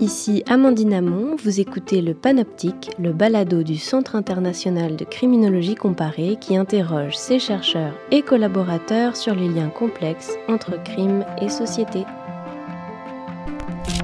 Ici 0.00 0.42
Amandine 0.46 0.92
Amon, 0.92 1.36
vous 1.42 1.58
écoutez 1.58 2.02
le 2.02 2.12
Panoptique, 2.12 2.90
le 2.98 3.14
balado 3.14 3.62
du 3.62 3.78
Centre 3.78 4.14
international 4.14 4.94
de 4.94 5.06
criminologie 5.06 5.74
comparée 5.74 6.36
qui 6.38 6.54
interroge 6.54 7.16
ses 7.16 7.38
chercheurs 7.38 7.94
et 8.10 8.20
collaborateurs 8.20 9.16
sur 9.16 9.34
les 9.34 9.48
liens 9.48 9.70
complexes 9.70 10.36
entre 10.48 10.82
crime 10.82 11.24
et 11.40 11.48
société. 11.48 12.04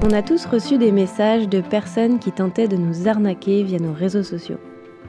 On 0.03 0.11
a 0.13 0.23
tous 0.23 0.47
reçu 0.47 0.79
des 0.79 0.91
messages 0.91 1.47
de 1.47 1.61
personnes 1.61 2.17
qui 2.17 2.31
tentaient 2.31 2.67
de 2.67 2.77
nous 2.77 3.07
arnaquer 3.07 3.61
via 3.61 3.77
nos 3.77 3.93
réseaux 3.93 4.23
sociaux. 4.23 4.57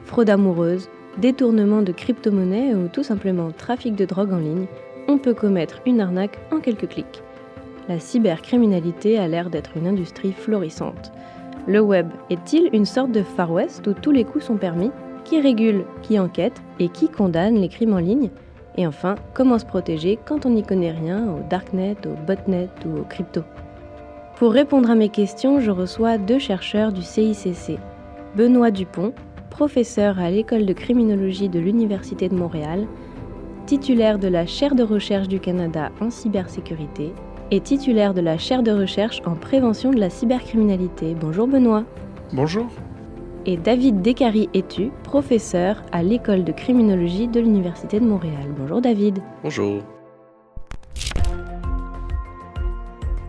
Fraude 0.03 0.29
amoureuse, 0.29 0.87
détournement 1.17 1.81
de 1.81 1.93
crypto-monnaies 1.93 2.75
ou 2.75 2.89
tout 2.89 3.03
simplement 3.03 3.49
trafic 3.51 3.95
de 3.95 4.05
drogue 4.05 4.33
en 4.33 4.37
ligne, 4.37 4.67
on 5.07 5.17
peut 5.17 5.33
commettre 5.33 5.81
une 5.87 5.99
arnaque 5.99 6.37
en 6.51 6.59
quelques 6.59 6.89
clics 6.89 7.24
la 7.87 7.99
cybercriminalité 7.99 9.17
a 9.17 9.27
l'air 9.27 9.49
d'être 9.49 9.77
une 9.77 9.87
industrie 9.87 10.33
florissante. 10.33 11.11
Le 11.67 11.79
web 11.81 12.07
est-il 12.29 12.69
une 12.73 12.85
sorte 12.85 13.11
de 13.11 13.23
Far 13.23 13.51
West 13.51 13.87
où 13.87 13.93
tous 13.93 14.11
les 14.11 14.23
coups 14.23 14.45
sont 14.45 14.57
permis? 14.57 14.91
Qui 15.23 15.41
régule, 15.41 15.85
qui 16.03 16.19
enquête 16.19 16.61
et 16.79 16.89
qui 16.89 17.09
condamne 17.09 17.55
les 17.55 17.69
crimes 17.69 17.93
en 17.93 17.99
ligne? 17.99 18.29
Et 18.77 18.85
enfin, 18.85 19.15
comment 19.33 19.57
se 19.57 19.65
protéger 19.65 20.19
quand 20.25 20.45
on 20.45 20.51
n'y 20.51 20.63
connaît 20.63 20.91
rien 20.91 21.27
au 21.27 21.39
darknet, 21.49 21.95
au 22.05 22.25
botnet 22.27 22.69
ou 22.85 22.99
au 22.99 23.03
crypto? 23.03 23.41
Pour 24.35 24.51
répondre 24.51 24.91
à 24.91 24.95
mes 24.95 25.09
questions, 25.09 25.59
je 25.59 25.71
reçois 25.71 26.17
deux 26.17 26.39
chercheurs 26.39 26.91
du 26.91 27.01
CICC. 27.01 27.79
Benoît 28.35 28.69
Dupont, 28.69 29.13
professeur 29.49 30.19
à 30.19 30.29
l'école 30.29 30.65
de 30.65 30.73
criminologie 30.73 31.49
de 31.49 31.59
l'Université 31.59 32.27
de 32.27 32.35
Montréal, 32.35 32.85
titulaire 33.65 34.19
de 34.19 34.27
la 34.27 34.45
chaire 34.45 34.75
de 34.75 34.83
recherche 34.83 35.29
du 35.29 35.39
Canada 35.39 35.89
en 36.01 36.09
cybersécurité 36.09 37.13
est 37.51 37.63
titulaire 37.63 38.13
de 38.13 38.21
la 38.21 38.37
chaire 38.37 38.63
de 38.63 38.71
recherche 38.71 39.21
en 39.25 39.35
prévention 39.35 39.91
de 39.91 39.99
la 39.99 40.09
cybercriminalité. 40.09 41.15
Bonjour 41.19 41.47
Benoît. 41.47 41.83
Bonjour. 42.33 42.67
Et 43.45 43.57
David 43.57 44.01
Descaries-Etu, 44.01 44.91
professeur 45.03 45.83
à 45.91 46.01
l'école 46.01 46.43
de 46.43 46.51
criminologie 46.51 47.27
de 47.27 47.39
l'Université 47.39 47.99
de 47.99 48.05
Montréal? 48.05 48.53
Bonjour 48.57 48.81
David. 48.81 49.19
Bonjour. 49.43 49.83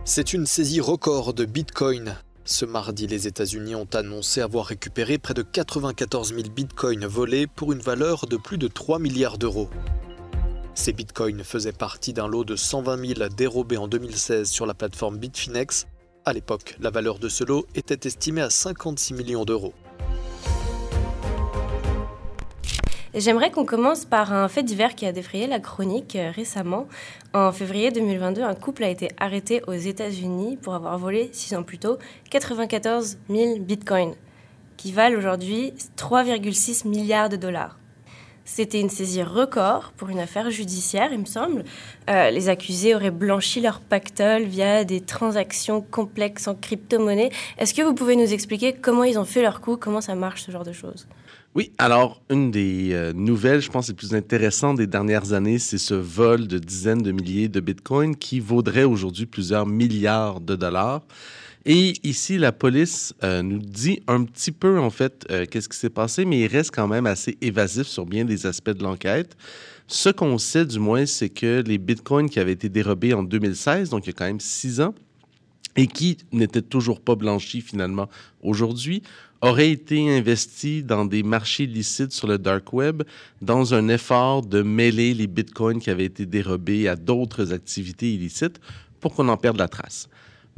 C'est 0.03 0.33
une 0.33 0.45
saisie 0.45 0.81
record 0.81 1.33
de 1.33 1.45
Bitcoin. 1.45 2.15
Ce 2.45 2.63
mardi, 2.63 3.07
les 3.07 3.27
États-Unis 3.27 3.75
ont 3.75 3.89
annoncé 3.93 4.39
avoir 4.39 4.65
récupéré 4.65 5.17
près 5.17 5.33
de 5.33 5.41
94 5.41 6.33
000 6.33 6.43
bitcoins 6.55 7.05
volés 7.05 7.45
pour 7.45 7.73
une 7.73 7.81
valeur 7.81 8.25
de 8.25 8.37
plus 8.37 8.57
de 8.57 8.69
3 8.69 8.99
milliards 8.99 9.37
d'euros. 9.37 9.69
Ces 10.77 10.93
bitcoins 10.93 11.43
faisaient 11.43 11.71
partie 11.71 12.13
d'un 12.13 12.27
lot 12.27 12.43
de 12.43 12.55
120 12.55 13.15
000 13.15 13.29
dérobés 13.35 13.77
en 13.77 13.87
2016 13.87 14.47
sur 14.47 14.67
la 14.67 14.75
plateforme 14.75 15.17
Bitfinex. 15.17 15.87
À 16.23 16.33
l'époque, 16.33 16.75
la 16.79 16.91
valeur 16.91 17.17
de 17.17 17.29
ce 17.29 17.43
lot 17.43 17.65
était 17.73 18.07
estimée 18.07 18.43
à 18.43 18.51
56 18.51 19.15
millions 19.15 19.43
d'euros. 19.43 19.73
J'aimerais 23.15 23.49
qu'on 23.49 23.65
commence 23.65 24.05
par 24.05 24.31
un 24.31 24.47
fait 24.47 24.61
divers 24.61 24.93
qui 24.93 25.07
a 25.07 25.11
défrayé 25.11 25.47
la 25.47 25.59
chronique 25.59 26.15
euh, 26.15 26.29
récemment. 26.29 26.87
En 27.33 27.51
février 27.51 27.89
2022, 27.89 28.43
un 28.43 28.53
couple 28.53 28.83
a 28.83 28.89
été 28.89 29.09
arrêté 29.17 29.63
aux 29.65 29.73
États-Unis 29.73 30.57
pour 30.57 30.75
avoir 30.75 30.99
volé, 30.99 31.31
six 31.33 31.55
ans 31.55 31.63
plus 31.63 31.79
tôt, 31.79 31.97
94 32.29 33.17
000 33.31 33.59
bitcoins, 33.61 34.13
qui 34.77 34.91
valent 34.91 35.17
aujourd'hui 35.17 35.73
3,6 35.97 36.87
milliards 36.87 37.29
de 37.29 37.35
dollars. 37.35 37.76
C'était 38.49 38.79
une 38.79 38.89
saisie 38.89 39.23
record 39.23 39.91
pour 39.97 40.07
une 40.07 40.19
affaire 40.19 40.49
judiciaire, 40.49 41.09
il 41.11 41.19
me 41.19 41.25
semble. 41.25 41.65
Euh, 42.09 42.29
les 42.29 42.47
accusés 42.47 42.95
auraient 42.95 43.11
blanchi 43.11 43.59
leur 43.59 43.81
pactole 43.81 44.43
via 44.43 44.85
des 44.85 45.01
transactions 45.01 45.81
complexes 45.81 46.47
en 46.47 46.55
crypto-monnaie. 46.55 47.29
Est-ce 47.57 47.73
que 47.73 47.81
vous 47.81 47.93
pouvez 47.93 48.15
nous 48.15 48.31
expliquer 48.31 48.71
comment 48.73 49.03
ils 49.03 49.19
ont 49.19 49.25
fait 49.25 49.41
leur 49.41 49.59
coup, 49.59 49.75
comment 49.75 49.99
ça 49.99 50.15
marche 50.15 50.43
ce 50.43 50.51
genre 50.51 50.63
de 50.63 50.71
choses? 50.71 51.09
Oui, 51.55 51.73
alors 51.77 52.21
une 52.29 52.49
des 52.49 52.93
euh, 52.93 53.11
nouvelles, 53.11 53.59
je 53.59 53.69
pense, 53.69 53.89
les 53.89 53.93
plus 53.93 54.15
intéressantes 54.15 54.77
des 54.77 54.87
dernières 54.87 55.33
années, 55.33 55.59
c'est 55.59 55.77
ce 55.77 55.93
vol 55.93 56.47
de 56.47 56.57
dizaines 56.57 57.01
de 57.01 57.11
milliers 57.11 57.49
de 57.49 57.59
bitcoins 57.59 58.15
qui 58.15 58.39
vaudrait 58.39 58.85
aujourd'hui 58.85 59.25
plusieurs 59.25 59.65
milliards 59.65 60.39
de 60.39 60.55
dollars. 60.55 61.01
Et 61.69 61.95
ici, 62.07 62.37
la 62.37 62.53
police 62.53 63.13
euh, 63.25 63.41
nous 63.41 63.59
dit 63.59 64.01
un 64.07 64.23
petit 64.23 64.53
peu, 64.53 64.79
en 64.79 64.89
fait, 64.89 65.25
euh, 65.29 65.45
qu'est-ce 65.45 65.67
qui 65.67 65.77
s'est 65.77 65.89
passé, 65.89 66.23
mais 66.23 66.39
il 66.39 66.47
reste 66.47 66.73
quand 66.73 66.87
même 66.87 67.05
assez 67.05 67.37
évasif 67.41 67.87
sur 67.87 68.05
bien 68.05 68.23
des 68.23 68.45
aspects 68.45 68.69
de 68.69 68.81
l'enquête. 68.83 69.35
Ce 69.85 70.07
qu'on 70.07 70.37
sait, 70.37 70.65
du 70.65 70.79
moins, 70.79 71.05
c'est 71.05 71.27
que 71.27 71.61
les 71.67 71.77
bitcoins 71.77 72.29
qui 72.29 72.39
avaient 72.39 72.53
été 72.53 72.69
dérobés 72.69 73.13
en 73.13 73.21
2016, 73.21 73.89
donc 73.89 74.05
il 74.05 74.07
y 74.07 74.09
a 74.11 74.13
quand 74.13 74.25
même 74.25 74.39
six 74.39 74.79
ans, 74.79 74.95
et 75.75 75.87
qui 75.87 76.17
n'étaient 76.31 76.61
toujours 76.61 77.01
pas 77.01 77.15
blanchis 77.15 77.59
finalement 77.59 78.07
aujourd'hui, 78.41 79.03
auraient 79.41 79.71
été 79.71 80.09
investis 80.09 80.85
dans 80.85 81.03
des 81.03 81.21
marchés 81.21 81.65
licites 81.65 82.13
sur 82.13 82.27
le 82.27 82.37
dark 82.37 82.71
web 82.71 83.03
dans 83.41 83.73
un 83.73 83.89
effort 83.89 84.41
de 84.41 84.61
mêler 84.61 85.13
les 85.13 85.27
bitcoins 85.27 85.81
qui 85.81 85.89
avaient 85.89 86.05
été 86.05 86.25
dérobés 86.25 86.87
à 86.87 86.95
d'autres 86.95 87.51
activités 87.51 88.13
illicites 88.13 88.61
pour 89.01 89.13
qu'on 89.13 89.27
en 89.27 89.35
perde 89.35 89.57
la 89.57 89.67
trace. 89.67 90.07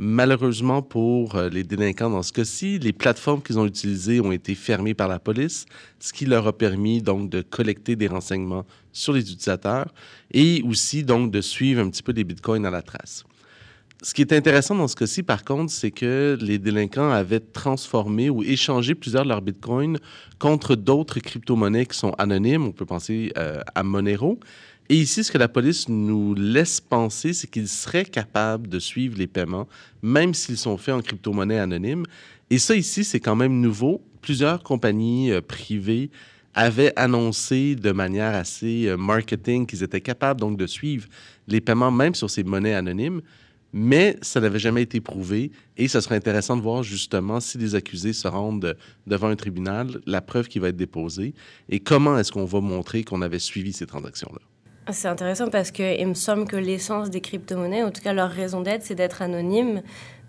Malheureusement 0.01 0.81
pour 0.81 1.35
euh, 1.35 1.49
les 1.49 1.65
délinquants 1.65 2.09
dans 2.09 2.23
ce 2.23 2.31
cas-ci, 2.31 2.79
les 2.79 2.93
plateformes 2.93 3.41
qu'ils 3.41 3.59
ont 3.59 3.65
utilisées 3.65 4.21
ont 4.21 4.31
été 4.31 4.55
fermées 4.55 4.93
par 4.93 5.09
la 5.09 5.19
police, 5.19 5.65
ce 5.99 6.13
qui 6.13 6.25
leur 6.25 6.47
a 6.47 6.57
permis 6.57 7.01
donc 7.01 7.29
de 7.29 7.41
collecter 7.41 7.97
des 7.97 8.07
renseignements 8.07 8.65
sur 8.93 9.11
les 9.11 9.19
utilisateurs 9.19 9.93
et 10.31 10.63
aussi 10.65 11.03
donc 11.03 11.31
de 11.31 11.41
suivre 11.41 11.81
un 11.81 11.89
petit 11.89 12.01
peu 12.01 12.13
les 12.13 12.23
bitcoins 12.23 12.65
à 12.65 12.69
la 12.69 12.81
trace. 12.81 13.25
Ce 14.01 14.13
qui 14.13 14.21
est 14.21 14.31
intéressant 14.31 14.75
dans 14.75 14.87
ce 14.87 14.95
cas-ci, 14.95 15.21
par 15.21 15.43
contre, 15.43 15.69
c'est 15.69 15.91
que 15.91 16.37
les 16.39 16.59
délinquants 16.59 17.11
avaient 17.11 17.41
transformé 17.41 18.29
ou 18.29 18.41
échangé 18.41 18.95
plusieurs 18.95 19.23
de 19.23 19.27
leurs 19.27 19.41
bitcoins 19.41 19.97
contre 20.39 20.75
d'autres 20.75 21.19
crypto-monnaies 21.19 21.85
qui 21.85 21.97
sont 21.97 22.13
anonymes. 22.17 22.63
On 22.63 22.71
peut 22.71 22.85
penser 22.85 23.33
euh, 23.37 23.59
à 23.75 23.83
Monero. 23.83 24.39
Et 24.91 24.95
ici, 24.95 25.23
ce 25.23 25.31
que 25.31 25.37
la 25.37 25.47
police 25.47 25.87
nous 25.87 26.33
laisse 26.33 26.81
penser, 26.81 27.33
c'est 27.33 27.47
qu'ils 27.47 27.67
seraient 27.67 28.05
capables 28.05 28.67
de 28.67 28.79
suivre 28.79 29.19
les 29.19 29.27
paiements, 29.27 29.67
même 30.01 30.33
s'ils 30.33 30.57
sont 30.57 30.77
faits 30.77 30.95
en 30.95 31.01
crypto-monnaie 31.01 31.59
anonyme. 31.59 32.05
Et 32.49 32.57
ça, 32.57 32.75
ici, 32.75 33.03
c'est 33.03 33.19
quand 33.19 33.35
même 33.35 33.61
nouveau. 33.61 34.01
Plusieurs 34.21 34.63
compagnies 34.63 35.31
euh, 35.31 35.41
privées 35.41 36.09
avaient 36.55 36.91
annoncé 36.95 37.75
de 37.75 37.91
manière 37.91 38.33
assez 38.33 38.87
euh, 38.87 38.97
marketing 38.97 39.67
qu'ils 39.67 39.83
étaient 39.83 40.01
capables 40.01 40.39
donc 40.39 40.57
de 40.57 40.65
suivre 40.65 41.07
les 41.47 41.61
paiements 41.61 41.91
même 41.91 42.15
sur 42.15 42.31
ces 42.31 42.43
monnaies 42.43 42.73
anonymes, 42.73 43.21
mais 43.71 44.17
ça 44.23 44.41
n'avait 44.41 44.57
jamais 44.57 44.81
été 44.81 44.99
prouvé 44.99 45.51
et 45.77 45.87
ce 45.87 46.01
serait 46.01 46.15
intéressant 46.15 46.57
de 46.57 46.63
voir 46.63 46.81
justement 46.81 47.39
si 47.39 47.59
les 47.59 47.75
accusés 47.75 48.13
se 48.13 48.27
rendent 48.27 48.75
devant 49.05 49.27
un 49.27 49.35
tribunal, 49.35 50.01
la 50.07 50.21
preuve 50.21 50.47
qui 50.47 50.57
va 50.57 50.69
être 50.69 50.75
déposée 50.77 51.35
et 51.69 51.79
comment 51.79 52.17
est-ce 52.17 52.31
qu'on 52.31 52.45
va 52.45 52.59
montrer 52.59 53.03
qu'on 53.03 53.21
avait 53.21 53.37
suivi 53.37 53.71
ces 53.71 53.85
transactions-là? 53.85 54.48
C'est 54.91 55.07
intéressant 55.07 55.49
parce 55.49 55.71
qu'il 55.71 56.07
me 56.07 56.13
semble 56.13 56.45
que 56.45 56.55
l'essence 56.55 57.09
des 57.09 57.21
crypto-monnaies, 57.21 57.83
en 57.83 57.91
tout 57.91 58.01
cas 58.01 58.13
leur 58.13 58.29
raison 58.29 58.61
d'être, 58.61 58.83
c'est 58.83 58.95
d'être 58.95 59.21
anonyme. 59.21 59.81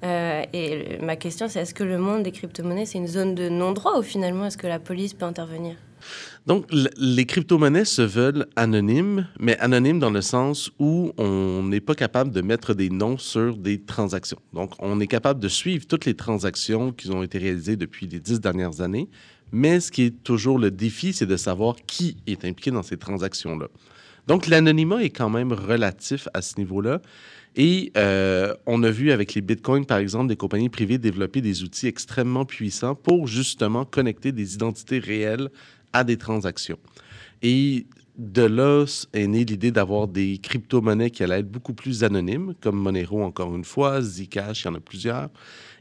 Euh, 0.03 0.43
et 0.53 0.99
ma 1.01 1.17
question, 1.17 1.49
c'est 1.49 1.61
est-ce 1.61 1.75
que 1.75 1.85
le 1.85 1.99
monde 1.99 2.23
des 2.23 2.33
crypto-monnaies, 2.33 2.87
c'est 2.87 2.99
une 2.99 3.07
zone 3.07 3.35
de 3.35 3.49
non-droit 3.49 3.99
ou 3.99 4.03
finalement 4.03 4.47
est-ce 4.47 4.59
que 4.59 4.67
la 4.67 4.79
police 4.79 5.15
peut 5.15 5.27
intervenir? 5.27 5.77
Donc, 6.47 6.67
les 6.71 7.27
crypto-monnaies 7.27 7.85
se 7.85 8.01
veulent 8.01 8.47
anonymes, 8.57 9.29
mais 9.39 9.59
anonymes 9.59 9.99
dans 9.99 10.11
le 10.11 10.23
sens 10.23 10.71
où 10.79 11.13
on 11.19 11.63
n'est 11.63 11.81
pas 11.81 11.95
capable 11.95 12.31
de 12.31 12.41
mettre 12.41 12.73
des 12.73 12.89
noms 12.89 13.19
sur 13.19 13.57
des 13.57 13.83
transactions. 13.83 14.39
Donc, 14.55 14.73
on 14.79 15.01
est 15.01 15.07
capable 15.07 15.41
de 15.41 15.49
suivre 15.49 15.87
toutes 15.87 16.07
les 16.07 16.15
transactions 16.15 16.93
qui 16.93 17.11
ont 17.11 17.23
été 17.23 17.37
réalisées 17.39 17.77
depuis 17.77 18.07
les 18.07 18.21
dix 18.21 18.41
dernières 18.41 18.81
années, 18.81 19.11
mais 19.53 19.81
ce 19.81 19.93
qui 19.93 20.05
est 20.05 20.23
toujours 20.23 20.59
le 20.59 20.71
défi, 20.71 21.13
c'est 21.13 21.27
de 21.27 21.37
savoir 21.37 21.77
qui 21.87 22.17
est 22.27 22.45
impliqué 22.47 22.71
dans 22.71 22.83
ces 22.83 22.97
transactions-là. 22.97 23.67
Donc, 24.27 24.47
l'anonymat 24.47 25.03
est 25.03 25.11
quand 25.11 25.31
même 25.31 25.53
relatif 25.53 26.29
à 26.35 26.43
ce 26.43 26.59
niveau-là. 26.59 27.01
Et 27.57 27.93
euh, 27.97 28.55
on 28.67 28.83
a 28.83 28.91
vu 28.91 29.11
avec 29.11 29.35
les 29.35 29.41
bitcoins, 29.41 29.85
par 29.85 29.99
exemple, 29.99 30.29
des 30.29 30.37
compagnies 30.37 30.69
privées 30.69 30.99
développer 30.99 31.41
des 31.41 31.63
outils 31.63 31.89
extrêmement 31.89 32.45
puissants 32.45 32.95
pour 32.95 33.27
justement 33.27 33.85
connecter 33.85 34.31
des 34.33 34.55
identités 34.55 35.01
réelles 35.01 35.49
à 35.93 36.05
des 36.05 36.17
transactions. 36.17 36.79
Et 37.43 37.87
de 38.17 38.43
là 38.43 38.85
est 39.15 39.27
née 39.27 39.45
l'idée 39.45 39.71
d'avoir 39.73 40.07
des 40.07 40.39
crypto-monnaies 40.39 41.11
qui 41.11 41.25
allaient 41.25 41.41
être 41.41 41.51
beaucoup 41.51 41.73
plus 41.73 42.05
anonymes, 42.05 42.55
comme 42.61 42.77
Monero, 42.77 43.23
encore 43.23 43.55
une 43.55 43.65
fois, 43.65 44.01
Zcash, 44.01 44.63
il 44.63 44.67
y 44.67 44.69
en 44.69 44.75
a 44.75 44.81
plusieurs. 44.81 45.31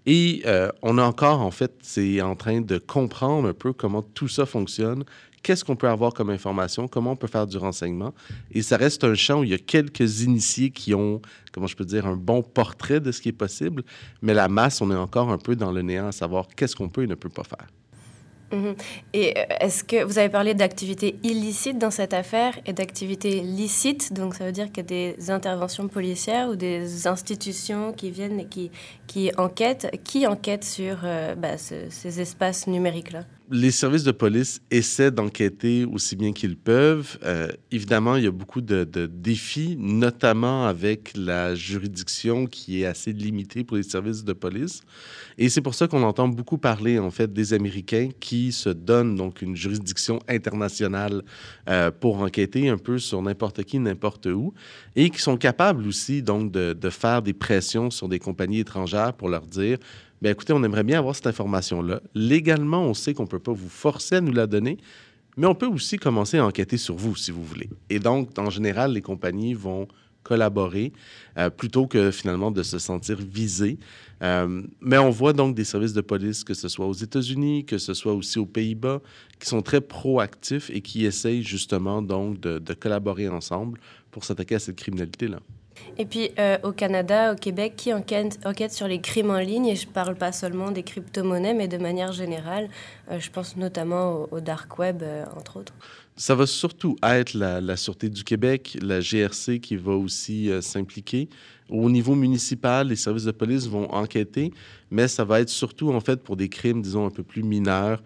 Et 0.05 0.41
euh, 0.45 0.69
on 0.81 0.97
a 0.97 1.03
encore, 1.03 1.41
en 1.41 1.51
fait, 1.51 1.73
c'est 1.81 2.21
en 2.21 2.35
train 2.35 2.61
de 2.61 2.77
comprendre 2.77 3.49
un 3.49 3.53
peu 3.53 3.73
comment 3.73 4.01
tout 4.01 4.29
ça 4.29 4.45
fonctionne, 4.45 5.03
qu'est-ce 5.43 5.63
qu'on 5.63 5.75
peut 5.75 5.87
avoir 5.87 6.13
comme 6.13 6.29
information, 6.29 6.87
comment 6.87 7.11
on 7.11 7.15
peut 7.15 7.27
faire 7.27 7.47
du 7.47 7.57
renseignement. 7.57 8.13
Et 8.51 8.61
ça 8.61 8.77
reste 8.77 9.03
un 9.03 9.15
champ 9.15 9.39
où 9.39 9.43
il 9.43 9.49
y 9.49 9.53
a 9.53 9.59
quelques 9.59 10.21
initiés 10.21 10.71
qui 10.71 10.93
ont, 10.93 11.21
comment 11.51 11.67
je 11.67 11.75
peux 11.75 11.85
dire, 11.85 12.05
un 12.05 12.15
bon 12.15 12.41
portrait 12.41 12.99
de 12.99 13.11
ce 13.11 13.21
qui 13.21 13.29
est 13.29 13.33
possible, 13.33 13.83
mais 14.21 14.33
la 14.33 14.47
masse, 14.47 14.81
on 14.81 14.91
est 14.91 14.95
encore 14.95 15.29
un 15.29 15.37
peu 15.37 15.55
dans 15.55 15.71
le 15.71 15.81
néant 15.81 16.07
à 16.07 16.11
savoir 16.11 16.47
qu'est-ce 16.47 16.75
qu'on 16.75 16.89
peut 16.89 17.03
et 17.03 17.07
ne 17.07 17.15
peut 17.15 17.29
pas 17.29 17.43
faire. 17.43 17.67
Mhm. 18.51 18.75
Et 19.13 19.37
euh, 19.37 19.43
est-ce 19.59 19.83
que 19.83 20.03
vous 20.03 20.17
avez 20.17 20.29
parlé 20.29 20.53
d'activités 20.53 21.15
illicites 21.23 21.77
dans 21.77 21.91
cette 21.91 22.13
affaire 22.13 22.57
et 22.65 22.73
d'activités 22.73 23.41
licites? 23.41 24.13
Donc 24.13 24.35
ça 24.35 24.45
veut 24.45 24.51
dire 24.51 24.67
qu'il 24.67 24.77
y 24.77 24.79
a 24.79 25.13
des 25.15 25.31
interventions 25.31 25.87
policières 25.87 26.49
ou 26.49 26.55
des 26.55 27.07
institutions 27.07 27.93
qui 27.93 28.09
viennent 28.09 28.39
et 28.39 28.47
qui, 28.47 29.31
enquêtent. 29.37 29.91
Qui 30.03 30.27
enquête 30.27 30.63
sur 30.63 30.97
euh, 31.03 31.35
bah, 31.35 31.57
ces 31.57 32.21
espaces 32.21 32.67
numériques-là? 32.67 33.25
Les 33.51 33.71
services 33.71 34.03
de 34.03 34.11
police 34.11 34.61
essaient 34.69 35.09
d'enquêter 35.09 35.85
aussi 35.85 36.15
bien 36.15 36.33
qu'ils 36.33 36.55
peuvent. 36.55 37.17
Euh, 37.23 37.47
évidemment, 37.71 38.15
il 38.15 38.23
y 38.23 38.27
a 38.27 38.31
beaucoup 38.31 38.61
de, 38.61 38.83
défis, 39.07 39.75
notamment 39.79 40.67
avec 40.67 41.13
la 41.15 41.55
juridiction 41.55 42.45
qui 42.45 42.81
est 42.81 42.85
assez 42.85 43.11
limitée 43.11 43.63
pour 43.63 43.77
les 43.77 43.83
services 43.83 44.23
de 44.23 44.33
police. 44.33 44.81
Et 45.37 45.49
c'est 45.49 45.61
pour 45.61 45.73
ça 45.73 45.87
qu'on 45.87 46.03
entend 46.03 46.27
beaucoup 46.27 46.57
parler, 46.59 46.99
en 46.99 47.09
fait, 47.09 47.33
des 47.33 47.53
Américains 47.53 48.09
qui 48.19 48.51
se 48.51 48.69
donnent 48.69 49.15
donc 49.15 49.41
une 49.41 49.55
juridiction 49.55 50.19
internationale 50.27 51.23
euh, 51.67 51.89
pour 51.91 52.19
enquêter 52.19 52.69
un 52.69 52.77
peu 52.77 52.99
sur 52.99 53.21
n'importe 53.21 53.63
qui, 53.63 53.79
n'importe 53.79 54.27
où, 54.27 54.53
et 54.95 55.09
qui 55.09 55.21
sont 55.21 55.37
capables 55.37 55.87
aussi, 55.87 56.21
donc, 56.21 56.51
de, 56.51 56.73
de 56.73 56.89
faire 56.89 57.23
des 57.23 57.33
pressions 57.33 57.89
sur 57.89 58.09
des 58.09 58.19
compagnies 58.19 58.59
étrangères 58.59 59.13
pour 59.13 59.29
leur 59.29 59.47
dire 59.47 59.79
Bien, 60.21 60.31
écoutez, 60.31 60.51
on 60.51 60.63
aimerait 60.63 60.83
bien 60.83 60.99
avoir 60.99 61.15
cette 61.15 61.27
information-là. 61.27 62.01
Légalement, 62.13 62.83
on 62.83 62.93
sait 62.93 63.13
qu'on 63.13 63.23
ne 63.23 63.29
peut 63.29 63.39
pas 63.39 63.53
vous 63.53 63.69
forcer 63.69 64.15
à 64.15 64.21
nous 64.21 64.33
la 64.33 64.47
donner, 64.47 64.77
mais 65.37 65.47
on 65.47 65.55
peut 65.55 65.67
aussi 65.67 65.97
commencer 65.97 66.37
à 66.37 66.45
enquêter 66.45 66.75
sur 66.75 66.95
vous 66.95 67.15
si 67.15 67.31
vous 67.31 67.43
voulez. 67.43 67.69
Et 67.89 67.99
donc, 67.99 68.37
en 68.37 68.49
général, 68.49 68.91
les 68.91 69.01
compagnies 69.01 69.53
vont 69.53 69.87
collaborer 70.23 70.91
euh, 71.37 71.49
plutôt 71.49 71.87
que 71.87 72.11
finalement 72.11 72.51
de 72.51 72.63
se 72.63 72.79
sentir 72.79 73.17
visées. 73.17 73.79
Euh, 74.21 74.61
mais 74.81 74.97
on 74.97 75.09
voit 75.09 75.31
donc 75.31 75.55
des 75.55 75.63
services 75.63 75.93
de 75.93 76.01
police, 76.01 76.43
que 76.43 76.53
ce 76.53 76.67
soit 76.67 76.85
aux 76.85 76.93
États-Unis, 76.93 77.65
que 77.65 77.77
ce 77.77 77.93
soit 77.93 78.13
aussi 78.13 78.37
aux 78.39 78.45
Pays-Bas, 78.45 79.01
qui 79.39 79.47
sont 79.47 79.61
très 79.61 79.79
proactifs 79.79 80.69
et 80.69 80.81
qui 80.81 81.05
essayent 81.05 81.43
justement 81.43 82.01
donc 82.01 82.41
de, 82.41 82.59
de 82.59 82.73
collaborer 82.73 83.29
ensemble 83.29 83.79
pour 84.11 84.25
s'attaquer 84.25 84.55
à 84.55 84.59
cette 84.59 84.75
criminalité-là. 84.75 85.39
Et 85.97 86.05
puis 86.05 86.31
euh, 86.39 86.57
au 86.63 86.71
Canada, 86.71 87.33
au 87.33 87.35
Québec, 87.35 87.73
qui 87.75 87.93
enquête, 87.93 88.71
sur 88.71 88.87
les 88.87 89.01
crimes 89.01 89.31
en 89.31 89.39
ligne? 89.39 89.67
Et 89.67 89.75
je 89.75 89.87
ne 89.87 89.91
parle 89.91 90.15
pas 90.15 90.31
seulement 90.31 90.71
des 90.71 90.83
crypto-monnaies, 90.83 91.53
mais 91.53 91.67
de 91.67 91.77
manière 91.77 92.13
générale. 92.13 92.69
Euh, 93.11 93.19
je 93.19 93.29
pense 93.29 93.57
notamment 93.57 94.27
au, 94.31 94.39
dark 94.39 94.79
web, 94.79 95.03
euh, 95.03 95.25
entre 95.37 95.57
autres. 95.57 95.73
Ça 96.15 96.35
va 96.35 96.45
surtout 96.45 96.95
être 97.03 97.33
la, 97.33 97.61
la, 97.61 97.77
Sûreté 97.77 98.09
du 98.09 98.23
Québec, 98.23 98.77
la 98.81 98.99
GRC 98.99 99.59
qui 99.59 99.77
va 99.77 99.93
aussi 99.93 100.49
s'impliquer. 100.61 101.29
Au 101.69 101.89
niveau 101.89 102.13
municipal, 102.15 102.87
les 102.89 102.97
services 102.97 103.23
de 103.23 103.31
police 103.31 103.67
vont 103.67 103.89
enquêter, 103.93 104.51
mais 104.91 105.07
ça 105.07 105.23
va 105.23 105.39
être 105.39 105.49
surtout 105.49 105.93
en 105.93 106.01
fait 106.01 106.21
pour 106.21 106.35
des 106.35 106.49
crimes, 106.49 106.81
disons, 106.81 107.05
un 107.05 107.09
peu 107.09 107.23
plus 107.23 107.43
mineurs. 107.43 108.03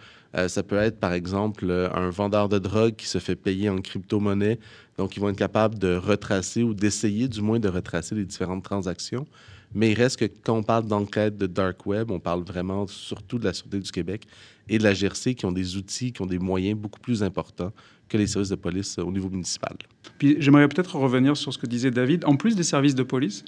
Ça 0.48 0.64
peut 0.64 0.78
être, 0.78 1.00
par 1.00 1.14
exemple, 1.14 1.70
un 1.94 2.10
vendeur 2.10 2.50
de 2.50 2.58
drogue 2.58 2.96
qui 2.96 3.08
se 3.08 3.20
fait 3.20 3.36
payer 3.36 3.70
en 3.70 3.82
crypto-monnaie 3.82 4.60
donc, 4.98 5.18
ils 5.18 5.20
vont 5.20 5.30
être 5.30 5.38
capables 5.38 5.78
de 5.80 5.96
retracer 5.96 6.64
ou 6.64 6.74
d'essayer 6.74 7.28
du 7.28 7.42
moins 7.42 7.60
de 7.60 7.70
retracer 7.70 8.16
les 8.16 8.26
différentes 8.26 8.64
transactions. 8.64 9.26
Mais 9.76 9.92
il 9.92 9.96
reste 9.96 10.20
que 10.20 10.26
quand 10.26 10.58
on 10.58 10.64
parle 10.64 10.88
d'enquête 10.88 11.38
de 11.38 11.48
dark 11.48 11.86
web, 11.86 12.12
on 12.12 12.20
parle 12.20 12.44
vraiment 12.44 12.88
surtout 12.88 13.40
de 13.40 13.46
la 13.46 13.54
Sûreté 13.54 13.80
du 13.80 13.92
Québec 13.92 14.28
et 14.70 14.78
de 14.78 14.84
la 14.84 14.94
GRC 14.94 15.36
qui 15.36 15.46
ont 15.46 15.52
des 15.52 15.78
outils, 15.78 16.14
qui 16.14 16.22
ont 16.22 16.26
des 16.26 16.40
moyens 16.40 16.80
beaucoup 16.80 17.00
plus 17.00 17.24
importants 17.24 17.72
que 18.10 18.18
les 18.18 18.28
services 18.28 18.50
de 18.50 18.56
police 18.56 18.98
au 19.00 19.12
niveau 19.12 19.30
municipal. 19.30 19.76
Puis 20.20 20.36
j'aimerais 20.40 20.68
peut-être 20.68 20.96
revenir 20.96 21.36
sur 21.36 21.52
ce 21.52 21.58
que 21.58 21.66
disait 21.66 21.90
David. 21.90 22.26
En 22.26 22.36
plus 22.36 22.56
des 22.56 22.64
services 22.64 22.96
de 22.96 23.02
police, 23.02 23.44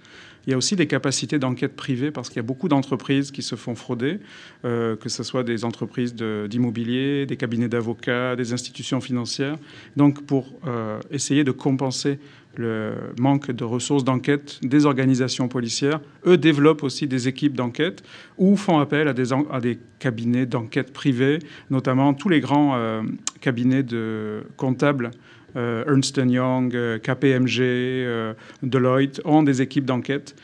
il 0.48 0.52
y 0.52 0.54
a 0.54 0.58
aussi 0.58 0.76
des 0.76 0.88
capacités 0.88 1.38
d'enquête 1.38 1.76
privée 1.76 2.10
parce 2.10 2.30
qu'il 2.30 2.38
y 2.38 2.40
a 2.40 2.44
beaucoup 2.44 2.68
d'entreprises 2.68 3.32
qui 3.32 3.42
se 3.42 3.56
font 3.56 3.76
frauder, 3.76 4.20
euh, 4.64 4.96
que 4.96 5.10
ce 5.10 5.24
soit 5.24 5.44
des 5.44 5.66
entreprises 5.66 6.16
d'immobilier, 6.16 7.26
des 7.26 7.38
cabinets 7.38 7.68
d'avocats, 7.68 8.36
des 8.36 8.54
institutions 8.54 9.02
financières. 9.02 9.58
Donc 9.98 10.26
pour 10.26 10.52
euh, 10.66 11.00
essayer 11.12 11.44
de 11.44 11.52
compenser 11.52 12.18
le 12.60 12.94
manque 13.20 13.52
de 13.52 13.64
ressources 13.64 14.04
d'enquête 14.04 14.60
des 14.62 14.86
organisations 14.86 15.48
policières. 15.48 16.00
Eux 16.26 16.38
développent 16.38 16.84
aussi 16.84 17.08
des 17.08 17.28
équipes 17.28 17.56
d'enquête 17.56 18.04
ou 18.38 18.56
font 18.56 18.80
appel 18.80 19.08
à 19.08 19.14
des, 19.14 19.80
cabinets 20.00 20.46
d'enquête 20.46 20.94
privés, 20.94 21.40
notamment 21.70 22.14
tous 22.14 22.30
les 22.30 22.40
grands 22.40 22.76
euh, 22.76 23.02
cabinets 23.42 23.84
de 23.84 24.44
comptables. 24.58 25.12
Euh, 25.56 25.86
Ernst 25.88 26.18
Young, 26.18 26.76
euh, 26.76 27.00
KPMG, 27.00 28.36
Deloitte 28.62 29.22
ont 29.26 29.44
des 29.44 29.62
équipes 29.62 29.86
d'enquête 29.86 30.36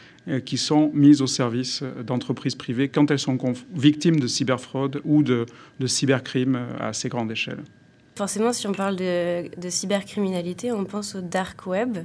qui 0.45 0.57
sont 0.57 0.91
mises 0.93 1.23
au 1.23 1.27
service 1.27 1.83
d'entreprises 2.05 2.53
privées 2.53 2.89
quand 2.89 3.09
elles 3.09 3.17
sont 3.17 3.39
victimes 3.73 4.19
de 4.19 4.27
cyberfraude 4.27 5.01
ou 5.03 5.23
de, 5.23 5.47
de 5.79 5.87
cybercrimes 5.87 6.59
à 6.79 6.89
assez 6.89 7.09
grande 7.09 7.31
échelle. 7.31 7.57
Forcément, 8.15 8.51
si 8.51 8.67
on 8.67 8.73
parle 8.73 8.97
de, 8.97 9.69
cybercriminalité, 9.69 10.71
on 10.71 10.85
pense 10.85 11.15
au 11.15 11.21
dark 11.21 11.65
web. 11.65 11.99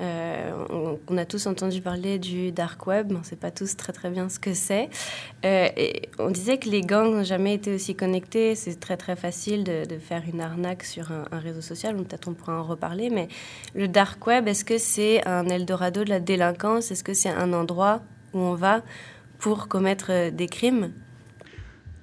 Euh, 0.00 0.98
on, 1.08 1.18
a 1.18 1.24
tous 1.24 1.46
entendu 1.48 1.80
parler 1.80 2.20
du 2.20 2.52
dark 2.52 2.86
web, 2.86 3.10
on 3.10 3.18
ne 3.18 3.24
sait 3.24 3.34
pas 3.34 3.50
tous 3.50 3.76
très 3.76 3.92
très 3.92 4.10
bien 4.10 4.28
ce 4.28 4.38
que 4.38 4.54
c'est. 4.54 4.88
Euh, 5.44 5.68
on 6.20 6.30
disait 6.30 6.58
que 6.58 6.68
les 6.68 6.82
gangs 6.82 7.10
n'ont 7.12 7.24
jamais 7.24 7.54
été 7.54 7.74
aussi 7.74 7.96
connectés. 7.96 8.54
C'est 8.54 8.78
très 8.78 8.96
très 8.96 9.16
facile 9.16 9.64
de, 9.64 9.98
faire 9.98 10.22
une 10.32 10.40
arnaque 10.40 10.84
sur 10.84 11.10
un, 11.10 11.24
un 11.32 11.38
réseau 11.40 11.62
social. 11.62 11.96
Peut-être 11.96 12.28
on 12.28 12.34
pourra 12.34 12.60
en 12.60 12.64
reparler. 12.64 13.10
Mais 13.10 13.26
le 13.74 13.88
dark 13.88 14.24
web, 14.24 14.46
est-ce 14.46 14.64
que 14.64 14.78
c'est 14.78 15.26
un 15.26 15.48
Eldorado 15.48 16.04
de 16.04 16.10
la 16.10 16.20
délinquance? 16.20 16.92
Est-ce 16.92 17.02
que 17.02 17.14
c'est 17.14 17.30
un 17.30 17.52
endroit 17.52 18.02
où 18.34 18.38
on 18.38 18.54
va 18.54 18.82
pour 19.38 19.66
commettre 19.66 20.30
des 20.30 20.46
crimes? 20.46 20.92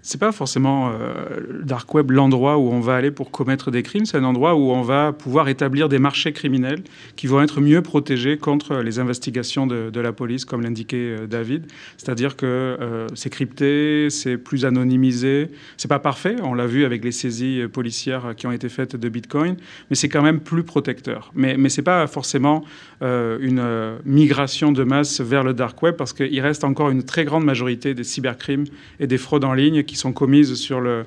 C'est 0.05 0.19
pas 0.19 0.31
forcément 0.31 0.91
euh, 0.91 1.13
le 1.49 1.63
dark 1.63 1.91
web 1.95 2.11
l'endroit 2.11 2.59
où 2.59 2.69
on 2.69 2.79
va 2.79 2.95
aller 2.95 3.09
pour 3.09 3.31
commettre 3.31 3.71
des 3.71 3.81
crimes, 3.81 4.05
c'est 4.05 4.17
un 4.17 4.23
endroit 4.23 4.53
où 4.53 4.69
on 4.69 4.83
va 4.83 5.11
pouvoir 5.13 5.49
établir 5.49 5.89
des 5.89 5.97
marchés 5.97 6.31
criminels 6.31 6.83
qui 7.15 7.25
vont 7.25 7.41
être 7.41 7.59
mieux 7.59 7.81
protégés 7.81 8.37
contre 8.37 8.75
les 8.83 8.99
investigations 8.99 9.65
de, 9.65 9.99
la 9.99 10.13
police, 10.13 10.45
comme 10.45 10.61
l'indiquait 10.61 10.97
euh, 10.97 11.25
David. 11.25 11.65
C'est-à-dire 11.97 12.35
que 12.35 12.45
euh, 12.45 13.07
c'est 13.15 13.31
crypté, 13.31 14.11
c'est 14.11 14.37
plus 14.37 14.63
anonymisé, 14.63 15.49
c'est 15.75 15.87
pas 15.87 15.97
parfait, 15.97 16.35
on 16.43 16.53
l'a 16.53 16.67
vu 16.67 16.85
avec 16.85 17.03
les 17.03 17.11
saisies 17.11 17.63
policières 17.73 18.35
qui 18.37 18.45
ont 18.45 18.51
été 18.51 18.69
faites 18.69 18.95
de 18.95 19.09
Bitcoin, 19.09 19.55
mais 19.89 19.95
c'est 19.95 20.09
quand 20.09 20.21
même 20.21 20.39
plus 20.39 20.61
protecteur. 20.61 21.31
Mais, 21.33 21.57
mais 21.57 21.69
c'est 21.69 21.81
pas 21.81 22.05
forcément 22.05 22.63
une 23.01 23.97
migration 24.05 24.71
de 24.71 24.83
masse 24.83 25.21
vers 25.21 25.43
le 25.43 25.53
dark 25.53 25.81
web 25.81 25.95
parce 25.95 26.13
qu'il 26.13 26.39
reste 26.41 26.63
encore 26.63 26.89
une 26.89 27.03
très 27.03 27.25
grande 27.25 27.43
majorité 27.43 27.93
des 27.93 28.03
cybercrimes 28.03 28.65
et 28.99 29.07
des 29.07 29.17
fraudes 29.17 29.43
en 29.43 29.53
ligne 29.53 29.83
sont 29.95 30.13
commises 30.13 30.55
sur 30.55 30.81
le, 30.81 31.05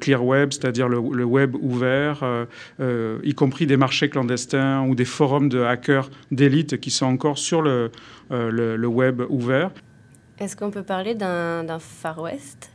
clear 0.00 0.24
web, 0.24 0.52
c'est-à-dire 0.52 0.88
le, 0.88 1.24
web 1.24 1.54
ouvert, 1.60 2.22
euh, 2.22 2.44
euh, 2.80 3.18
y 3.24 3.34
compris 3.34 3.66
des 3.66 3.76
marchés 3.76 4.08
clandestins 4.08 4.86
ou 4.86 4.94
des 4.94 5.04
forums 5.04 5.48
de 5.48 5.60
hackers 5.60 6.10
d'élite 6.30 6.80
qui 6.80 6.90
sont 6.90 7.06
encore 7.06 7.38
sur 7.38 7.62
le, 7.62 7.90
euh, 8.30 8.50
le 8.50 8.86
web 8.86 9.22
ouvert. 9.28 9.70
Est-ce 10.38 10.56
qu'on 10.56 10.70
peut 10.70 10.82
parler 10.82 11.14
d'un 11.14 11.78
Far 11.78 12.20
West? 12.20 12.70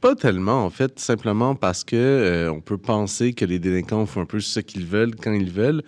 Pas 0.00 0.14
tellement, 0.16 0.64
en 0.64 0.70
fait, 0.70 0.98
simplement 0.98 1.54
parce 1.54 1.84
que 1.84 2.50
on 2.52 2.60
peut 2.60 2.76
penser 2.76 3.34
que 3.34 3.44
les 3.44 3.60
délinquants 3.60 4.04
font 4.04 4.22
un 4.22 4.26
peu 4.26 4.40
ce 4.40 4.60
qu'ils 4.60 4.84
veulent 4.84 5.14
quand 5.14 5.32
ils 5.32 5.50
veulent. 5.50 5.82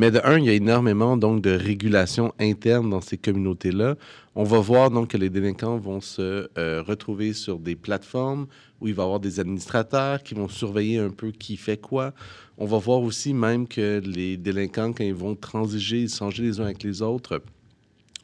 Mais 0.00 0.12
de 0.12 0.20
un, 0.22 0.38
il 0.38 0.44
y 0.44 0.50
a 0.50 0.52
énormément 0.52 1.16
donc 1.16 1.42
de 1.42 1.50
régulation 1.50 2.32
interne 2.38 2.88
dans 2.88 3.00
ces 3.00 3.18
communautés-là. 3.18 3.96
On 4.36 4.44
va 4.44 4.60
voir 4.60 4.92
donc 4.92 5.08
que 5.08 5.16
les 5.16 5.28
délinquants 5.28 5.76
vont 5.76 6.00
se 6.00 6.48
euh, 6.56 6.84
retrouver 6.86 7.32
sur 7.32 7.58
des 7.58 7.74
plateformes 7.74 8.46
où 8.80 8.86
il 8.86 8.94
va 8.94 9.02
y 9.02 9.06
avoir 9.06 9.18
des 9.18 9.40
administrateurs 9.40 10.22
qui 10.22 10.34
vont 10.34 10.46
surveiller 10.46 10.98
un 11.00 11.10
peu 11.10 11.32
qui 11.32 11.56
fait 11.56 11.78
quoi. 11.78 12.14
On 12.58 12.66
va 12.66 12.78
voir 12.78 13.00
aussi 13.00 13.34
même 13.34 13.66
que 13.66 14.00
les 14.04 14.36
délinquants, 14.36 14.92
quand 14.92 15.02
ils 15.02 15.12
vont 15.12 15.34
transiger, 15.34 16.06
changer 16.06 16.44
les 16.44 16.60
uns 16.60 16.66
avec 16.66 16.84
les 16.84 17.02
autres, 17.02 17.42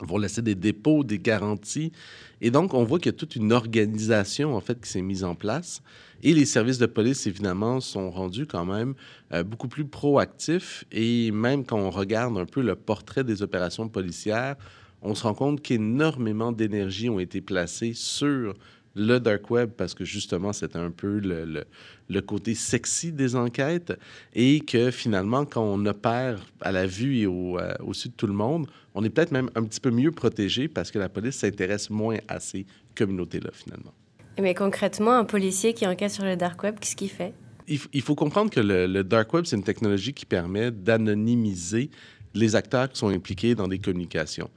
vont 0.01 0.19
laisser 0.19 0.43
des 0.43 0.55
dépôts, 0.55 1.05
des 1.05 1.19
garanties. 1.19 1.93
Et 2.41 2.51
donc, 2.51 2.75
on 2.75 2.85
voit 2.85 2.99
qu'il 2.99 3.13
y 3.13 3.15
a 3.15 3.19
toute 3.19 3.37
une 3.37 3.53
organisation, 3.53 4.55
en 4.55 4.61
fait, 4.61 4.81
qui 4.81 4.91
s'est 4.91 5.03
mise 5.03 5.25
en 5.25 5.35
place. 5.35 5.83
Et 6.23 6.33
les 6.33 6.47
services 6.47 6.79
de 6.79 6.87
police, 6.87 7.27
évidemment, 7.27 7.81
sont 7.81 8.11
rendus 8.11 8.47
quand 8.47 8.65
même 8.65 8.95
euh, 9.33 9.45
beaucoup 9.45 9.69
plus 9.69 9.85
proactifs. 9.85 10.85
Et 10.91 11.31
même 11.31 11.65
quand 11.65 11.79
on 11.79 11.91
regarde 11.91 12.37
un 12.39 12.47
peu 12.47 12.63
le 12.63 12.75
portrait 12.75 13.25
des 13.25 13.43
opérations 13.43 13.89
policières, 13.89 14.57
on 15.03 15.15
se 15.15 15.23
rend 15.23 15.35
compte 15.35 15.61
qu'énormément 15.61 16.51
d'énergie 16.51 17.11
ont 17.11 17.21
été 17.21 17.41
placées 17.41 17.93
sur 17.93 18.55
le 18.95 19.19
dark 19.19 19.51
web 19.51 19.71
parce 19.77 19.95
que 19.95 20.05
justement, 20.05 20.53
c'est 20.53 20.77
un 20.77 20.91
peu 20.91 21.19
le, 21.19 21.65
le, 22.09 22.21
côté 22.21 22.55
sexy 22.55 23.13
des 23.13 23.37
enquêtes 23.37 23.93
et 24.35 24.61
que 24.61 24.91
finalement, 24.91 25.45
quand 25.45 25.65
on 25.65 25.85
opère 25.87 26.45
à 26.61 26.73
la 26.73 26.87
vue 26.87 27.19
et 27.19 27.27
au, 27.27 27.59
euh, 27.59 27.75
au-dessus 27.81 28.09
de 28.09 28.15
tout 28.15 28.27
le 28.27 28.33
monde, 28.33 28.67
on 28.95 29.05
est 29.05 29.11
peut-être 29.11 29.33
même 29.33 29.51
un 29.55 29.65
petit 29.65 29.81
peu 29.81 29.91
mieux 29.91 30.13
protégé 30.13 30.69
parce 30.69 30.91
que 30.91 30.99
la 30.99 31.09
police 31.09 31.37
s'intéresse 31.37 31.91
moins 31.91 32.19
à 32.29 32.41
ces 32.41 32.67
communautés-là 32.95 33.51
finalement. 33.53 33.93
Mais 34.41 34.55
concrètement, 34.55 35.13
un 35.13 35.25
policier 35.25 35.75
qui 35.75 35.87
enquête 35.87 36.11
sur 36.11 36.25
le 36.25 36.37
dark 36.37 36.63
web, 36.63 36.79
qu'est-ce 36.81 36.97
qu'il 36.97 37.11
fait? 37.11 37.33
Il, 37.67 38.03
faut 38.03 38.15
comprendre 38.15 38.51
que 38.51 38.61
le, 38.61 39.03
dark 39.03 39.33
web, 39.33 39.47
c'est 39.47 39.57
une 39.57 39.63
technologie 39.63 40.13
qui 40.13 40.27
permet 40.27 40.71
d'anonymiser 40.71 41.91
les 42.35 42.57
acteurs 42.57 42.91
qui 42.91 42.99
sont 42.99 43.09
impliqués 43.09 43.55
dans 43.55 43.69
des 43.69 43.79
communications. 43.79 44.51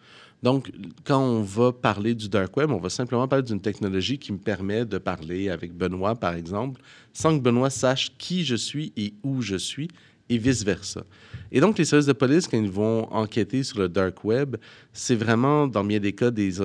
Donc, 0.44 0.72
quand 1.03 1.20
on 1.20 1.41
va 1.41 1.72
parler 1.72 2.13
du 2.13 2.29
dark 2.29 2.56
web, 2.58 2.72
on 2.72 2.77
va 2.77 2.89
simplement 2.89 3.27
parler 3.27 3.44
d'une 3.44 3.60
technologie 3.60 4.20
qui 4.20 4.32
me 4.32 4.38
permet 4.38 4.86
de 4.86 4.98
parler 5.00 5.50
avec 5.50 5.74
Benoît, 5.74 6.15
par 6.15 6.36
exemple, 6.36 6.79
sans 7.12 7.38
que 7.38 7.44
Benoît 7.44 7.72
sache 7.72 8.12
qui 8.17 8.46
je 8.46 8.56
suis 8.56 8.94
et 8.96 9.13
où 9.24 9.41
je 9.41 9.56
suis, 9.56 9.88
et 10.29 10.38
vice-versa. 10.38 11.03
Et 11.51 11.60
donc, 11.60 11.77
les 11.77 11.86
services 11.86 12.06
de 12.06 12.13
police, 12.13 12.48
quand 12.48 12.58
ils 12.58 12.70
vont 12.70 13.12
enquêter 13.12 13.63
sur 13.63 13.79
le 13.79 13.89
dark 13.89 14.24
web, 14.24 14.58
c'est 14.91 15.15
vraiment, 15.15 15.67
dans 15.67 15.84
bien 15.84 16.00
des 16.00 16.13
cas, 16.13 16.32
des, 16.32 16.60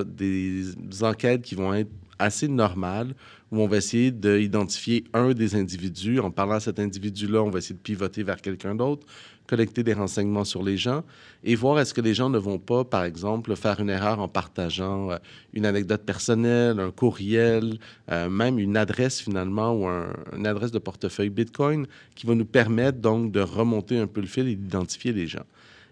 enquêtes 1.02 1.43
qui 1.43 1.55
vont 1.55 1.73
être 1.73 1.91
assez 2.19 2.49
normales, 2.49 3.14
où 3.50 3.61
on 3.61 3.69
va 3.69 3.79
essayer 3.79 4.11
d'identifier 4.11 5.05
un 5.12 5.33
des 5.33 5.55
individus. 5.55 6.19
En 6.21 6.31
parlant 6.31 6.55
à 6.55 6.61
cet 6.61 6.79
individu-là, 6.79 7.43
on 7.43 7.50
va 7.50 7.59
essayer 7.59 7.75
de 7.75 7.81
pivoter 7.81 8.23
vers 8.23 8.41
quelqu'un 8.41 8.75
d'autre 8.75 9.07
collecter 9.53 9.83
des 9.83 9.93
renseignements 9.93 10.47
sur 10.47 10.63
les 10.63 10.79
gens 10.79 11.05
et 11.45 11.55
voir 11.57 11.79
est-ce 11.79 11.93
que 11.93 12.01
les 12.01 12.15
gens 12.15 12.31
ne 12.31 12.39
vont 12.39 12.59
pas, 12.59 12.85
par 12.85 13.05
exemple, 13.05 13.55
faire 13.55 13.81
une 13.81 13.91
erreur 13.91 14.19
en 14.19 14.27
partageant 14.27 15.11
euh, 15.11 15.19
une 15.53 15.67
anecdote 15.67 16.05
personnelle, 16.07 16.81
un 16.81 16.91
courriel, 16.91 17.79
euh, 18.11 18.31
même 18.31 18.59
une 18.59 18.79
adresse 18.79 19.21
finalement 19.21 19.75
ou 19.75 19.87
une 20.35 20.47
adresse 20.47 20.71
de 20.71 20.79
portefeuille 20.79 21.29
Bitcoin 21.29 21.87
qui 22.15 22.27
va 22.27 22.35
nous 22.35 22.47
permettre 22.47 22.99
donc 22.99 23.31
de 23.31 23.41
remonter 23.41 23.99
un 23.99 24.07
peu 24.07 24.23
le 24.23 24.27
fil 24.27 24.49
et 24.49 24.57
d'identifier 24.57 25.13
les 25.13 25.27
gens. 25.27 25.45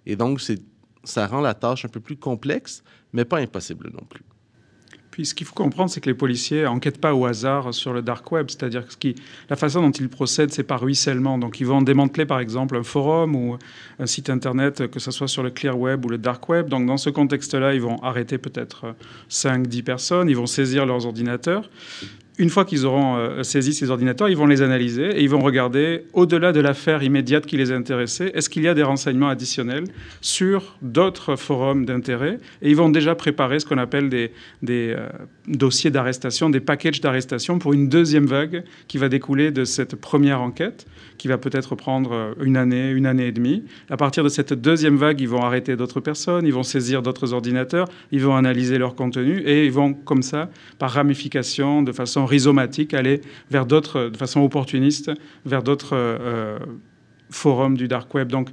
Et 0.06 0.16
donc, 0.16 0.40
ça 1.04 1.26
rend 1.26 1.42
la 1.42 1.52
tâche 1.52 1.84
un 1.84 1.88
peu 1.88 2.00
plus 2.00 2.16
complexe, 2.16 2.82
mais 3.12 3.26
pas 3.26 3.40
impossible 3.40 3.90
non 3.92 4.06
plus. 4.08 4.24
Ce 5.24 5.34
qu'il 5.34 5.46
faut 5.46 5.54
comprendre, 5.54 5.90
c'est 5.90 6.00
que 6.00 6.08
les 6.08 6.14
policiers 6.14 6.64
n'enquêtent 6.64 7.00
pas 7.00 7.14
au 7.14 7.26
hasard 7.26 7.72
sur 7.74 7.92
le 7.92 8.02
dark 8.02 8.30
web. 8.32 8.46
C'est-à-dire 8.48 8.86
que 8.86 9.08
la 9.48 9.56
façon 9.56 9.82
dont 9.82 9.90
ils 9.90 10.08
procèdent, 10.08 10.52
c'est 10.52 10.62
par 10.62 10.80
ruissellement. 10.80 11.38
Donc 11.38 11.60
ils 11.60 11.66
vont 11.66 11.82
démanteler 11.82 12.26
par 12.26 12.40
exemple 12.40 12.76
un 12.76 12.82
forum 12.82 13.34
ou 13.36 13.56
un 13.98 14.06
site 14.06 14.30
internet, 14.30 14.90
que 14.90 14.98
ce 14.98 15.10
soit 15.10 15.28
sur 15.28 15.42
le 15.42 15.50
clear 15.50 15.78
web 15.78 16.04
ou 16.04 16.08
le 16.08 16.18
dark 16.18 16.48
web. 16.48 16.68
Donc 16.68 16.86
dans 16.86 16.96
ce 16.96 17.10
contexte-là, 17.10 17.74
ils 17.74 17.82
vont 17.82 17.96
arrêter 18.02 18.38
peut-être 18.38 18.94
5-10 19.30 19.82
personnes, 19.82 20.28
ils 20.28 20.36
vont 20.36 20.46
saisir 20.46 20.86
leurs 20.86 21.06
ordinateurs 21.06 21.68
une 22.38 22.48
fois 22.48 22.64
qu'ils 22.64 22.86
auront 22.86 23.16
euh, 23.16 23.42
saisi 23.42 23.74
ces 23.74 23.90
ordinateurs, 23.90 24.28
ils 24.28 24.36
vont 24.36 24.46
les 24.46 24.62
analyser 24.62 25.10
et 25.10 25.22
ils 25.22 25.28
vont 25.28 25.40
regarder, 25.40 26.04
au-delà 26.12 26.52
de 26.52 26.60
l'affaire 26.60 27.02
immédiate 27.02 27.44
qui 27.44 27.56
les 27.56 27.70
intéressait, 27.72 28.30
est-ce 28.34 28.48
qu'il 28.48 28.62
y 28.62 28.68
a 28.68 28.74
des 28.74 28.82
renseignements 28.82 29.28
additionnels 29.28 29.84
sur 30.20 30.76
d'autres 30.80 31.36
forums 31.36 31.84
d'intérêt 31.84 32.38
Et 32.62 32.70
ils 32.70 32.76
vont 32.76 32.88
déjà 32.88 33.14
préparer 33.14 33.60
ce 33.60 33.66
qu'on 33.66 33.78
appelle 33.78 34.08
des, 34.08 34.30
euh, 34.68 35.08
dossiers 35.48 35.90
d'arrestation, 35.90 36.48
des 36.48 36.60
packages 36.60 37.00
d'arrestation 37.00 37.58
pour 37.58 37.72
une 37.72 37.88
deuxième 37.88 38.26
vague 38.26 38.64
qui 38.88 38.98
va 38.98 39.08
découler 39.08 39.50
de 39.50 39.64
cette 39.64 39.96
première 39.96 40.40
enquête, 40.40 40.86
qui 41.18 41.28
va 41.28 41.36
peut-être 41.36 41.74
prendre 41.74 42.12
euh, 42.12 42.32
une 42.42 42.56
année, 42.56 42.90
une 42.90 43.06
année 43.06 43.26
et 43.26 43.32
demie. 43.32 43.64
À 43.90 43.98
partir 43.98 44.24
de 44.24 44.28
cette 44.30 44.54
deuxième 44.54 44.96
vague, 44.96 45.20
ils 45.20 45.28
vont 45.28 45.42
arrêter 45.42 45.76
d'autres 45.76 46.00
personnes, 46.00 46.46
ils 46.46 46.54
vont 46.54 46.62
saisir 46.62 47.02
d'autres 47.02 47.34
ordinateurs, 47.34 47.88
ils 48.12 48.22
vont 48.22 48.36
analyser 48.36 48.78
leur 48.78 48.94
contenu 48.94 49.40
et 49.40 49.66
ils 49.66 49.72
vont, 49.72 49.92
comme 49.92 50.22
ça, 50.22 50.48
par 50.78 50.92
ramification, 50.92 51.82
de 51.82 51.92
façon 51.92 52.19
rhizomatique, 52.26 52.94
aller 52.94 53.20
vers 53.50 53.66
d'autres, 53.66 54.08
de 54.08 54.16
façon 54.16 54.40
opportuniste, 54.40 55.10
vers 55.44 55.62
d'autres 55.62 55.94
euh, 55.94 56.58
forums 57.30 57.76
du 57.76 57.88
dark 57.88 58.12
web. 58.14 58.28
Donc, 58.28 58.48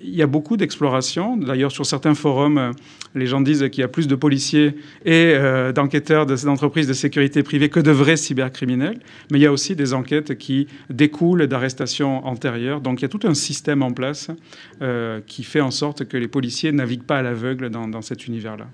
il 0.00 0.14
y 0.14 0.22
a 0.22 0.26
beaucoup 0.26 0.56
d'exploration. 0.56 1.36
D'ailleurs, 1.36 1.72
sur 1.72 1.86
certains 1.86 2.14
forums, 2.14 2.58
euh, 2.58 2.72
les 3.14 3.26
gens 3.26 3.40
disent 3.40 3.68
qu'il 3.70 3.80
y 3.80 3.84
a 3.84 3.88
plus 3.88 4.06
de 4.06 4.14
policiers 4.14 4.76
et 5.04 5.34
euh, 5.34 5.72
d'enquêteurs 5.72 6.26
d'entreprises 6.26 6.86
de 6.86 6.92
sécurité 6.92 7.42
privée 7.42 7.68
que 7.68 7.80
de 7.80 7.90
vrais 7.90 8.16
cybercriminels. 8.16 8.98
Mais 9.30 9.38
il 9.38 9.42
y 9.42 9.46
a 9.46 9.52
aussi 9.52 9.76
des 9.76 9.94
enquêtes 9.94 10.36
qui 10.36 10.66
découlent 10.90 11.46
d'arrestations 11.46 12.26
antérieures. 12.26 12.80
Donc, 12.80 13.00
il 13.00 13.02
y 13.02 13.06
a 13.06 13.08
tout 13.08 13.26
un 13.26 13.34
système 13.34 13.82
en 13.82 13.92
place 13.92 14.30
qui 15.26 15.42
fait 15.42 15.60
en 15.60 15.70
sorte 15.70 16.06
que 16.06 16.16
les 16.16 16.28
policiers 16.28 16.72
naviguent 16.72 17.02
pas 17.02 17.18
à 17.18 17.22
l'aveugle 17.22 17.70
dans 17.70 18.02
cet 18.02 18.26
univers-là. 18.26 18.68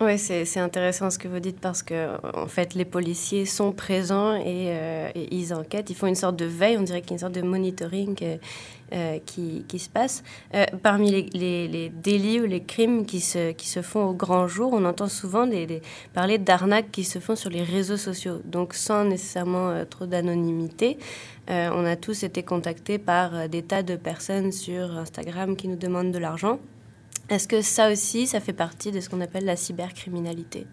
Oui, 0.00 0.16
c'est 0.16 0.60
intéressant 0.60 1.10
ce 1.10 1.18
que 1.18 1.26
vous 1.26 1.40
dites 1.40 1.58
parce 1.58 1.82
que 1.82 2.10
en 2.32 2.46
fait 2.46 2.74
les 2.74 2.84
policiers 2.84 3.44
sont 3.44 3.72
présents 3.72 4.40
euh, 4.46 5.10
et, 5.12 5.34
ils 5.34 5.52
enquêtent, 5.52 5.90
ils 5.90 5.96
font 5.96 6.06
une 6.06 6.14
sorte 6.14 6.36
de 6.36 6.44
veille, 6.44 6.78
on 6.78 6.82
dirait 6.82 7.00
qu'il 7.00 7.10
y 7.10 7.14
a 7.14 7.16
une 7.16 7.18
sorte 7.18 7.34
de 7.34 7.42
monitoring 7.42 8.16
euh, 8.22 8.36
euh, 8.92 9.18
qui, 9.26 9.64
qui, 9.66 9.80
se 9.80 9.90
passe. 9.90 10.22
parmi 10.84 11.10
les, 11.10 11.66
les, 11.66 11.88
délits 11.88 12.40
ou 12.40 12.46
les 12.46 12.62
crimes 12.62 13.06
qui 13.06 13.20
se, 13.20 13.50
qui 13.50 13.68
se 13.68 13.82
font 13.82 14.04
au 14.04 14.12
grand 14.12 14.46
jour, 14.46 14.72
on 14.72 14.84
entend 14.84 15.08
souvent 15.08 15.50
parler 16.14 16.38
d'arnaques 16.38 16.92
qui 16.92 17.02
se 17.02 17.18
font 17.18 17.34
sur 17.34 17.50
les 17.50 17.64
réseaux 17.64 17.96
sociaux, 17.96 18.40
donc 18.44 18.74
sans 18.74 19.04
nécessairement 19.04 19.84
trop 19.90 20.06
d'anonymité. 20.06 20.96
on 21.48 21.84
a 21.84 21.96
tous 21.96 22.22
été 22.22 22.44
contactés 22.44 22.98
par 22.98 23.48
des 23.48 23.62
tas 23.62 23.82
de 23.82 23.96
personnes 23.96 24.52
sur 24.52 24.96
Instagram 24.96 25.56
qui 25.56 25.66
nous 25.66 25.76
demandent 25.76 26.12
de 26.12 26.18
l'argent 26.18 26.60
est-ce 27.28 27.48
que 27.48 27.60
ça 27.60 27.90
aussi, 27.92 28.26
ça 28.26 28.40
fait 28.40 28.52
partie 28.52 28.90
de 28.90 29.00
ce 29.00 29.08
qu'on 29.08 29.20
appelle 29.20 29.44
la 29.44 29.56
cybercriminalité? 29.56 30.66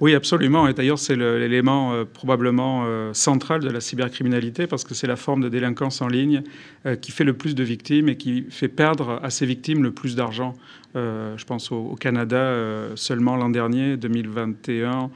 Oui, 0.00 0.14
absolument. 0.14 0.66
Et 0.66 0.74
d'ailleurs, 0.74 0.98
c'est 0.98 1.14
l'élément 1.14 1.92
euh, 1.92 2.04
probablement 2.04 2.82
euh, 2.84 3.14
central 3.14 3.60
de 3.60 3.70
la 3.70 3.80
cybercriminalité 3.80 4.66
parce 4.66 4.82
que 4.82 4.92
c'est 4.92 5.06
la 5.06 5.16
forme 5.16 5.40
de 5.40 5.48
délinquance 5.48 6.02
en 6.02 6.08
ligne 6.08 6.42
euh, 6.84 6.96
qui 6.96 7.12
fait 7.12 7.24
le 7.24 7.34
plus 7.34 7.54
de 7.54 7.62
victimes 7.62 8.08
et 8.08 8.16
qui 8.16 8.44
fait 8.50 8.68
perdre 8.68 9.20
à 9.22 9.30
ses 9.30 9.46
victimes 9.46 9.82
le 9.82 9.92
plus 9.92 10.16
d'argent. 10.16 10.54
je 10.94 11.44
pense 11.44 11.72
au 11.72 11.96
Canada, 11.98 12.54
seulement 12.94 13.36
l'an 13.36 13.50
dernier, 13.50 13.96
2021, 13.96 14.90
euh, 14.90 15.06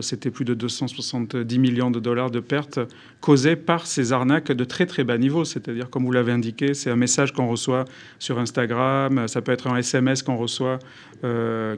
c'était 0.00 0.30
plus 0.30 0.44
de 0.44 0.54
270 0.54 1.58
millions 1.58 1.90
de 1.90 2.00
dollars 2.00 2.30
de 2.30 2.40
pertes 2.40 2.80
causées 3.20 3.56
par 3.56 3.86
ces 3.86 4.12
arnaques 4.12 4.52
de 4.52 4.64
très 4.64 4.86
très 4.86 5.04
bas 5.04 5.18
niveau. 5.18 5.44
C'est-à-dire, 5.44 5.90
comme 5.90 6.04
vous 6.04 6.12
l'avez 6.12 6.32
indiqué, 6.32 6.74
c'est 6.74 6.90
un 6.90 6.96
message 6.96 7.32
qu'on 7.32 7.48
reçoit 7.48 7.84
sur 8.18 8.38
Instagram, 8.38 9.28
ça 9.28 9.42
peut 9.42 9.52
être 9.52 9.66
un 9.66 9.76
SMS 9.76 10.22
qu'on 10.22 10.36
reçoit 10.36 10.78
euh, 11.15 11.15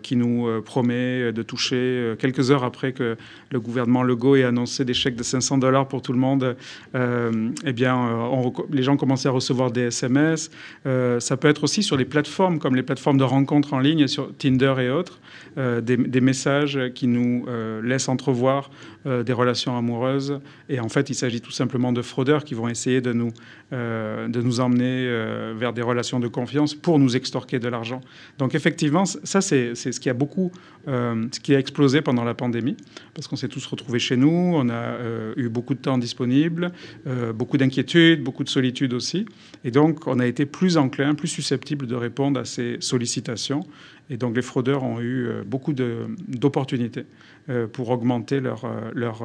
qui 0.03 0.17
nous 0.17 0.49
euh, 0.49 0.61
promet 0.61 1.33
de 1.33 1.43
toucher 1.43 2.15
quelques 2.19 2.51
heures 2.51 2.65
après 2.65 2.93
que 2.93 3.17
le 3.51 3.61
gouvernement 3.61 4.03
Legault 4.03 4.37
ait 4.37 4.45
annoncé 4.45 4.85
des 4.85 4.95
chèques 4.95 5.17
de 5.17 5.23
500 5.23 5.59
dollars 5.59 5.89
pour 5.89 6.03
tout 6.03 6.13
le 6.13 6.19
monde. 6.19 6.57
eh 6.95 7.73
bien, 7.73 8.31
les 8.71 8.83
gens 8.83 8.97
commencent 8.97 9.27
à 9.27 9.31
recevoir 9.31 9.71
des 9.71 9.89
SMS. 9.89 10.51
ça 10.85 11.37
peut 11.37 11.49
être 11.49 11.65
aussi 11.65 11.83
sur 11.83 11.97
les 11.97 12.05
plateformes 12.05 12.59
comme 12.59 12.77
les 12.77 12.83
plateformes 12.83 13.19
de 13.19 13.25
rencontres 13.25 13.75
en 13.75 13.81
ligne, 13.81 14.07
sur 14.07 14.35
Tinder 14.37 14.75
et 14.81 14.91
autres, 14.91 15.21
des, 15.57 16.21
messages 16.21 16.79
qui 16.95 17.07
nous 17.07 17.47
laissent 17.83 18.09
entrevoir 18.09 18.71
euh, 19.09 19.23
des 19.23 19.33
relations 19.33 19.77
amoureuses. 19.77 20.41
Et 20.69 20.81
en 20.81 20.89
fait, 20.89 21.09
il 21.09 21.15
s'agit 21.15 21.41
tout 21.41 21.53
simplement 21.53 21.93
de 21.93 22.03
fraudeurs 22.03 22.45
qui 22.45 22.55
vont 22.55 22.69
essayer 22.69 23.01
de 23.01 23.13
nous, 23.13 23.33
euh, 23.73 24.29
de 24.29 24.43
nous 24.43 24.61
emmener 24.61 25.07
euh, 25.07 25.55
vers 25.57 25.73
des 25.73 25.83
relations 25.83 26.21
de 26.21 26.29
confiance 26.29 26.75
pour 26.75 26.99
nous 26.99 27.17
extorquer 27.17 27.59
de 27.59 27.69
l'argent. 27.69 28.01
Donc 28.39 28.55
effectivement, 28.55 29.05
ça, 29.29 29.41
c'est 29.41 29.75
ce 29.75 30.01
qui 30.01 30.09
a 30.09 30.15
beaucoup, 30.15 30.51
ce 30.87 31.41
qui 31.41 31.55
a 31.55 31.59
explosé 31.59 32.01
pendant 32.01 32.25
la 32.25 32.35
pandémie, 32.35 32.77
parce 33.15 33.29
qu'on 33.29 33.37
s'est 33.37 33.49
tous 33.49 33.65
retrouvés 33.67 33.99
chez 33.99 34.17
nous, 34.17 34.53
on 34.55 34.69
a 34.71 34.97
eu 35.37 35.49
beaucoup 35.49 35.75
de 35.75 35.81
temps 35.81 35.99
disponible, 35.99 36.73
beaucoup 37.35 37.59
d'inquiétudes, 37.59 38.23
beaucoup 38.23 38.43
de 38.43 38.49
solitude 38.49 38.95
aussi. 38.95 39.27
Et 39.65 39.71
donc, 39.71 40.07
on 40.07 40.19
a 40.19 40.27
été 40.27 40.47
plus 40.47 40.77
enclin, 40.77 41.15
plus 41.15 41.29
susceptible 41.29 41.87
de 41.87 41.95
répondre 41.95 42.41
à 42.41 42.45
ces 42.45 42.79
sollicitations. 42.81 43.61
Et 44.11 44.17
donc, 44.17 44.35
les 44.35 44.43
fraudeurs 44.43 44.83
ont 44.83 45.01
eu 45.01 45.29
beaucoup 45.47 45.75
d'opportunités 45.75 47.05
pour 47.73 47.91
augmenter 47.91 48.41
leur, 48.41 48.67
leur, 48.95 49.23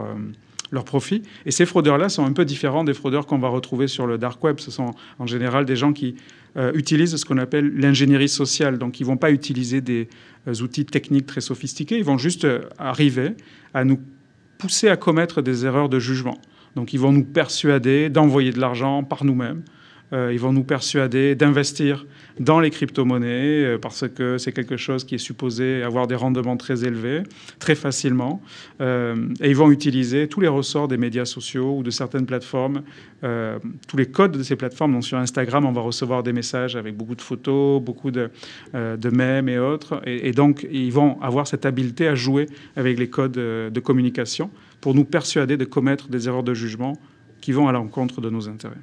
euh, 0.73 0.75
leur 0.75 0.85
profit. 0.85 1.23
Et 1.45 1.51
ces 1.51 1.65
fraudeurs-là 1.65 2.09
sont 2.09 2.25
un 2.25 2.33
peu 2.33 2.45
différents 2.45 2.83
des 2.83 2.93
fraudeurs 2.93 3.25
qu'on 3.25 3.39
va 3.39 3.47
retrouver 3.47 3.87
sur 3.87 4.07
le 4.07 4.17
dark 4.17 4.43
web. 4.43 4.59
Ce 4.59 4.71
sont 4.71 4.91
en 5.19 5.27
général 5.27 5.65
des 5.65 5.75
gens 5.75 5.93
qui 5.93 6.15
euh, 6.57 6.71
utilisent 6.73 7.15
ce 7.15 7.25
qu'on 7.25 7.37
appelle 7.37 7.71
l'ingénierie 7.75 8.29
sociale. 8.29 8.77
Donc, 8.77 8.99
ils 8.99 9.03
ne 9.03 9.07
vont 9.07 9.17
pas 9.17 9.31
utiliser 9.31 9.81
des 9.81 10.09
euh, 10.47 10.53
outils 10.61 10.85
techniques 10.85 11.25
très 11.25 11.41
sophistiqués. 11.41 11.97
Ils 11.97 12.03
vont 12.03 12.17
juste 12.17 12.47
arriver 12.77 13.35
à 13.73 13.85
nous 13.85 13.99
pousser 14.57 14.89
à 14.89 14.97
commettre 14.97 15.41
des 15.41 15.65
erreurs 15.65 15.89
de 15.89 15.99
jugement. 15.99 16.39
Donc, 16.75 16.93
ils 16.93 16.99
vont 16.99 17.11
nous 17.11 17.25
persuader 17.25 18.09
d'envoyer 18.09 18.51
de 18.51 18.59
l'argent 18.59 19.03
par 19.03 19.25
nous-mêmes 19.25 19.63
euh, 20.13 20.31
ils 20.31 20.39
vont 20.39 20.53
nous 20.53 20.63
persuader 20.63 21.35
d'investir 21.35 22.05
dans 22.39 22.59
les 22.59 22.69
crypto-monnaies 22.69 23.65
euh, 23.65 23.77
parce 23.77 24.07
que 24.07 24.37
c'est 24.37 24.51
quelque 24.51 24.77
chose 24.77 25.03
qui 25.03 25.15
est 25.15 25.19
supposé 25.19 25.83
avoir 25.83 26.07
des 26.07 26.15
rendements 26.15 26.57
très 26.57 26.85
élevés, 26.85 27.23
très 27.59 27.75
facilement. 27.75 28.41
Euh, 28.81 29.15
et 29.41 29.49
ils 29.49 29.55
vont 29.55 29.71
utiliser 29.71 30.27
tous 30.27 30.39
les 30.39 30.47
ressorts 30.47 30.87
des 30.87 30.97
médias 30.97 31.25
sociaux 31.25 31.77
ou 31.77 31.83
de 31.83 31.91
certaines 31.91 32.25
plateformes, 32.25 32.83
tous 33.87 33.95
les 33.95 34.07
codes 34.07 34.37
de 34.37 34.43
ces 34.43 34.57
plateformes. 34.57 34.91
Donc 34.91 35.05
sur 35.05 35.17
Instagram, 35.17 35.65
on 35.65 35.71
va 35.71 35.79
recevoir 35.79 36.23
des 36.23 36.33
messages 36.33 36.75
avec 36.75 36.97
beaucoup 36.97 37.15
de 37.15 37.21
photos, 37.21 37.81
beaucoup 37.81 38.11
de, 38.11 38.29
de 38.73 39.09
mèmes 39.09 39.47
et 39.47 39.59
autres. 39.59 40.01
Et, 40.05 40.27
et, 40.27 40.31
donc, 40.33 40.67
ils 40.69 40.91
vont 40.91 41.21
avoir 41.21 41.47
cette 41.47 41.65
habileté 41.65 42.07
à 42.07 42.15
jouer 42.15 42.47
avec 42.75 42.99
les 42.99 43.09
codes 43.09 43.31
de 43.31 43.79
communication 43.79 44.49
pour 44.81 44.93
nous 44.93 45.05
persuader 45.05 45.55
de 45.55 45.63
commettre 45.63 46.09
des 46.09 46.27
erreurs 46.27 46.43
de 46.43 46.53
jugement 46.53 46.97
qui 47.39 47.53
vont 47.53 47.69
à 47.69 47.71
l'encontre 47.71 48.19
de 48.19 48.29
nos 48.29 48.49
intérêts. 48.49 48.75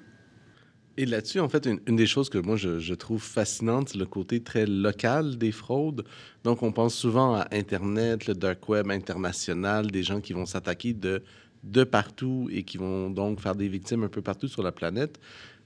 Et 0.97 1.07
là-dessus, 1.07 1.41
en 1.41 1.49
fait, 1.49 1.67
une, 1.67 1.97
des 1.97 2.07
choses 2.07 2.29
que 2.29 2.39
moi 2.39 2.57
je, 2.57 2.95
trouve 2.95 3.23
fascinante, 3.23 3.91
c'est 3.91 3.99
le 3.99 4.07
côté 4.07 4.43
très 4.43 4.67
local 4.67 5.39
des 5.39 5.53
fraudes. 5.53 6.05
Donc, 6.45 6.63
on 6.63 6.73
pense 6.73 6.95
souvent 6.95 7.35
à 7.35 7.47
Internet, 7.53 8.27
le 8.27 8.35
dark 8.35 8.69
web 8.69 8.91
international, 8.91 9.91
des 9.91 10.03
gens 10.03 10.21
qui 10.21 10.33
vont 10.33 10.47
s'attaquer 10.47 10.93
de, 10.93 11.23
de 11.63 11.85
partout 11.85 12.49
et 12.53 12.65
qui 12.65 12.77
vont 12.77 13.11
donc 13.11 13.41
faire 13.41 13.55
des 13.55 13.69
victimes 13.69 14.03
un 14.03 14.09
peu 14.09 14.23
partout 14.23 14.49
sur 14.49 14.63
la 14.63 14.73
planète. 14.73 15.19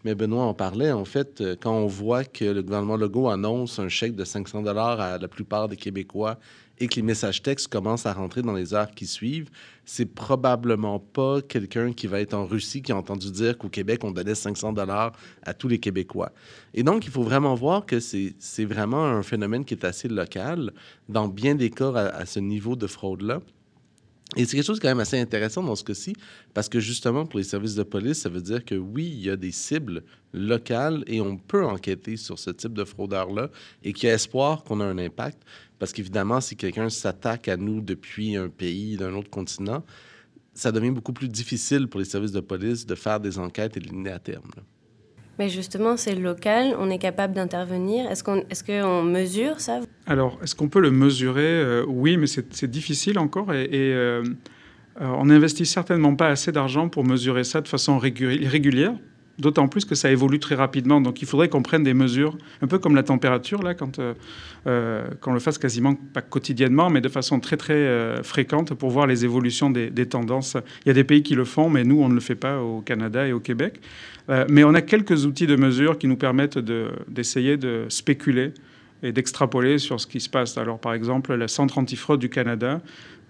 Mais 0.04 0.14
Benoît 0.14 0.44
en 0.44 0.52
parlait, 0.52 0.92
en 0.92 1.06
fait, 1.06 1.40
euh, 1.40 1.56
quand 1.58 1.72
on 1.72 1.86
voit 1.86 2.24
que 2.24 2.44
le 2.44 2.62
gouvernement 2.62 2.96
Legault 2.96 3.30
annonce 3.30 3.78
un 3.78 3.88
chèque 3.88 4.14
de 4.14 4.24
500 4.24 4.62
dollars 4.62 5.00
à 5.00 5.16
la 5.16 5.28
plupart 5.28 5.66
des 5.66 5.76
Québécois 5.76 6.38
et 6.78 6.88
que 6.88 6.96
les 6.96 7.02
messages 7.02 7.42
textes 7.42 7.68
commencent 7.68 8.06
à 8.06 8.12
rentrer 8.12 8.42
dans 8.42 8.52
les 8.52 8.74
heures 8.74 8.90
qui 8.90 9.06
suivent, 9.06 9.50
c'est 9.84 10.06
probablement 10.06 10.98
pas 10.98 11.40
quelqu'un 11.42 11.92
qui 11.92 12.06
va 12.06 12.20
être 12.20 12.34
en 12.34 12.46
Russie 12.46 12.82
qui 12.82 12.92
a 12.92 12.96
entendu 12.96 13.30
dire 13.30 13.56
qu'au 13.58 13.68
Québec, 13.68 14.02
on 14.02 14.10
donnait 14.10 14.34
500 14.34 14.72
dollars 14.72 15.12
à 15.42 15.54
tous 15.54 15.68
les 15.68 15.78
Québécois. 15.78 16.32
Et 16.72 16.82
donc, 16.82 17.04
il 17.04 17.10
faut 17.10 17.22
vraiment 17.22 17.54
voir 17.54 17.86
que 17.86 18.00
c'est 18.00 18.64
vraiment 18.64 19.04
un 19.04 19.22
phénomène 19.22 19.64
qui 19.64 19.74
est 19.74 19.84
assez 19.84 20.08
local 20.08 20.72
dans 21.08 21.28
bien 21.28 21.54
des 21.54 21.70
cas 21.70 21.92
à 21.92 22.26
ce 22.26 22.40
niveau 22.40 22.76
de 22.76 22.86
fraude-là. 22.86 23.40
Et 24.36 24.44
c'est 24.44 24.56
quelque 24.56 24.66
chose 24.66 24.80
quand 24.80 24.88
même 24.88 25.00
assez 25.00 25.18
intéressant 25.18 25.62
dans 25.62 25.76
ce 25.76 25.84
cas-ci, 25.84 26.14
parce 26.54 26.68
que 26.68 26.80
justement, 26.80 27.24
pour 27.24 27.38
les 27.38 27.44
services 27.44 27.74
de 27.74 27.84
police, 27.84 28.18
ça 28.18 28.28
veut 28.28 28.40
dire 28.40 28.64
que 28.64 28.74
oui, 28.74 29.06
il 29.06 29.24
y 29.24 29.30
a 29.30 29.36
des 29.36 29.52
cibles 29.52 30.02
locales 30.32 31.04
et 31.06 31.20
on 31.20 31.36
peut 31.36 31.64
enquêter 31.64 32.16
sur 32.16 32.38
ce 32.38 32.50
type 32.50 32.72
de 32.72 32.84
fraudeur-là 32.84 33.50
et 33.84 33.92
qu'il 33.92 34.08
y 34.08 34.12
a 34.12 34.14
espoir 34.14 34.64
qu'on 34.64 34.80
a 34.80 34.84
un 34.84 34.98
impact. 34.98 35.42
Parce 35.78 35.92
qu'évidemment, 35.92 36.40
si 36.40 36.56
quelqu'un 36.56 36.90
s'attaque 36.90 37.48
à 37.48 37.56
nous 37.56 37.80
depuis 37.80 38.36
un 38.36 38.48
pays, 38.48 38.96
d'un 38.96 39.14
autre 39.14 39.30
continent, 39.30 39.84
ça 40.52 40.72
devient 40.72 40.90
beaucoup 40.90 41.12
plus 41.12 41.28
difficile 41.28 41.88
pour 41.88 42.00
les 42.00 42.06
services 42.06 42.32
de 42.32 42.40
police 42.40 42.86
de 42.86 42.94
faire 42.94 43.20
des 43.20 43.38
enquêtes 43.38 43.76
et 43.76 43.80
de 43.80 44.08
à 44.08 44.18
terme. 44.18 44.50
Mais 45.38 45.48
justement, 45.48 45.96
c'est 45.96 46.14
local, 46.14 46.76
on 46.78 46.90
est 46.90 46.98
capable 46.98 47.34
d'intervenir. 47.34 48.10
Est-ce 48.10 48.22
qu'on 48.22 48.38
est 48.38 49.02
mesure 49.02 49.60
ça? 49.60 49.80
Alors, 50.06 50.38
est-ce 50.42 50.54
qu'on 50.54 50.68
peut 50.68 50.80
le 50.80 50.90
mesurer? 50.90 51.42
Euh, 51.42 51.84
Oui, 51.86 52.16
mais 52.16 52.26
c'est 52.26 52.70
difficile 52.70 53.18
encore 53.18 53.52
et, 53.52 53.68
euh, 53.72 54.22
euh, 55.00 55.06
on 55.06 55.26
n'investit 55.26 55.66
certainement 55.66 56.14
pas 56.14 56.28
assez 56.28 56.52
d'argent 56.52 56.88
pour 56.88 57.04
mesurer 57.04 57.42
ça 57.44 57.60
de 57.60 57.68
façon 57.68 57.98
régulière. 57.98 58.94
D'autant 59.38 59.66
plus 59.66 59.84
que 59.84 59.96
ça 59.96 60.12
évolue 60.12 60.38
très 60.38 60.54
rapidement. 60.54 61.00
Donc 61.00 61.20
il 61.20 61.26
faudrait 61.26 61.48
qu'on 61.48 61.62
prenne 61.62 61.82
des 61.82 61.94
mesures, 61.94 62.36
un 62.62 62.68
peu 62.68 62.78
comme 62.78 62.94
la 62.94 63.02
température, 63.02 63.62
là, 63.62 63.74
quand 63.74 63.98
euh, 63.98 64.14
euh 64.66 65.04
qu'on 65.20 65.32
le 65.32 65.40
fasse 65.40 65.58
quasiment, 65.58 65.94
pas 65.94 66.22
quotidiennement, 66.22 66.88
mais 66.88 67.00
de 67.00 67.08
façon 67.08 67.40
très 67.40 67.56
très 67.56 67.74
euh, 67.74 68.22
fréquente 68.22 68.74
pour 68.74 68.90
voir 68.90 69.06
les 69.06 69.24
évolutions 69.24 69.70
des, 69.70 70.06
tendances. 70.06 70.56
Il 70.84 70.88
y 70.88 70.90
a 70.90 70.94
des 70.94 71.04
pays 71.04 71.22
qui 71.22 71.34
le 71.34 71.44
font, 71.44 71.68
mais 71.68 71.82
nous, 71.82 72.00
on 72.00 72.08
ne 72.08 72.14
le 72.14 72.20
fait 72.20 72.36
pas 72.36 72.60
au 72.60 72.80
Canada 72.80 73.26
et 73.26 73.32
au 73.32 73.40
Québec. 73.40 73.80
Euh, 74.30 74.44
mais 74.48 74.62
on 74.62 74.74
a 74.74 74.82
quelques 74.82 75.26
outils 75.26 75.46
de 75.46 75.56
mesure 75.56 75.98
qui 75.98 76.06
nous 76.06 76.16
permettent 76.16 76.58
d'essayer 77.08 77.56
de, 77.56 77.86
spéculer 77.88 78.52
et 79.02 79.12
d'extrapoler 79.12 79.78
sur 79.78 80.00
ce 80.00 80.06
qui 80.06 80.20
se 80.20 80.28
passe. 80.28 80.56
Alors 80.58 80.78
par 80.78 80.94
exemple, 80.94 81.34
le 81.34 81.48
Centre 81.48 81.78
antifraude 81.78 82.20
du 82.20 82.28
Canada 82.28 82.80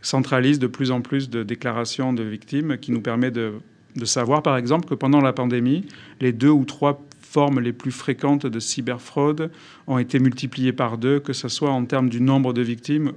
centralise 0.03 0.59
de 0.59 0.67
plus 0.67 0.91
en 0.91 1.01
plus 1.01 1.31
de 1.31 1.43
déclarations 1.43 2.13
de 2.13 2.23
victimes 2.23 2.77
qui 2.77 2.93
nous 2.93 3.01
permet 3.01 3.31
de 3.31 3.55
de 3.97 4.05
savoir, 4.05 4.43
par 4.43 4.57
exemple, 4.57 4.89
que 4.89 4.95
pendant 4.95 5.21
la 5.21 5.33
pandémie, 5.33 5.87
les 6.21 6.33
deux 6.33 6.51
ou 6.51 6.65
trois 6.65 7.07
formes 7.21 7.61
les 7.61 7.73
plus 7.73 7.91
fréquentes 7.91 8.47
de 8.47 8.61
cyberfraude 8.61 9.51
ont 9.87 9.99
été 9.99 10.19
multipliées 10.19 10.73
par 10.73 10.99
deux, 10.99 11.21
que 11.21 11.33
ce 11.33 11.49
soit 11.49 11.71
en 11.71 11.85
termes 11.85 12.09
du 12.09 12.21
nombre 12.21 12.53
de 12.53 12.63
victimes 12.63 13.13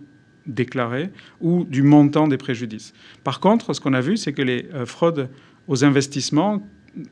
déclarées 0.48 1.10
ou 1.42 1.66
du 1.66 1.84
montant 1.84 2.28
des 2.28 2.38
préjudices. 2.38 2.94
Par 3.24 3.40
contre, 3.40 3.74
ce 3.74 3.82
qu'on 3.82 3.94
a 3.94 4.02
vu, 4.02 4.18
c'est 4.18 4.34
que 4.34 4.42
les 4.42 4.68
euh, 4.74 4.86
fraudes 4.86 5.30
aux 5.68 5.84
investissements, 5.84 6.64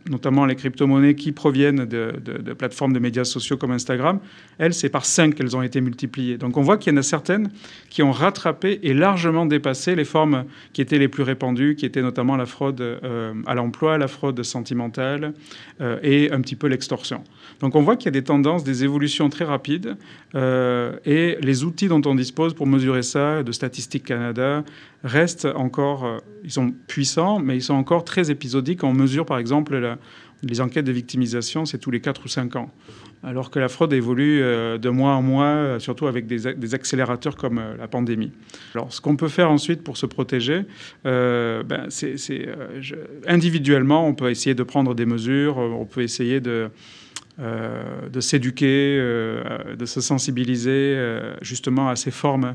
notamment 0.09 0.45
les 0.45 0.55
crypto-monnaies 0.55 1.15
qui 1.15 1.31
proviennent 1.31 1.85
de, 1.85 2.13
plateformes 2.53 2.93
de 2.93 2.99
médias 2.99 3.23
sociaux 3.23 3.57
comme 3.57 3.71
Instagram, 3.71 4.19
elles, 4.57 4.73
c'est 4.73 4.89
par 4.89 5.05
cinq 5.05 5.35
qu'elles 5.35 5.55
ont 5.55 5.61
été 5.61 5.81
multipliées. 5.81 6.37
Donc 6.37 6.57
on 6.57 6.61
voit 6.61 6.77
qu'il 6.77 6.93
y 6.93 6.95
en 6.95 6.99
a 6.99 7.03
certaines 7.03 7.49
qui 7.89 8.03
ont 8.03 8.11
rattrapé 8.11 8.79
et 8.83 8.93
largement 8.93 9.45
dépassé 9.45 9.95
les 9.95 10.05
formes 10.05 10.45
qui 10.73 10.81
étaient 10.81 10.97
les 10.97 11.07
plus 11.07 11.23
répandues, 11.23 11.75
qui 11.75 11.85
étaient 11.85 12.01
notamment 12.01 12.35
la 12.35 12.45
fraude 12.45 12.81
euh, 12.81 13.33
à 13.45 13.55
l'emploi, 13.55 13.97
la 13.97 14.07
fraude 14.07 14.41
sentimentale 14.43 15.33
euh, 15.81 15.99
et 16.03 16.31
un 16.31 16.41
petit 16.41 16.55
peu 16.55 16.67
l'extorsion. 16.67 17.23
Donc 17.59 17.75
on 17.75 17.81
voit 17.81 17.95
qu'il 17.95 18.05
y 18.05 18.09
a 18.09 18.11
des 18.19 18.23
tendances, 18.23 18.63
des 18.63 18.83
évolutions 18.83 19.29
très 19.29 19.45
rapides 19.45 19.95
euh, 20.35 20.97
et 21.05 21.37
les 21.41 21.63
outils 21.63 21.87
dont 21.87 22.01
on 22.05 22.15
dispose 22.15 22.53
pour 22.53 22.67
mesurer 22.67 23.03
ça, 23.03 23.43
de 23.43 23.51
Statistique 23.51 24.05
Canada, 24.05 24.63
restent 25.03 25.47
encore, 25.55 26.19
ils 26.43 26.51
sont 26.51 26.73
puissants, 26.87 27.39
mais 27.39 27.55
ils 27.55 27.61
sont 27.61 27.75
encore 27.75 28.03
très 28.03 28.31
épisodiques. 28.31 28.83
On 28.83 28.93
mesure 28.93 29.25
par 29.25 29.37
exemple 29.37 29.74
les 30.43 30.61
enquêtes 30.61 30.85
de 30.85 30.91
victimisation, 30.91 31.65
c'est 31.65 31.77
tous 31.77 31.91
les 31.91 32.01
4 32.01 32.25
ou 32.25 32.27
5 32.27 32.55
ans. 32.55 32.71
Alors 33.23 33.49
que 33.49 33.57
la 33.57 33.69
fraude 33.69 33.91
évolue 33.93 34.41
euh, 34.43 34.77
de 34.77 34.89
mois 34.89 35.13
en 35.13 35.21
mois, 35.21 35.45
euh, 35.45 35.79
surtout 35.79 36.05
avec 36.05 36.27
des, 36.27 36.75
accélérateurs 36.75 37.35
comme 37.35 37.57
euh, 37.57 37.75
la 37.77 37.87
pandémie. 37.87 38.31
Alors, 38.75 38.93
ce 38.93 39.01
qu'on 39.01 39.15
peut 39.15 39.29
faire 39.29 39.49
ensuite 39.49 39.83
pour 39.83 39.97
se 39.97 40.05
protéger, 40.05 40.63
ben, 41.03 41.87
c'est 41.89 42.15
individuellement, 43.27 44.07
on 44.07 44.13
peut 44.13 44.29
essayer 44.29 44.53
de 44.53 44.63
prendre 44.63 44.93
des 44.93 45.05
mesures, 45.05 45.57
on 45.57 45.85
peut 45.85 46.01
essayer 46.01 46.39
de, 46.39 46.69
de 47.37 48.19
s'éduquer, 48.19 48.97
de 48.97 49.85
se 49.85 50.01
sensibiliser 50.01 50.97
justement 51.41 51.89
à 51.89 51.95
ces 51.95 52.11
formes 52.11 52.53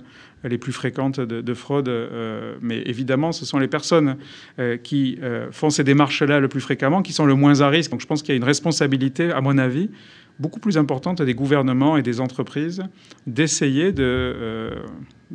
les 0.49 0.59
plus 0.59 0.73
fréquentes 0.73 1.21
de, 1.21 1.55
fraude. 1.55 1.89
Euh, 1.89 2.55
mais 2.61 2.83
évidemment, 2.87 3.33
ce 3.33 3.45
sont 3.45 3.59
les 3.59 3.69
personnes 3.69 4.17
euh, 4.59 4.77
qui 4.77 5.19
euh, 5.23 5.49
font 5.53 5.71
ces 5.71 5.85
démarches-là 5.85 6.41
le 6.41 6.49
plus 6.49 6.61
fréquemment 6.61 7.03
qui 7.03 7.13
sont 7.13 7.27
le 7.27 7.35
moins 7.35 7.61
à 7.61 7.69
risque. 7.69 7.91
Donc 7.91 8.01
je 8.01 8.07
pense 8.07 8.23
qu'il 8.23 8.31
y 8.31 8.35
a 8.35 8.37
une 8.37 8.45
responsabilité, 8.45 9.31
à 9.33 9.41
mon 9.41 9.59
avis, 9.59 9.91
beaucoup 10.39 10.61
plus 10.61 10.79
importante 10.79 11.21
des 11.21 11.35
gouvernements 11.35 11.97
et 11.97 12.03
des 12.03 12.21
entreprises 12.21 12.83
d'essayer 13.27 13.93
de 13.93 14.71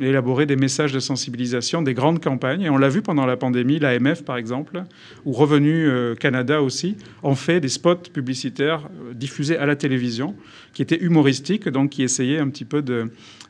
élaborer 0.00 0.46
des 0.46 0.56
messages 0.56 0.92
de 0.92 1.00
sensibilisation, 1.00 1.82
des 1.82 1.94
grandes 1.94 2.22
campagnes. 2.22 2.62
Et 2.62 2.70
on 2.70 2.78
l'a 2.78 2.88
vu 2.88 3.02
pendant 3.02 3.26
la 3.26 3.36
pandémie, 3.36 3.78
l'AMF 3.78 4.22
par 4.24 4.36
exemple, 4.36 4.82
ou 5.24 5.32
Revenu 5.32 5.88
Canada 6.18 6.62
aussi, 6.62 6.96
ont 7.22 7.34
fait 7.34 7.60
des 7.60 7.68
spots 7.68 8.10
publicitaires 8.12 8.88
diffusés 9.14 9.56
à 9.56 9.66
la 9.66 9.76
télévision 9.76 10.34
qui 10.76 10.82
étaient 10.82 11.02
humoristiques, 11.02 11.68
donc 11.68 11.90
qui 11.90 12.02
essayaient 12.02 12.38
un 12.38 12.50
petit 12.50 12.66
peu 12.66 12.82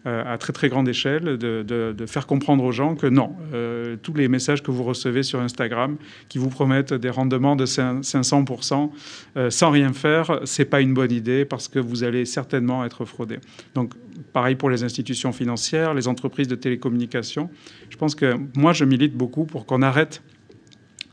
euh, 0.07 0.23
à 0.25 0.39
très 0.39 0.53
très 0.53 0.69
grande 0.69 0.89
échelle, 0.89 1.37
de, 1.37 2.07
faire 2.07 2.29
comprendre 2.29 2.63
aux 2.63 2.71
gens 2.71 2.95
que 2.95 3.09
non, 3.09 3.35
euh, 3.53 3.97
tous 4.01 4.15
les 4.15 4.29
messages 4.29 4.63
que 4.63 4.71
vous 4.71 4.85
recevez 4.85 5.25
sur 5.25 5.41
Instagram 5.41 5.97
qui 6.29 6.39
vous 6.39 6.49
promettent 6.49 6.95
des 6.95 7.11
rendements 7.11 7.57
de 7.57 7.67
500% 7.67 8.91
euh, 9.37 9.51
sans 9.51 9.71
rien 9.73 9.93
faire, 9.93 10.39
c'est 10.45 10.67
pas 10.67 10.81
une 10.81 10.95
bonne 10.95 11.11
idée 11.11 11.45
parce 11.45 11.67
que 11.67 11.81
vous 11.81 12.05
allez 12.05 12.25
certainement 12.25 12.85
être 12.85 13.05
fraudé. 13.05 13.39
Donc 13.75 13.95
pareil 14.37 14.55
pour 14.55 14.69
les 14.69 14.85
institutions 14.85 15.33
financières, 15.33 15.95
les 15.95 16.09
entreprises 16.09 16.47
de 16.47 16.57
télécommunications. 16.57 17.49
Je 17.89 17.97
pense 17.97 18.15
que 18.15 18.35
moi 18.55 18.75
je 18.75 18.85
milite 18.85 19.17
beaucoup 19.17 19.47
pour 19.47 19.65
qu'on 19.65 19.81
arrête 19.81 20.21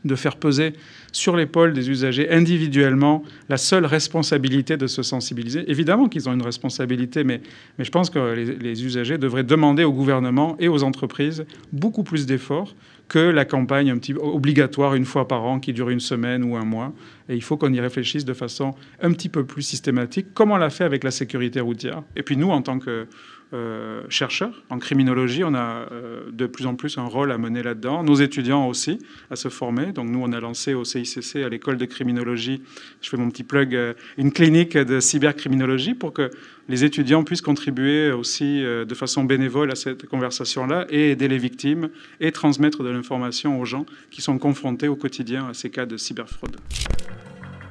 de 0.04 0.14
faire 0.14 0.36
peser 0.36 0.74
sur 1.10 1.34
l'épaule 1.34 1.72
des 1.72 1.88
usagers 1.88 2.30
individuellement 2.30 3.22
la 3.48 3.56
seule 3.56 3.86
responsabilité 3.86 4.76
de 4.76 4.86
se 4.86 5.02
sensibiliser. 5.02 5.64
Évidemment 5.70 6.10
qu'ils 6.10 6.28
ont 6.28 6.34
une 6.34 6.42
responsabilité, 6.42 7.24
mais, 7.24 7.40
mais 7.78 7.86
je 7.86 7.90
pense 7.90 8.10
que 8.10 8.34
les, 8.34 8.84
usagers 8.84 9.16
devraient 9.16 9.42
demander 9.42 9.84
au 9.84 9.92
gouvernement 9.94 10.56
et 10.58 10.68
aux 10.68 10.82
entreprises 10.82 11.46
beaucoup 11.72 12.02
plus 12.02 12.26
d'efforts 12.26 12.74
que 13.08 13.18
la 13.18 13.44
campagne 13.44 13.94
obligatoire 14.18 14.94
une 14.94 15.04
fois 15.04 15.28
par 15.28 15.44
an 15.44 15.60
qui 15.60 15.72
dure 15.72 15.90
une 15.90 16.00
semaine 16.00 16.42
ou 16.44 16.56
un 16.56 16.64
mois. 16.64 16.92
Et 17.28 17.34
il 17.34 17.42
faut 17.42 17.56
qu'on 17.56 17.72
y 17.72 17.80
réfléchisse 17.80 18.24
de 18.24 18.32
façon 18.32 18.74
un 19.00 19.12
petit 19.12 19.28
peu 19.28 19.44
plus 19.44 19.62
systématique, 19.62 20.34
comme 20.34 20.50
on 20.50 20.56
l'a 20.56 20.70
fait 20.70 20.84
avec 20.84 21.04
la 21.04 21.10
sécurité 21.10 21.60
routière. 21.60 22.02
Et 22.16 22.22
puis 22.22 22.36
nous, 22.36 22.50
en 22.50 22.62
tant 22.62 22.78
que 22.78 23.06
euh, 23.54 24.02
chercheurs 24.08 24.64
en 24.68 24.80
criminologie. 24.80 25.44
On 25.44 25.54
a 25.54 25.86
euh, 25.92 26.22
de 26.32 26.46
plus 26.46 26.66
en 26.66 26.74
plus 26.74 26.98
un 26.98 27.04
rôle 27.04 27.30
à 27.30 27.38
mener 27.38 27.62
là-dedans. 27.62 28.02
Nos 28.02 28.16
étudiants 28.16 28.66
aussi 28.66 28.98
à 29.30 29.36
se 29.36 29.48
former. 29.48 29.92
Donc 29.92 30.08
nous, 30.08 30.20
on 30.20 30.32
a 30.32 30.40
lancé 30.40 30.74
au 30.74 30.82
CICC, 30.82 31.36
à 31.36 31.48
l'école 31.48 31.76
de 31.76 31.84
criminologie, 31.84 32.62
je 33.00 33.08
fais 33.08 33.16
mon 33.16 33.30
petit 33.30 33.44
plug, 33.44 33.76
euh, 33.76 33.94
une 34.18 34.32
clinique 34.32 34.76
de 34.76 34.98
cybercriminologie 34.98 35.94
pour 35.94 36.12
que 36.12 36.30
les 36.68 36.82
étudiants 36.82 37.22
puissent 37.22 37.42
contribuer 37.42 38.10
aussi 38.10 38.62
de 38.62 38.94
façon 38.94 39.22
bénévole 39.22 39.70
à 39.70 39.74
cette 39.74 40.06
conversation-là 40.06 40.86
et 40.88 41.10
aider 41.10 41.28
les 41.28 41.36
victimes 41.36 41.90
et 42.20 42.32
transmettre 42.32 42.82
de 42.82 42.88
l'information 42.88 43.60
aux 43.60 43.66
gens 43.66 43.84
qui 44.10 44.22
sont 44.22 44.38
confrontés 44.38 44.88
au 44.88 44.96
quotidien 44.96 45.48
à 45.48 45.54
ces 45.54 45.70
cas 45.70 45.84
de 45.84 45.96
cyberfraude. 45.98 46.56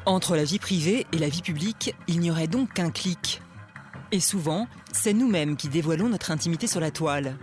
Entre 0.05 0.35
la 0.35 0.43
vie 0.43 0.59
privée 0.59 1.05
et 1.11 1.17
la 1.17 1.29
vie 1.29 1.41
publique, 1.41 1.95
il 2.07 2.19
n'y 2.19 2.29
aurait 2.29 2.47
donc 2.47 2.73
qu'un 2.73 2.91
clic. 2.91 3.41
Et 4.13 4.19
souvent, 4.19 4.67
c'est 4.91 5.11
nous-mêmes 5.11 5.57
qui 5.57 5.69
dévoilons 5.69 6.07
notre 6.07 6.29
intimité 6.29 6.67
sur 6.67 6.79
la 6.79 6.91
toile. 6.91 7.35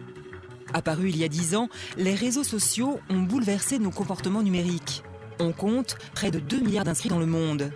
Apparus 0.73 1.13
il 1.13 1.19
y 1.19 1.25
a 1.25 1.29
dix 1.29 1.57
ans, 1.57 1.69
les 1.97 2.15
réseaux 2.15 2.45
sociaux 2.45 3.01
ont 3.11 3.23
bouleversé 3.23 3.81
nos 3.81 3.91
comportements 3.91 4.45
numériques. 4.45 5.03
On 5.41 5.51
compte 5.51 5.97
près 6.15 6.31
de 6.31 6.39
2 6.39 6.61
milliards 6.61 6.85
d'inscrits 6.85 7.09
dans 7.09 7.19
le 7.19 7.27
monde. 7.27 7.73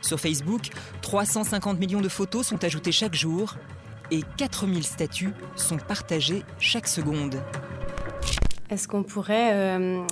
Sur 0.00 0.20
Facebook, 0.20 0.70
350 1.02 1.80
millions 1.80 2.00
de 2.00 2.08
photos 2.08 2.46
sont 2.46 2.62
ajoutées 2.62 2.92
chaque 2.92 3.16
jour 3.16 3.56
et 4.12 4.20
4000 4.36 4.84
statuts 4.84 5.34
sont 5.56 5.78
partagés 5.78 6.44
chaque 6.60 6.86
seconde. 6.86 7.42
Est-ce 8.70 8.86
qu'on 8.86 9.02
pourrait 9.02 9.54
euh, 9.54 10.06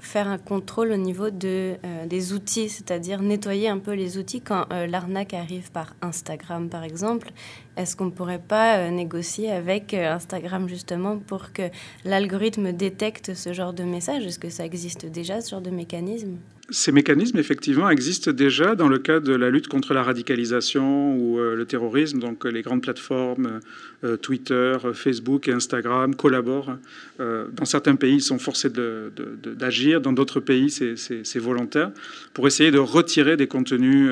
faire 0.00 0.28
un 0.28 0.38
contrôle 0.38 0.92
au 0.92 0.96
niveau 0.96 1.30
de, 1.30 1.76
euh, 1.84 2.06
des 2.06 2.32
outils, 2.32 2.68
c'est-à-dire 2.68 3.22
nettoyer 3.22 3.68
un 3.68 3.78
peu 3.78 3.92
les 3.92 4.18
outils 4.18 4.40
quand 4.40 4.66
euh, 4.72 4.86
l'arnaque 4.86 5.34
arrive 5.34 5.70
par 5.70 5.94
Instagram, 6.02 6.68
par 6.68 6.84
exemple. 6.84 7.30
est-ce 7.76 7.96
qu'on 7.96 8.06
ne 8.06 8.10
pourrait 8.10 8.42
pas 8.42 8.90
négocier 8.90 9.50
avec 9.50 9.94
Instagram 9.94 10.68
justement 10.68 11.18
pour 11.18 11.52
que 11.52 11.70
l'algorithme 12.04 12.72
détecte 12.72 13.34
ce 13.34 13.52
genre 13.52 13.72
de 13.72 13.84
message 13.84 14.26
Est-ce 14.26 14.38
que 14.38 14.50
ça 14.50 14.64
existe 14.64 15.06
déjà, 15.06 15.40
ce 15.40 15.50
genre 15.50 15.62
de 15.62 15.70
mécanisme? 15.70 16.36
Ces 16.70 16.92
mécanismes, 16.92 17.38
effectivement, 17.38 17.90
existent 17.90 18.30
déjà 18.30 18.74
dans 18.74 18.88
le 18.88 18.98
cadre 18.98 19.26
de 19.26 19.34
la 19.34 19.50
lutte 19.50 19.66
contre 19.66 19.92
la 19.92 20.02
radicalisation 20.02 21.16
ou 21.16 21.38
euh, 21.38 21.56
le 21.56 21.64
terrorisme. 21.64 22.20
Donc, 22.20 22.44
les 22.44 22.62
grandes 22.62 22.82
plateformes, 22.82 23.60
euh, 24.04 24.16
Twitter, 24.16 24.76
Facebook 24.94 25.48
et 25.48 25.52
Instagram 25.52 26.14
collaborent. 26.14 26.76
Euh, 27.18 27.46
dans 27.52 27.64
certains 27.64 27.96
pays, 27.96 28.16
ils 28.16 28.22
sont 28.22 28.38
forcés 28.38 28.70
d'agir. 28.70 30.00
Dans 30.00 30.12
d'autres 30.12 30.40
pays, 30.40 30.70
c'est 30.70 31.38
volontaire 31.38 31.90
pour 32.34 32.46
essayer 32.46 32.70
de 32.70 32.78
retirer 32.78 33.36
des 33.36 33.46
contenus 33.46 34.10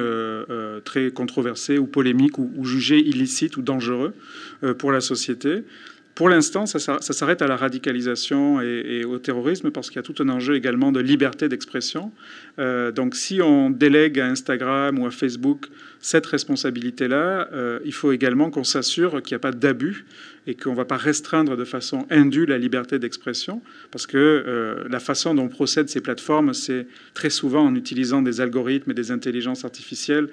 très 0.84 1.10
controversés 1.10 1.78
ou 1.78 1.86
polémiques 1.86 2.38
ou 2.38 2.64
jugés 2.64 2.98
illicites 2.98 3.56
ou 3.56 3.62
dangereux 3.62 4.14
pour 4.78 4.92
la 4.92 5.00
société. 5.00 5.64
Pour 6.18 6.28
l'instant, 6.28 6.66
ça, 6.66 7.00
s'arrête 7.00 7.42
à 7.42 7.46
la 7.46 7.54
radicalisation 7.54 8.61
et, 8.61 9.04
au 9.04 9.20
terrorisme 9.20 9.70
parce 9.70 9.88
qu'il 9.88 9.98
y 9.98 9.98
a 10.00 10.02
tout 10.02 10.16
un 10.20 10.28
enjeu 10.31 10.57
également 10.57 10.90
de 10.90 10.98
liberté 10.98 11.48
d'expression. 11.48 12.11
Euh, 12.59 12.90
donc 12.90 13.14
si 13.14 13.40
on 13.40 13.70
délègue 13.70 14.18
à 14.18 14.26
Instagram 14.26 14.98
ou 14.98 15.07
à 15.07 15.12
Facebook 15.12 15.68
cette 16.00 16.26
responsabilité-là, 16.26 17.48
euh, 17.52 17.78
il 17.85 17.94
faut 17.94 18.11
également 18.11 18.50
qu'on 18.50 18.64
s'assure 18.64 19.22
qu'il 19.22 19.35
n'y 19.35 19.37
a 19.37 19.38
pas 19.38 19.52
d'abus 19.52 20.07
et 20.48 20.57
qu'on 20.57 20.72
ne 20.72 20.76
va 20.76 20.85
pas 20.85 20.96
restreindre 20.96 21.57
de 21.57 21.64
façon 21.64 22.04
indue 22.11 22.46
la 22.46 22.59
liberté 22.59 22.98
d'expression, 22.98 23.62
parce 23.92 24.07
que 24.07 24.16
euh, 24.16 24.88
la 24.88 24.98
façon 24.98 25.35
dont 25.35 25.46
procèdent 25.46 25.90
ces 25.90 26.00
plateformes, 26.00 26.52
c'est 26.54 26.87
très 27.14 27.31
souvent 27.31 27.64
en 27.64 27.74
utilisant 27.76 28.22
des 28.22 28.40
algorithmes 28.40 28.90
et 28.90 28.94
des 28.94 29.12
intelligences 29.12 29.64
artificielles 29.64 30.28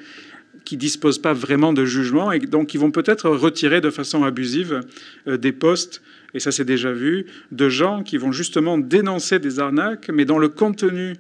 qui 0.65 0.77
disposent 0.77 1.19
pas 1.19 1.33
vraiment 1.33 1.71
de 1.71 1.85
jugement 1.85 2.31
et 2.31 2.39
donc 2.39 2.67
qui 2.67 2.77
vont 2.77 2.91
peut-être 2.91 3.29
retirer 3.29 3.81
de 3.81 3.89
façon 3.89 4.23
abusive 4.23 4.81
euh, 5.27 5.37
des 5.37 5.51
postes, 5.51 6.01
et 6.33 6.39
ça 6.39 6.51
c'est 6.51 6.65
déjà 6.65 6.91
vu, 6.91 7.27
de 7.51 7.69
gens 7.69 8.03
qui 8.03 8.17
vont 8.17 8.31
justement 8.31 8.77
dénoncer 8.77 9.39
des 9.39 9.59
arnaques, 9.59 10.09
mais 10.11 10.25
dans 10.25 10.39
le 10.39 10.49
contenu 10.49 11.15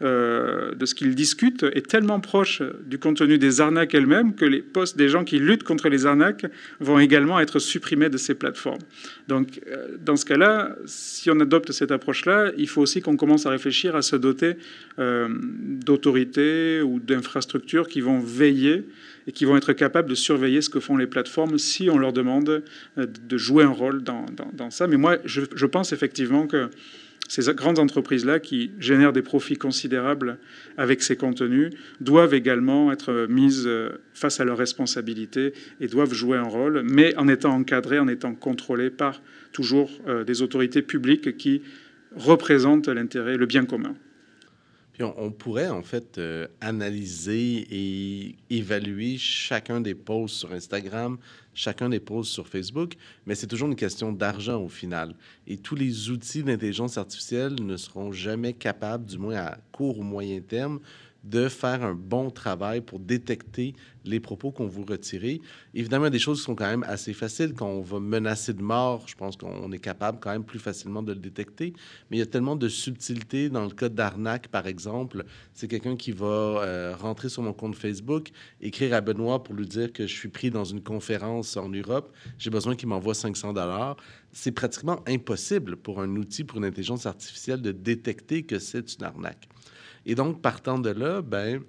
euh, 0.00 0.76
de 0.76 0.86
ce 0.86 0.94
qu'ils 0.94 1.16
discutent 1.16 1.64
est 1.64 1.88
tellement 1.88 2.20
proche 2.20 2.62
du 2.86 3.00
contenu 3.00 3.36
des 3.36 3.60
arnaques 3.60 3.94
elles-mêmes 3.94 4.32
que 4.32 4.44
les 4.44 4.62
postes 4.62 4.96
des 4.96 5.08
gens 5.08 5.24
qui 5.24 5.40
luttent 5.40 5.64
contre 5.64 5.88
les 5.88 6.06
arnaques 6.06 6.46
vont 6.78 7.00
également 7.00 7.40
être 7.40 7.58
supprimés 7.58 8.08
de 8.08 8.16
ces 8.16 8.34
plateformes. 8.34 8.78
Donc, 9.26 9.60
euh, 9.66 9.96
dans 10.00 10.14
ce 10.14 10.24
cas-là, 10.24 10.76
si 10.86 11.30
on 11.32 11.40
adopte 11.40 11.72
cette 11.72 11.90
approche-là, 11.90 12.52
il 12.56 12.68
faut 12.68 12.80
aussi 12.80 13.00
qu'on 13.00 13.16
commence 13.16 13.46
à 13.46 13.50
réfléchir 13.50 13.96
à 13.96 14.02
se 14.02 14.14
doter 14.14 14.54
euh, 15.00 15.28
d'autorités 15.30 16.80
ou 16.80 17.00
d'infrastructures 17.00 17.88
qui 17.88 18.00
vont 18.00 18.20
veiller 18.20 18.84
et 19.26 19.32
qui 19.32 19.46
vont 19.46 19.56
être 19.56 19.72
capables 19.72 20.08
de 20.08 20.14
surveiller 20.14 20.62
ce 20.62 20.70
que 20.70 20.78
font 20.78 20.96
les 20.96 21.08
plateformes 21.08 21.58
si 21.58 21.90
on 21.90 21.98
leur 21.98 22.12
demande 22.12 22.62
de 22.96 23.36
jouer 23.36 23.64
un 23.64 23.70
rôle 23.70 24.02
dans, 24.02 24.26
ça. 24.70 24.86
Mais 24.86 24.96
moi, 24.96 25.18
je 25.24 25.66
pense 25.66 25.92
effectivement 25.92 26.46
que 26.46 26.70
ces 27.28 27.54
grandes 27.54 27.78
entreprises-là 27.78 28.40
qui 28.40 28.72
génèrent 28.78 29.12
des 29.12 29.22
profits 29.22 29.56
considérables 29.56 30.38
avec 30.78 31.02
ces 31.02 31.16
contenus 31.16 31.70
doivent 32.00 32.34
également 32.34 32.90
être 32.90 33.26
mises 33.28 33.64
euh, 33.66 34.00
face 34.14 34.40
à 34.40 34.44
leurs 34.44 34.58
responsabilités 34.58 35.52
et 35.80 35.86
doivent 35.86 36.14
jouer 36.14 36.38
un 36.38 36.48
rôle, 36.48 36.82
mais 36.84 37.14
en 37.16 37.28
étant 37.28 37.52
encadrées, 37.52 37.98
en 37.98 38.08
étant 38.08 38.34
contrôlées 38.34 38.90
par 38.90 39.20
toujours 39.52 39.90
euh, 40.08 40.24
des 40.24 40.42
autorités 40.42 40.82
publiques 40.82 41.36
qui 41.36 41.62
représentent 42.16 42.88
l'intérêt, 42.88 43.36
le 43.36 43.46
bien 43.46 43.66
commun. 43.66 43.94
On, 45.00 45.30
pourrait 45.30 45.68
en 45.68 45.82
fait 45.82 46.18
euh, 46.18 46.48
analyser 46.60 47.66
et 47.70 48.34
évaluer 48.50 49.16
chacun 49.16 49.80
des 49.80 49.94
posts 49.94 50.34
sur 50.34 50.52
Instagram, 50.52 51.18
chacun 51.58 51.88
des 51.88 51.98
posts 51.98 52.30
sur 52.30 52.46
Facebook, 52.46 52.94
mais 53.26 53.34
c'est 53.34 53.48
toujours 53.48 53.68
une 53.68 53.74
question 53.74 54.12
d'argent 54.12 54.62
au 54.62 54.68
final. 54.68 55.14
Et 55.48 55.56
tous 55.56 55.74
les 55.74 56.08
outils 56.08 56.44
d'intelligence 56.44 56.98
artificielle 56.98 57.56
ne 57.60 57.76
seront 57.76 58.12
jamais 58.12 58.52
capables, 58.52 59.04
du 59.04 59.18
moins 59.18 59.38
à 59.38 59.58
court 59.72 59.98
ou 59.98 60.04
moyen 60.04 60.40
terme, 60.40 60.78
de 61.24 61.48
faire 61.48 61.84
un 61.84 61.94
bon 61.94 62.30
travail 62.30 62.80
pour 62.80 63.00
détecter 63.00 63.74
les 64.04 64.20
propos 64.20 64.50
qu'on 64.50 64.66
vous 64.66 64.84
retirez. 64.84 65.40
Évidemment, 65.74 66.08
des 66.08 66.18
choses 66.18 66.38
qui 66.38 66.44
sont 66.44 66.54
quand 66.54 66.66
même 66.66 66.84
assez 66.84 67.12
faciles. 67.12 67.52
Quand 67.54 67.66
on 67.66 67.82
va 67.82 68.00
menacer 68.00 68.54
de 68.54 68.62
mort, 68.62 69.04
je 69.06 69.14
pense 69.14 69.36
qu'on 69.36 69.70
est 69.72 69.78
capable 69.78 70.18
quand 70.20 70.30
même 70.30 70.44
plus 70.44 70.58
facilement 70.58 71.02
de 71.02 71.12
le 71.12 71.18
détecter. 71.18 71.74
Mais 72.10 72.16
il 72.16 72.20
y 72.20 72.22
a 72.22 72.26
tellement 72.26 72.56
de 72.56 72.68
subtilité 72.68 73.50
dans 73.50 73.64
le 73.64 73.70
cas 73.70 73.88
d'arnaque, 73.88 74.48
par 74.48 74.66
exemple. 74.66 75.24
C'est 75.52 75.68
quelqu'un 75.68 75.96
qui 75.96 76.12
va 76.12 76.26
euh, 76.26 76.94
rentrer 76.96 77.28
sur 77.28 77.42
mon 77.42 77.52
compte 77.52 77.74
Facebook, 77.74 78.30
écrire 78.60 78.94
à 78.94 79.00
Benoît 79.00 79.42
pour 79.42 79.54
lui 79.54 79.66
dire 79.66 79.92
que 79.92 80.06
je 80.06 80.14
suis 80.14 80.28
pris 80.28 80.50
dans 80.50 80.64
une 80.64 80.82
conférence 80.82 81.56
en 81.56 81.68
Europe. 81.68 82.12
J'ai 82.38 82.50
besoin 82.50 82.76
qu'il 82.76 82.88
m'envoie 82.88 83.14
500 83.14 83.52
dollars. 83.52 83.96
C'est 84.32 84.52
pratiquement 84.52 85.00
impossible 85.06 85.76
pour 85.76 86.00
un 86.00 86.16
outil, 86.16 86.44
pour 86.44 86.58
une 86.58 86.64
intelligence 86.64 87.06
artificielle, 87.06 87.60
de 87.60 87.72
détecter 87.72 88.44
que 88.44 88.58
c'est 88.58 88.94
une 88.94 89.04
arnaque. 89.04 89.48
Et 90.08 90.14
donc, 90.14 90.40
partant 90.40 90.78
de 90.78 90.88
là, 90.88 91.20
ben, 91.20 91.60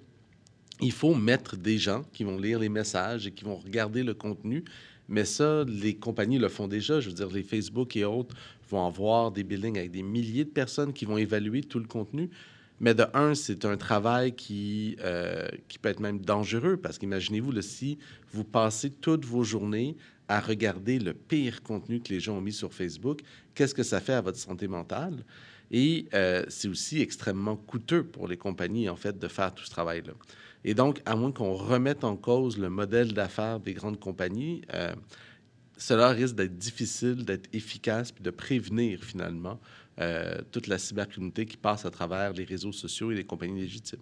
il 0.80 0.92
faut 0.92 1.14
mettre 1.14 1.58
des 1.58 1.76
gens 1.76 2.02
qui 2.10 2.24
vont 2.24 2.38
lire 2.38 2.58
les 2.58 2.70
messages 2.70 3.26
et 3.26 3.32
qui 3.32 3.44
vont 3.44 3.56
regarder 3.56 4.02
le 4.02 4.14
contenu. 4.14 4.64
Mais 5.10 5.26
ça, 5.26 5.64
les 5.68 5.94
compagnies 5.94 6.38
le 6.38 6.48
font 6.48 6.66
déjà. 6.66 7.00
Je 7.00 7.10
veux 7.10 7.14
dire, 7.14 7.28
les 7.28 7.42
Facebook 7.42 7.96
et 7.96 8.04
autres 8.06 8.34
vont 8.70 8.86
avoir 8.86 9.30
des 9.30 9.44
buildings 9.44 9.76
avec 9.76 9.90
des 9.90 10.02
milliers 10.02 10.44
de 10.44 10.50
personnes 10.50 10.94
qui 10.94 11.04
vont 11.04 11.18
évaluer 11.18 11.60
tout 11.60 11.78
le 11.78 11.86
contenu. 11.86 12.30
Mais 12.80 12.94
de 12.94 13.04
un, 13.12 13.34
c'est 13.34 13.66
un 13.66 13.76
travail 13.76 14.34
qui, 14.34 14.96
euh, 15.00 15.46
qui 15.68 15.78
peut 15.78 15.90
être 15.90 16.00
même 16.00 16.18
dangereux 16.18 16.78
parce 16.78 16.96
qu'imaginez-vous, 16.96 17.60
si 17.60 17.98
vous 18.32 18.44
passez 18.44 18.88
toutes 18.88 19.26
vos 19.26 19.44
journées 19.44 19.98
à 20.28 20.40
regarder 20.40 20.98
le 20.98 21.12
pire 21.12 21.62
contenu 21.62 22.00
que 22.00 22.08
les 22.08 22.20
gens 22.20 22.38
ont 22.38 22.40
mis 22.40 22.54
sur 22.54 22.72
Facebook, 22.72 23.20
qu'est-ce 23.54 23.74
que 23.74 23.82
ça 23.82 24.00
fait 24.00 24.14
à 24.14 24.22
votre 24.22 24.38
santé 24.38 24.66
mentale? 24.66 25.24
Et 25.70 26.06
euh, 26.14 26.44
c'est 26.48 26.68
aussi 26.68 27.00
extrêmement 27.00 27.56
coûteux 27.56 28.04
pour 28.04 28.26
les 28.26 28.36
compagnies, 28.36 28.88
en 28.88 28.96
fait, 28.96 29.18
de 29.18 29.28
faire 29.28 29.54
tout 29.54 29.64
ce 29.64 29.70
travail-là. 29.70 30.12
Et 30.64 30.74
donc, 30.74 31.00
à 31.06 31.16
moins 31.16 31.32
qu'on 31.32 31.54
remette 31.54 32.04
en 32.04 32.16
cause 32.16 32.58
le 32.58 32.68
modèle 32.68 33.12
d'affaires 33.12 33.60
des 33.60 33.72
grandes 33.72 33.98
compagnies, 33.98 34.62
euh, 34.74 34.92
cela 35.78 36.10
risque 36.10 36.34
d'être 36.34 36.58
difficile, 36.58 37.24
d'être 37.24 37.48
efficace, 37.54 38.12
puis 38.12 38.22
de 38.22 38.30
prévenir 38.30 39.02
finalement 39.02 39.58
euh, 40.00 40.38
toute 40.50 40.66
la 40.66 40.78
cybercriminalité 40.78 41.46
qui 41.46 41.56
passe 41.56 41.84
à 41.86 41.90
travers 41.90 42.32
les 42.32 42.44
réseaux 42.44 42.72
sociaux 42.72 43.10
et 43.10 43.14
les 43.14 43.24
compagnies 43.24 43.60
légitimes. 43.60 44.00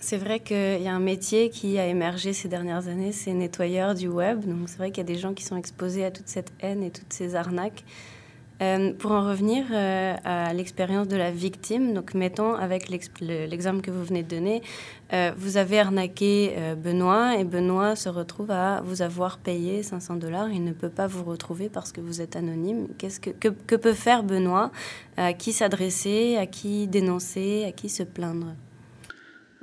C'est 0.00 0.16
vrai 0.16 0.40
qu'il 0.40 0.82
y 0.82 0.88
a 0.88 0.94
un 0.94 1.00
métier 1.00 1.48
qui 1.48 1.78
a 1.78 1.86
émergé 1.86 2.32
ces 2.32 2.48
dernières 2.48 2.88
années, 2.88 3.12
c'est 3.12 3.32
nettoyeur 3.32 3.94
du 3.94 4.08
web. 4.08 4.44
Donc 4.44 4.68
c'est 4.68 4.78
vrai 4.78 4.90
qu'il 4.90 4.98
y 4.98 5.06
a 5.06 5.12
des 5.14 5.18
gens 5.18 5.32
qui 5.32 5.44
sont 5.44 5.56
exposés 5.56 6.04
à 6.04 6.10
toute 6.10 6.26
cette 6.26 6.52
haine 6.58 6.82
et 6.82 6.90
toutes 6.90 7.12
ces 7.12 7.36
arnaques. 7.36 7.84
Euh, 8.60 8.92
pour 8.92 9.12
en 9.12 9.28
revenir 9.28 9.64
euh, 9.72 10.14
à 10.24 10.52
l'expérience 10.52 11.08
de 11.08 11.16
la 11.16 11.30
victime, 11.30 11.94
donc 11.94 12.14
mettons 12.14 12.54
avec 12.54 12.88
l'exemple 12.88 13.80
que 13.80 13.90
vous 13.90 14.04
venez 14.04 14.22
de 14.22 14.28
donner, 14.28 14.62
euh, 15.12 15.32
vous 15.36 15.56
avez 15.56 15.80
arnaqué 15.80 16.54
Benoît 16.76 17.36
et 17.36 17.44
Benoît 17.44 17.96
se 17.96 18.08
retrouve 18.08 18.50
à 18.50 18.80
vous 18.82 19.02
avoir 19.02 19.38
payé 19.38 19.82
500 19.82 20.16
dollars. 20.16 20.50
Il 20.50 20.64
ne 20.64 20.72
peut 20.72 20.90
pas 20.90 21.06
vous 21.06 21.24
retrouver 21.24 21.68
parce 21.68 21.92
que 21.92 22.00
vous 22.00 22.20
êtes 22.20 22.36
anonyme. 22.36 22.88
Qu'est-ce 22.98 23.20
que, 23.20 23.30
que, 23.30 23.48
que, 23.48 23.76
peut 23.76 23.94
faire 23.94 24.22
Benoît? 24.22 24.70
À 25.16 25.32
qui 25.32 25.52
s'adresser? 25.52 26.36
À 26.38 26.46
qui 26.46 26.86
dénoncer? 26.86 27.64
À 27.66 27.72
qui 27.72 27.88
se 27.88 28.02
plaindre? 28.02 28.54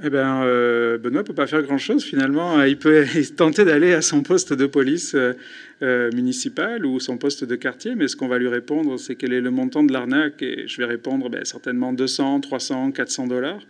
Eh 0.02 0.10
bien, 0.10 0.44
euh, 0.44 0.98
Benoît 0.98 1.24
peut 1.24 1.34
pas 1.34 1.48
faire 1.48 1.62
grand-chose 1.62 2.04
finalement. 2.04 2.64
Il 2.64 2.78
peut 2.78 3.06
tenter 3.36 3.66
d'aller 3.66 3.94
à 3.94 4.02
son 4.02 4.24
poste 4.24 4.54
de 4.54 4.66
police 4.66 5.14
euh, 5.14 5.34
euh, 5.82 6.10
municipal 6.14 6.86
ou 6.86 7.00
son 7.00 7.18
poste 7.18 7.44
de 7.44 7.56
quartier, 7.56 7.96
mais 7.96 8.08
ce 8.08 8.16
qu'on 8.16 8.28
va 8.28 8.38
lui 8.38 8.48
répondre, 8.48 8.98
c'est 8.98 9.16
quel 9.16 9.34
est 9.34 9.42
le 9.42 9.52
montant 9.52 9.84
de 9.84 9.92
l'arnaque. 9.92 10.42
Et 10.42 10.68
je 10.68 10.78
vais 10.78 10.86
répondre 10.86 11.30
ben, 11.30 11.44
certainement 11.44 11.92
200, 11.92 12.40
300, 12.42 12.92
400 12.92 13.28
dollars. 13.28 13.62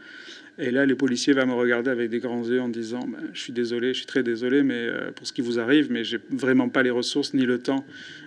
Et 0.61 0.71
là, 0.71 0.85
les 0.85 0.95
policiers 0.95 1.31
vont 1.31 1.45
me 1.45 1.53
regarder 1.53 1.89
avec 1.89 2.09
des 2.09 2.19
grands 2.19 2.43
yeux 2.43 2.59
en 2.59 2.67
disant 2.67 3.07
ben, 3.07 3.19
Je 3.33 3.39
suis 3.39 3.53
désolé, 3.53 3.93
je 3.93 3.99
suis 3.99 4.05
très 4.05 4.23
désolé 4.23 4.61
mais, 4.61 4.75
euh, 4.75 5.11
pour 5.15 5.25
ce 5.25 5.31
qui 5.31 5.41
vous 5.41 5.57
arrive, 5.57 5.89
mais 5.89 6.03
j'ai 6.03 6.19
vraiment 6.29 6.67
pas 6.67 6.83
les 6.83 6.89
ressources 6.89 7.33
ni 7.33 7.45
le 7.45 7.59
temps 7.59 7.85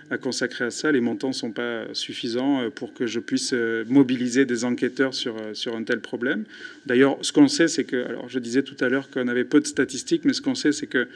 à 0.09 0.17
consacrer 0.17 0.65
à 0.65 0.71
ça. 0.71 0.91
Les 0.91 0.99
montants 0.99 1.27
ne 1.27 1.33
sont 1.33 1.51
pas 1.51 1.85
suffisants 1.93 2.63
euh, 2.63 2.69
pour 2.71 2.95
que 2.95 3.05
je 3.05 3.19
puisse 3.19 3.51
euh, 3.53 3.85
mobiliser 3.87 4.45
des 4.45 4.65
enquêteurs 4.65 5.13
sur, 5.13 5.35
sur 5.53 5.75
un 5.75 5.83
tel 5.83 5.99
problème. 5.99 6.45
D'ailleurs, 6.87 7.17
ce 7.21 7.31
qu'on 7.31 7.47
sait, 7.47 7.67
c'est 7.67 7.83
que, 7.83 8.03
alors 8.03 8.27
je 8.29 8.39
disais 8.39 8.63
tout 8.63 8.77
à 8.83 8.89
l'heure 8.89 9.11
qu'on 9.11 9.27
avait 9.27 9.45
peu 9.45 9.59
de 9.59 9.67
statistiques, 9.67 10.25
mais 10.25 10.33
ce 10.33 10.41
qu'on 10.41 10.55
sait, 10.55 10.71
c'est 10.71 10.87
que 10.87 11.07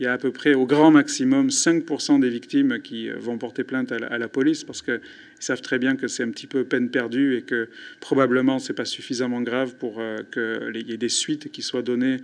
il 0.00 0.04
y 0.04 0.06
a 0.06 0.14
à 0.14 0.18
peu 0.18 0.32
près 0.32 0.54
au 0.54 0.64
grand 0.64 0.90
maximum 0.90 1.48
5% 1.48 2.18
des 2.18 2.30
victimes 2.30 2.80
qui 2.82 3.10
vont 3.10 3.36
porter 3.36 3.62
plainte 3.62 3.92
à 3.92 4.18
la, 4.18 4.28
police 4.28 4.64
parce 4.64 4.80
qu'ils 4.80 5.00
savent 5.44 5.60
très 5.60 5.78
bien 5.78 5.96
que 5.96 6.08
c'est 6.08 6.22
un 6.22 6.30
petit 6.30 6.46
peu 6.46 6.64
peine 6.64 6.90
perdue 6.90 7.36
et 7.36 7.42
que 7.42 7.68
probablement 8.00 8.58
c'est 8.58 8.74
pas 8.74 8.84
suffisamment 8.84 9.40
grave 9.40 9.76
pour 9.76 9.98
euh, 9.98 10.18
qu'il 10.32 10.88
y 10.88 10.92
ait 10.92 10.98
des 10.98 11.08
suites 11.08 11.50
qui 11.50 11.62
soient 11.62 11.82
données 11.82 12.18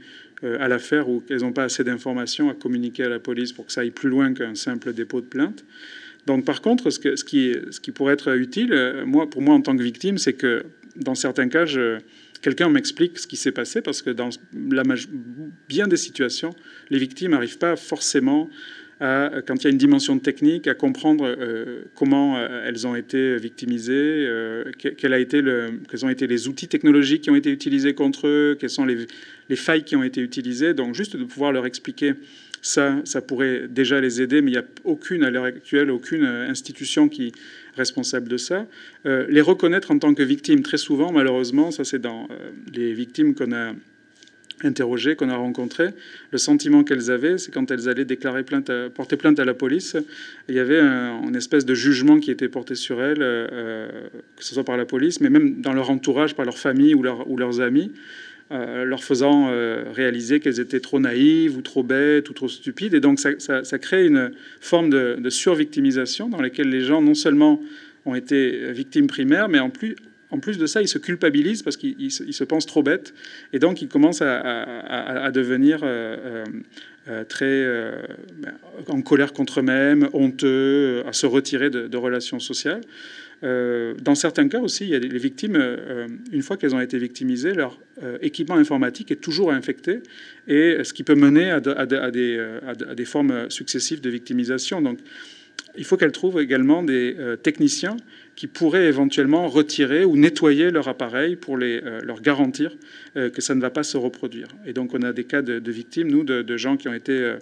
euh, 0.45 0.57
à 0.61 0.69
l'affaire 0.69 1.09
ou 1.09 1.21
qu'elles 1.21 1.41
n'ont 1.41 1.53
pas 1.53 1.65
assez 1.65 1.85
d'informations 1.85 2.49
à 2.51 2.55
communiquer 2.55 3.05
à 3.05 3.09
la 3.09 3.19
police 3.19 3.53
pour 3.53 3.67
que 3.67 3.73
ça 3.73 3.81
aille 3.83 3.91
plus 3.91 4.09
loin 4.09 4.33
qu'un 4.35 4.55
simple 4.55 4.93
dépôt 4.93 5.21
de 5.21 5.27
plainte. 5.27 5.65
Donc 6.27 6.45
par 6.45 6.61
contre, 6.61 6.91
ce, 6.91 6.99
qui, 7.25 7.93
pourrait 7.93 8.15
être 8.15 8.37
utile, 8.37 9.03
moi, 9.07 9.31
pour 9.31 9.41
moi 9.41 9.55
en 9.55 9.63
tant 9.63 9.77
que 9.77 9.83
victime, 9.83 10.19
c'est 10.19 10.35
que 10.35 10.63
dans 10.97 11.15
certains 11.15 11.49
cas, 11.49 11.65
quelqu'un 12.43 12.69
m'explique 12.69 13.19
ce 13.19 13.27
qui 13.27 13.37
s'est 13.37 13.53
passé 13.53 13.81
parce 13.81 14.03
que 14.03 14.11
dans 14.11 14.29
bien 15.69 15.89
des 15.89 15.97
situations, 15.97 16.55
les 16.91 16.99
victimes 16.99 17.33
n'arrivent 17.33 17.59
pas 17.59 17.77
forcément 17.77 18.51
quand 19.01 19.55
il 19.57 19.65
y 19.65 19.67
a 19.67 19.71
une 19.71 19.79
dimension 19.79 20.19
technique, 20.19 20.67
à 20.67 20.75
comprendre 20.75 21.37
comment 21.95 22.37
elles 22.39 22.87
ont 22.87 22.97
été 22.97 23.37
victimisées, 23.37 24.29
quel 24.79 25.13
a 25.13 25.19
été 25.19 25.41
le, 25.41 25.81
quels 25.89 26.05
ont 26.05 26.09
été 26.09 26.27
les 26.27 26.49
outils 26.49 26.69
technologiques 26.69 27.23
qui 27.23 27.31
ont 27.31 27.37
été 27.37 27.51
utilisés 27.51 27.95
contre 27.95 28.27
eux, 28.27 28.57
quelles 28.59 28.71
sont 28.71 28.85
les, 28.85 29.07
les 29.49 29.57
failles 29.57 29.85
qui 29.85 29.95
ont 29.95 30.03
été 30.03 30.21
utilisées. 30.21 30.75
Donc 30.75 30.95
juste 30.95 31.17
de 31.17 31.25
pouvoir 31.25 31.53
leur 31.53 31.67
expliquer 31.67 32.15
ça, 32.63 33.01
ça 33.05 33.21
pourrait 33.21 33.69
déjà 33.69 34.01
les 34.01 34.21
aider, 34.21 34.41
mais 34.41 34.51
il 34.51 34.55
n'y 34.55 34.61
a 34.61 34.65
aucune, 34.85 35.25
à 35.25 35.31
l'heure 35.31 35.45
actuelle, 35.45 35.91
aucune 35.91 36.25
institution 36.25 37.09
qui 37.09 37.29
est 37.29 37.33
responsable 37.77 38.29
de 38.29 38.37
ça. 38.37 38.67
Euh, 39.07 39.27
les 39.29 39.41
reconnaître 39.41 39.91
en 39.91 39.99
tant 39.99 40.15
que 40.15 40.23
victimes, 40.23 40.63
très 40.63 40.77
souvent, 40.77 41.13
malheureusement, 41.13 41.71
ça 41.71 41.85
c'est 41.85 42.01
dans 42.01 42.25
euh, 42.31 42.51
les 42.75 42.93
victimes 42.93 43.35
qu'on 43.35 43.53
a 43.53 43.75
interrogées, 44.63 45.17
qu'on 45.17 45.31
a 45.31 45.37
rencontrées, 45.37 45.91
le 46.31 46.39
sentiment 46.39 46.85
qu'elles 46.85 47.11
avaient, 47.11 47.39
c'est 47.39 47.53
quand 47.53 47.71
elles 47.71 47.89
allaient 47.89 48.05
déclarer 48.05 48.43
plainte, 48.43 48.71
porter 48.95 49.17
plainte 49.17 49.39
à 49.39 49.45
la 49.45 49.55
police, 49.55 49.97
il 50.49 50.55
y 50.55 50.59
avait 50.59 50.81
un, 50.81 51.23
une 51.23 51.37
espèce 51.37 51.65
de 51.65 51.75
jugement 51.75 52.19
qui 52.21 52.31
était 52.31 52.49
porté 52.49 52.75
sur 52.75 53.03
elles, 53.03 53.23
euh, 53.23 53.89
que 54.37 54.45
ce 54.45 54.55
soit 54.55 54.65
par 54.65 54.77
la 54.77 54.85
police, 54.85 55.21
mais 55.21 55.31
même 55.31 55.61
dans 55.61 55.73
leur 55.73 55.91
entourage, 55.91 56.35
par 56.35 56.45
leur 56.45 56.59
famille 56.59 56.95
ou, 56.95 57.03
leurs 57.03 57.61
amis. 57.61 57.93
Euh, 58.51 58.87
leur 58.87 59.05
faisant 59.05 59.51
euh, 59.51 59.85
réaliser 59.93 60.41
qu'elles 60.41 60.59
étaient 60.59 60.81
trop 60.81 60.99
naïves 60.99 61.55
ou 61.59 61.61
trop 61.61 61.83
bêtes 61.83 62.31
ou 62.31 62.33
trop 62.33 62.49
stupides. 62.49 62.95
Et 62.95 63.01
donc 63.01 63.21
ça, 63.21 63.79
crée 63.79 64.07
une 64.07 64.33
forme 64.63 64.89
de, 64.89 65.29
survictimisation 65.29 66.31
dans 66.31 66.41
laquelle 66.41 66.71
les 66.71 66.81
gens 66.81 67.03
non 67.03 67.13
seulement 67.13 67.61
ont 68.07 68.15
été 68.15 68.73
victimes 68.73 69.07
primaires, 69.07 69.51
mais 69.51 69.59
en 69.59 69.69
plus, 69.69 69.97
en 70.31 70.39
plus 70.39 70.59
de 70.59 70.67
ça, 70.67 70.83
ils 70.83 70.89
se 70.89 70.99
culpabilisent 70.99 71.63
parce 71.63 71.77
qu'ils 71.77 72.11
se, 72.11 72.45
pensent 72.45 72.67
trop 72.67 72.83
bêtes. 72.83 73.15
Et 73.53 73.59
donc 73.59 73.83
ils 73.83 73.89
commencent 73.89 74.23
à, 74.23 75.31
devenir 75.33 75.81
euh, 75.83 76.45
très 77.29 77.65
ben, 78.37 78.53
en 78.89 79.01
colère 79.03 79.33
contre 79.33 79.61
eux-mêmes, 79.61 80.09
honteux, 80.13 81.03
à 81.07 81.13
se 81.13 81.27
retirer 81.27 81.71
de 81.71 81.97
relations 81.97 82.41
sociales. 82.41 82.83
Euh, 83.45 83.95
dans 84.03 84.15
certains 84.15 84.49
cas 84.49 84.59
aussi, 84.59 84.85
il 84.85 84.91
y 84.91 84.95
a 84.95 84.99
les 84.99 85.19
victimes, 85.19 85.57
euh, 85.57 86.09
une 86.33 86.43
fois 86.43 86.57
qu'elles 86.57 86.75
ont 86.75 86.81
été 86.81 86.99
victimisées, 86.99 87.55
leur 87.55 87.79
euh, 88.03 88.19
équipement 88.21 88.57
informatique 88.57 89.11
est 89.11 89.21
toujours 89.21 89.53
infecté, 89.53 90.01
et 90.49 90.83
ce 90.83 90.93
qui 90.93 91.05
peut 91.05 91.15
mener 91.15 91.51
à 91.51 91.61
des, 91.61 93.05
formes 93.05 93.49
successives 93.51 94.01
de 94.01 94.11
victimisation. 94.11 94.83
Donc, 94.83 94.99
il 95.77 95.85
faut 95.85 95.97
qu'elles 95.97 96.13
trouvent 96.13 96.41
également 96.41 96.83
des 96.83 97.17
techniciens 97.43 97.97
qui 98.39 98.47
pourraient 98.47 98.87
éventuellement 98.87 99.49
retirer 99.49 100.05
ou 100.05 100.17
nettoyer 100.17 100.71
leur 100.71 100.87
appareil 100.87 101.35
pour 101.35 101.59
les, 101.59 101.81
leur 101.81 102.23
garantir 102.23 102.77
que 103.17 103.41
ça 103.41 103.57
ne 103.57 103.61
va 103.61 103.71
pas 103.71 103.83
se 103.83 103.97
reproduire. 103.97 104.47
Et 104.65 104.73
donc 104.73 104.95
on 104.95 105.03
a 105.03 105.13
des 105.13 105.25
cas 105.25 105.43
de, 105.43 105.71
victimes, 105.73 106.09
nous, 106.09 106.23
de, 106.23 106.57
gens 106.57 106.77
qui 106.77 106.87
ont 106.87 106.95
été, 106.95 107.35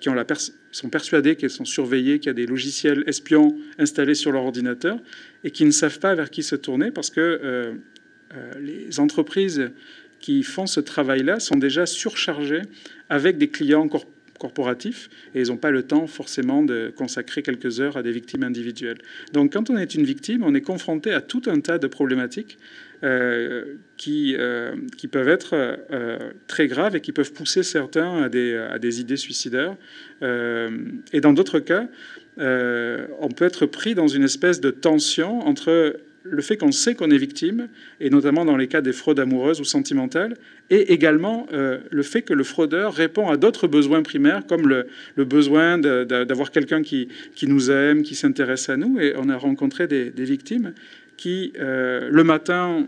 qui 0.00 0.08
ont 0.08 0.14
la 0.14 0.24
sont 0.72 0.88
persuadés 0.88 1.36
qu'elles 1.36 1.50
sont 1.50 1.64
surveillées, 1.64 2.18
qu'il 2.18 2.28
y 2.28 2.30
a 2.30 2.34
des 2.34 2.46
logiciels 2.46 3.04
espions 3.06 3.56
installés 3.78 4.14
sur 4.14 4.32
leur 4.32 4.42
ordinateur 4.42 4.98
et 5.44 5.50
qui 5.50 5.64
ne 5.64 5.70
savent 5.70 6.00
pas 6.00 6.14
vers 6.14 6.30
qui 6.30 6.42
se 6.42 6.56
tourner 6.56 6.90
parce 6.90 7.10
que 7.10 7.20
euh, 7.20 7.74
euh, 8.34 8.52
les 8.60 8.98
entreprises 8.98 9.70
qui 10.20 10.42
font 10.42 10.66
ce 10.66 10.80
travail-là 10.80 11.40
sont 11.40 11.56
déjà 11.56 11.84
surchargées 11.84 12.62
avec 13.08 13.36
des 13.36 13.48
clients 13.48 13.86
corporatifs 14.42 15.08
et 15.34 15.40
ils 15.40 15.48
n'ont 15.48 15.56
pas 15.56 15.70
le 15.70 15.82
temps 15.84 16.06
forcément 16.06 16.62
de 16.62 16.92
consacrer 16.94 17.42
quelques 17.42 17.80
heures 17.80 17.96
à 17.96 18.02
des 18.02 18.12
victimes 18.12 18.42
individuelles. 18.42 18.98
Donc 19.32 19.52
quand 19.54 19.70
on 19.70 19.76
est 19.76 19.94
une 19.94 20.04
victime, 20.04 20.42
on 20.44 20.54
est 20.54 20.60
confronté 20.60 21.12
à 21.12 21.20
tout 21.20 21.42
un 21.46 21.60
tas 21.60 21.78
de 21.78 21.86
problématiques 21.86 22.58
euh, 23.04 23.76
qui, 23.96 24.36
qui 24.98 25.08
peuvent 25.08 25.28
être 25.28 25.54
très 26.46 26.66
graves 26.66 26.96
et 26.96 27.00
qui 27.00 27.12
peuvent 27.12 27.32
pousser 27.32 27.62
certains 27.62 28.22
à 28.22 28.28
des, 28.28 28.54
à 28.54 28.78
des 28.78 29.00
idées 29.00 29.16
suicidaires. 29.16 29.76
et 30.20 31.20
dans 31.20 31.32
d'autres 31.32 31.60
cas, 31.60 31.88
euh, 32.38 33.06
on 33.20 33.28
peut 33.28 33.44
être 33.44 33.66
pris 33.66 33.94
dans 33.94 34.08
une 34.08 34.22
espèce 34.22 34.60
de 34.60 34.70
tension 34.70 35.40
entre 35.40 35.96
le 36.24 36.42
fait 36.42 36.56
qu'on 36.56 36.72
sait 36.72 36.94
qu'on 36.94 37.10
est 37.10 37.18
victime, 37.18 37.68
et 38.00 38.10
notamment 38.10 38.44
dans 38.44 38.56
les 38.56 38.68
cas 38.68 38.80
des 38.80 38.92
fraudes 38.92 39.20
amoureuses 39.20 39.60
ou 39.60 39.64
sentimentales, 39.64 40.36
et 40.70 40.92
également 40.92 41.46
euh, 41.52 41.78
le 41.90 42.02
fait 42.02 42.22
que 42.22 42.32
le 42.32 42.44
fraudeur 42.44 42.94
répond 42.94 43.28
à 43.28 43.36
d'autres 43.36 43.66
besoins 43.66 44.02
primaires, 44.02 44.46
comme 44.46 44.68
le, 44.68 44.86
besoin 45.24 45.78
d'avoir 45.78 46.50
quelqu'un 46.50 46.82
qui, 46.82 47.08
nous 47.42 47.70
aime, 47.70 48.02
qui 48.02 48.14
s'intéresse 48.14 48.68
à 48.68 48.76
nous. 48.76 49.00
Et 49.00 49.14
on 49.16 49.28
a 49.28 49.36
rencontré 49.36 49.86
des, 49.86 50.10
victimes 50.24 50.74
qui, 51.16 51.52
euh, 51.58 52.08
le 52.10 52.24
matin, 52.24 52.86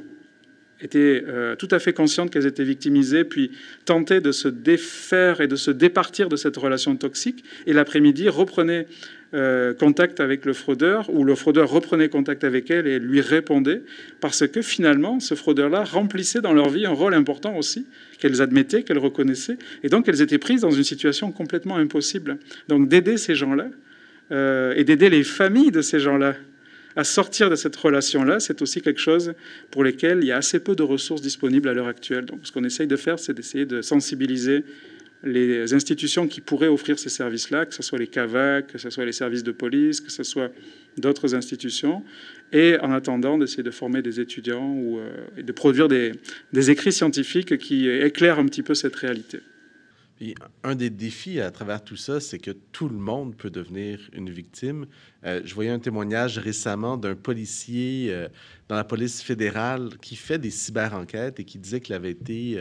étaient 0.81 1.25
tout 1.59 1.68
à 1.70 1.79
fait 1.79 1.92
conscientes 1.92 2.31
qu'elles 2.31 2.47
étaient 2.47 2.64
victimisées, 2.64 3.25
puis 3.25 3.53
tentaient 3.85 4.20
de 4.20 4.33
se 4.33 4.49
défaire 4.49 5.40
et 5.40 5.49
de 5.49 5.57
se 5.57 5.70
départir 5.70 6.29
de 6.29 6.37
cette 6.37 6.57
relation 6.57 6.94
toxique, 6.97 7.44
et 7.66 7.73
l'après-midi 7.73 8.29
reprenaient 8.29 8.87
euh, 9.35 9.75
contact 9.75 10.20
avec 10.20 10.44
le 10.44 10.53
fraudeur, 10.53 11.11
ou 11.12 11.25
le 11.25 11.35
fraudeur 11.35 11.68
reprenait 11.68 12.09
contact 12.09 12.44
avec 12.44 12.70
elle 12.70 12.87
et 12.87 12.99
lui 12.99 13.20
répondait, 13.20 13.83
parce 14.20 14.47
que 14.47 14.62
finalement, 14.62 15.18
ce 15.18 15.35
fraudeur-là 15.35 15.85
remplissait 15.85 16.40
dans 16.40 16.53
leur 16.53 16.68
vie 16.68 16.87
un 16.87 16.92
rôle 16.92 17.14
important 17.14 17.57
aussi, 17.57 17.87
qu'elles 18.18 18.40
admettaient, 18.40 18.85
qu'elles 18.85 18.99
reconnaissaient, 18.99 19.59
et 19.83 19.88
donc 19.88 20.09
elles 20.09 20.23
étaient 20.23 20.38
prises 20.38 20.61
dans 20.61 20.70
une 20.70 20.85
situation 20.85 21.33
complètement 21.33 21.77
impossible. 21.77 22.38
Donc 22.68 22.88
d'aider 22.88 23.16
ces 23.16 23.35
gens-là, 23.35 23.68
euh, 24.31 24.73
et 24.77 24.85
d'aider 24.85 25.11
les 25.11 25.25
familles 25.25 25.70
de 25.70 25.83
ces 25.83 25.99
gens-là 25.99 26.35
à 26.97 27.05
sortir 27.05 27.51
de 27.51 27.57
cette 27.57 27.75
relation-là, 27.75 28.40
c'est 28.40 28.62
aussi 28.62 28.81
quelque 28.81 29.01
chose 29.01 29.35
pour 29.70 29.83
lequel 29.83 30.18
il 30.23 30.29
y 30.29 30.33
a 30.33 30.37
assez 30.37 30.61
peu 30.61 30.77
de 30.77 30.83
ressources 30.83 31.23
disponibles 31.23 31.68
à 31.68 31.75
l'heure 31.75 31.88
actuelle. 31.88 32.25
Donc 32.25 32.40
ce 32.44 32.53
qu'on 32.53 32.64
essaye 32.64 32.87
de 32.87 32.97
faire, 32.97 33.18
c'est 33.18 33.35
d'essayer 33.35 33.66
de 33.66 33.83
sensibiliser 33.83 34.64
les 35.24 35.72
institutions 35.74 36.28
qui 36.28 36.40
pourraient 36.40 36.68
offrir 36.68 36.98
ces 36.98 37.08
services-là, 37.08 37.66
que 37.66 37.74
ce 37.74 37.82
soit 37.82 37.98
les 37.98 38.06
CAVAC, 38.06 38.68
que 38.68 38.78
ce 38.78 38.90
soit 38.90 39.04
les 39.04 39.12
services 39.12 39.42
de 39.42 39.52
police, 39.52 40.00
que 40.00 40.10
ce 40.10 40.22
soit 40.22 40.50
d'autres 40.98 41.34
institutions, 41.34 42.04
et 42.52 42.78
en 42.80 42.92
attendant 42.92 43.38
d'essayer 43.38 43.62
de 43.62 43.70
former 43.70 44.02
des 44.02 44.20
étudiants 44.20 44.74
ou 44.74 44.98
euh, 44.98 45.42
de 45.42 45.52
produire 45.52 45.88
des, 45.88 46.12
écrits 46.70 46.92
scientifiques 46.92 47.58
qui 47.58 47.88
éclairent 47.88 48.38
un 48.38 48.46
petit 48.46 48.62
peu 48.62 48.74
cette 48.74 48.94
réalité 48.96 49.40
un 50.62 50.74
des 50.74 50.90
défis 50.90 51.40
à 51.40 51.50
travers 51.50 51.82
tout 51.82 51.96
ça, 51.96 52.20
c'est 52.20 52.38
que 52.38 52.52
tout 52.72 52.88
le 52.88 52.96
monde 52.96 53.37
peut 53.37 53.50
devenir 53.50 53.98
une 54.12 54.30
victime. 54.30 54.87
Euh, 55.24 55.40
je 55.44 55.54
voyais 55.54 55.70
un 55.70 55.78
témoignage 55.78 56.38
récemment 56.38 56.96
d'un 56.96 57.14
policier 57.14 58.08
euh, 58.10 58.28
dans 58.68 58.76
la 58.76 58.84
police 58.84 59.22
fédérale 59.22 59.90
qui 60.00 60.16
fait 60.16 60.38
des 60.38 60.50
cyber-enquêtes 60.50 61.40
et 61.40 61.44
qui 61.44 61.58
disait 61.58 61.80
qu'il 61.80 61.94
avait 61.94 62.12
été 62.12 62.58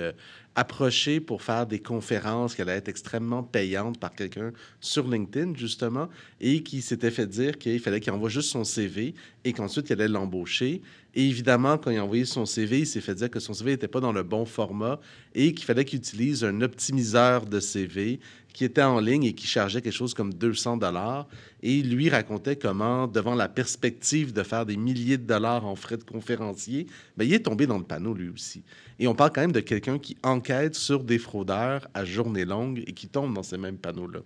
euh, 0.56 0.62
approché 0.62 1.20
pour 1.20 1.42
faire 1.42 1.66
des 1.66 1.80
conférences 1.80 2.56
qui 2.56 2.62
allaient 2.62 2.74
être 2.74 2.90
extrêmement 2.90 3.44
payantes 3.44 4.00
par 4.00 4.14
quelqu'un 4.14 4.52
sur 4.80 5.08
LinkedIn, 5.08 5.56
justement, 5.56 6.10
et 6.40 6.64
qui 6.64 6.82
s'était 6.82 7.12
fait 7.12 7.28
dire 7.28 7.58
qu'il 7.58 7.80
fallait 7.80 8.00
qu'il 8.00 8.14
envoie 8.14 8.30
juste 8.30 8.50
son 8.50 8.64
CV 8.64 9.14
et 9.44 9.54
qu'ensuite 9.54 9.90
il 9.90 9.94
allait 9.94 10.08
l'embaucher. 10.08 10.82
Et 11.16 11.28
évidemment, 11.28 11.78
quand 11.78 11.92
il 11.92 11.98
a 11.98 12.04
envoyé 12.04 12.26
son 12.26 12.46
CV, 12.46 12.80
il 12.80 12.88
s'est 12.88 13.02
fait 13.02 13.14
dire 13.14 13.30
que 13.30 13.40
son 13.40 13.54
CV 13.54 13.72
n'était 13.72 13.88
pas 13.88 14.00
dans 14.00 14.12
le 14.12 14.24
bon 14.24 14.46
format 14.46 15.00
et 15.36 15.54
qu'il 15.54 15.66
fallait 15.66 15.86
qu'il 15.86 16.00
utilise 16.00 16.44
un 16.44 16.62
optimiseur 16.62 17.46
de 17.46 17.60
CV 17.60 18.20
qui 18.54 18.64
était 18.64 18.84
en 18.84 19.00
ligne 19.00 19.24
et 19.24 19.34
qui 19.34 19.48
chargeait 19.48 19.82
quelque 19.82 19.94
chose 19.94 20.14
comme 20.14 20.34
200 20.34 20.78
dollars. 20.78 21.28
Et 21.62 21.82
lui 21.82 22.10
racontait 22.10 22.56
comment, 22.56 23.08
devant 23.08 23.36
la 23.36 23.50
perspective 23.50 24.34
de 24.34 24.44
faire 24.44 24.66
des 24.66 24.78
milliers 24.78 25.18
de 25.18 25.26
dollars 25.26 25.66
en 25.66 25.76
frais 25.76 25.98
de 25.98 26.04
conférencier, 26.04 26.88
ben, 27.18 27.26
il 27.26 27.34
est 27.34 27.40
tombé 27.40 27.68
dans 27.68 27.78
le 27.78 27.84
panneau 27.84 28.14
lui 28.14 28.30
aussi. 28.30 28.64
Et 29.00 29.08
on 29.08 29.16
parle 29.16 29.32
quand 29.34 29.42
même 29.42 29.52
de 29.52 29.60
quelqu'un 29.60 29.98
qui 29.98 30.18
enquête 30.24 30.76
sur 30.76 31.04
des 31.04 31.18
fraudeurs 31.18 31.88
à 31.94 32.06
journée 32.06 32.46
longue 32.46 32.84
et 32.86 32.94
qui 32.94 33.08
tombe 33.08 33.34
dans 33.34 33.44
ces 33.44 33.58
mêmes 33.58 33.78
panneaux-là. 33.78 34.20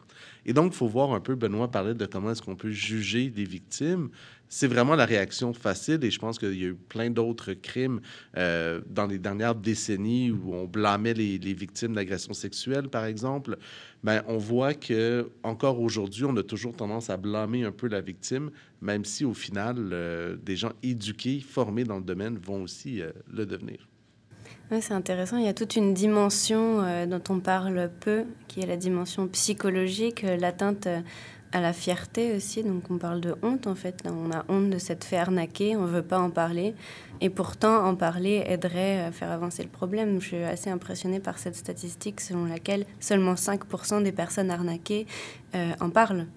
Et 0.45 0.53
donc, 0.53 0.73
il 0.73 0.77
faut 0.77 0.87
voir 0.87 1.13
un 1.13 1.19
peu, 1.19 1.35
Benoît 1.35 1.69
parlait 1.69 1.93
de 1.93 2.05
comment 2.05 2.31
est-ce 2.31 2.41
qu'on 2.41 2.55
peut 2.55 2.71
juger 2.71 3.29
des 3.29 3.43
victimes 3.43 4.09
c'est 4.49 4.67
vraiment 4.67 4.95
la 4.95 5.05
réaction 5.05 5.53
facile 5.53 6.03
et 6.03 6.11
je 6.11 6.19
pense 6.19 6.39
qu'il 6.39 6.57
y 6.57 6.63
a 6.63 6.67
eu 6.67 6.75
plein 6.75 7.09
d'autres 7.09 7.53
crimes 7.53 7.99
euh, 8.37 8.81
dans 8.89 9.05
les 9.05 9.19
dernières 9.19 9.55
décennies 9.55 10.31
où 10.31 10.53
on 10.53 10.65
blâmait 10.65 11.13
les, 11.13 11.37
victimes 11.53 11.93
d'agressions 11.93 12.33
sexuelles, 12.33 12.87
par 12.87 13.05
exemple. 13.05 13.57
Ben, 14.03 14.23
on 14.27 14.37
voit 14.37 14.73
que 14.73 15.31
encore 15.43 15.81
aujourd'hui, 15.81 16.23
on 16.25 16.35
a 16.37 16.43
toujours 16.43 16.75
tendance 16.75 17.09
à 17.09 17.17
blâmer 17.17 17.63
un 17.63 17.71
peu 17.71 17.87
la 17.87 18.01
victime, 18.01 18.51
même 18.81 19.05
si 19.05 19.25
au 19.25 19.33
final, 19.33 19.89
euh, 19.91 20.37
des 20.37 20.55
gens 20.55 20.71
éduqués, 20.83 21.39
formés 21.39 21.83
dans 21.83 21.97
le 21.97 22.03
domaine 22.03 22.37
vont 22.37 22.63
aussi 22.63 23.01
euh, 23.01 23.11
le 23.31 23.45
devenir. 23.45 23.87
Ouais, 24.69 24.81
c'est 24.81 24.93
intéressant. 24.93 25.37
Il 25.37 25.45
y 25.45 25.49
a 25.49 25.53
toute 25.53 25.77
une 25.77 25.93
dimension 25.93 27.05
dont 27.07 27.23
on 27.29 27.39
parle 27.39 27.89
peu, 28.01 28.25
qui 28.49 28.59
est 28.59 28.65
la 28.65 28.75
dimension 28.75 29.25
psychologique, 29.29 30.23
l'atteinte 30.23 30.89
à 31.51 31.61
la 31.61 31.73
fierté 31.73 32.35
aussi. 32.35 32.63
Donc 32.63 32.89
on 32.89 32.97
parle 32.97 33.21
de 33.21 33.35
honte 33.41 33.67
en 33.67 33.75
fait. 33.75 34.03
on 34.05 34.31
a 34.31 34.45
honte 34.49 34.69
de 34.69 34.77
s'être 34.77 35.03
fait 35.03 35.17
arnaquer, 35.17 35.75
on 35.75 35.85
veut 35.85 36.01
pas 36.01 36.19
en 36.19 36.29
parler. 36.29 36.73
Et 37.21 37.29
pourtant, 37.29 37.85
en 37.85 37.95
parler 37.95 38.43
aiderait 38.45 39.05
à 39.05 39.11
faire 39.11 39.31
avancer 39.31 39.63
le 39.63 39.69
problème. 39.69 40.21
Je 40.21 40.27
suis 40.27 40.37
assez 40.37 40.69
impressionnée 40.69 41.19
par 41.19 41.39
cette 41.39 41.55
statistique 41.55 42.21
selon 42.21 42.45
laquelle 42.45 42.85
seulement 42.99 43.33
5% 43.33 44.03
des 44.03 44.11
personnes 44.11 44.51
arnaquées 44.51 45.07
euh, 45.55 45.71
en 45.79 45.89
parlent. 45.89 46.27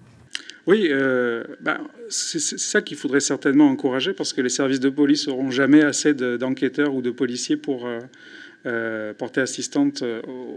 Oui, 0.67 0.87
euh, 0.91 1.43
ben, 1.59 1.79
c'est 2.09 2.39
ça 2.39 2.81
qu'il 2.81 2.97
faudrait 2.97 3.19
certainement 3.19 3.67
encourager 3.67 4.13
parce 4.13 4.31
que 4.31 4.41
les 4.41 4.49
services 4.49 4.79
de 4.79 4.89
police 4.89 5.27
n'auront 5.27 5.49
jamais 5.49 5.81
assez 5.81 6.13
d'enquêteurs 6.13 6.93
ou 6.93 7.01
de 7.01 7.09
policiers 7.09 7.57
pour 7.57 7.87
euh, 8.67 9.13
porter 9.15 9.41
assistante 9.41 10.03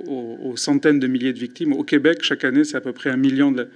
aux, 0.06 0.56
centaines 0.56 1.00
de 1.00 1.06
milliers 1.06 1.32
de 1.32 1.38
victimes. 1.38 1.72
Au 1.72 1.84
Québec, 1.84 2.18
chaque 2.22 2.44
année, 2.44 2.64
c'est 2.64 2.76
à 2.76 2.82
peu 2.82 2.92
près 2.92 3.10
un 3.10 3.16
million 3.16 3.50
de, 3.50 3.68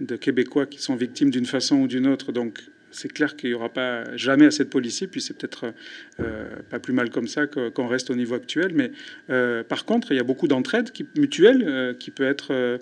de 0.00 0.16
Québécois 0.16 0.66
qui 0.66 0.80
sont 0.80 0.96
victimes 0.96 1.30
d'une 1.30 1.46
façon 1.46 1.76
ou 1.76 1.86
d'une 1.86 2.06
autre. 2.06 2.32
Donc 2.32 2.60
c'est 2.90 3.12
clair 3.12 3.36
qu'il 3.36 3.50
n'y 3.50 3.54
aura 3.54 3.68
pas 3.68 4.16
jamais 4.16 4.46
assez 4.46 4.64
de 4.64 4.68
policiers, 4.68 5.06
puis 5.06 5.20
c'est 5.20 5.36
peut-être 5.36 5.72
euh, 6.20 6.46
pas 6.70 6.78
plus 6.78 6.92
mal 6.92 7.10
comme 7.10 7.28
ça 7.28 7.46
qu'on 7.46 7.86
reste 7.86 8.10
au 8.10 8.14
niveau 8.14 8.34
actuel. 8.34 8.72
Mais 8.74 8.90
euh, 9.30 9.62
par 9.62 9.84
contre, 9.84 10.12
il 10.12 10.16
y 10.16 10.20
a 10.20 10.24
beaucoup 10.24 10.48
d'entraide 10.48 10.90
mutuelle 11.16 11.64
euh, 11.66 11.94
qui 11.94 12.10
peut 12.10 12.26
être 12.26 12.78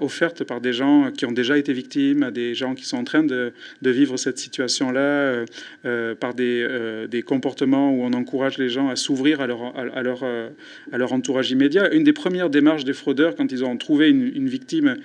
offerte 0.00 0.44
par 0.44 0.60
des 0.60 0.72
gens 0.72 1.12
qui 1.12 1.24
ont 1.24 1.32
déjà 1.32 1.56
été 1.56 1.72
victimes, 1.72 2.24
à 2.24 2.30
des 2.30 2.54
gens 2.54 2.74
qui 2.74 2.84
sont 2.84 2.96
en 2.96 3.04
train 3.04 3.22
de, 3.22 3.52
vivre 3.82 4.16
cette 4.16 4.38
situation-là, 4.38 5.44
par 6.18 6.34
des, 6.34 7.06
des, 7.08 7.22
comportements 7.22 7.92
où 7.92 8.02
on 8.02 8.12
encourage 8.12 8.58
les 8.58 8.68
gens 8.68 8.88
à 8.88 8.96
s'ouvrir 8.96 9.40
à 9.40 9.46
leur, 9.46 9.76
à, 9.76 10.02
leur, 10.02 10.24
à 10.24 10.98
leur 10.98 11.12
entourage 11.12 11.52
immédiat. 11.52 11.94
Une 11.94 12.02
des 12.02 12.12
premières 12.12 12.50
démarches 12.50 12.84
des 12.84 12.92
fraudeurs, 12.92 13.36
quand 13.36 13.50
ils 13.52 13.64
ont 13.64 13.76
trouvé 13.76 14.10
une, 14.10 14.32
une 14.34 14.48
victime 14.48 14.96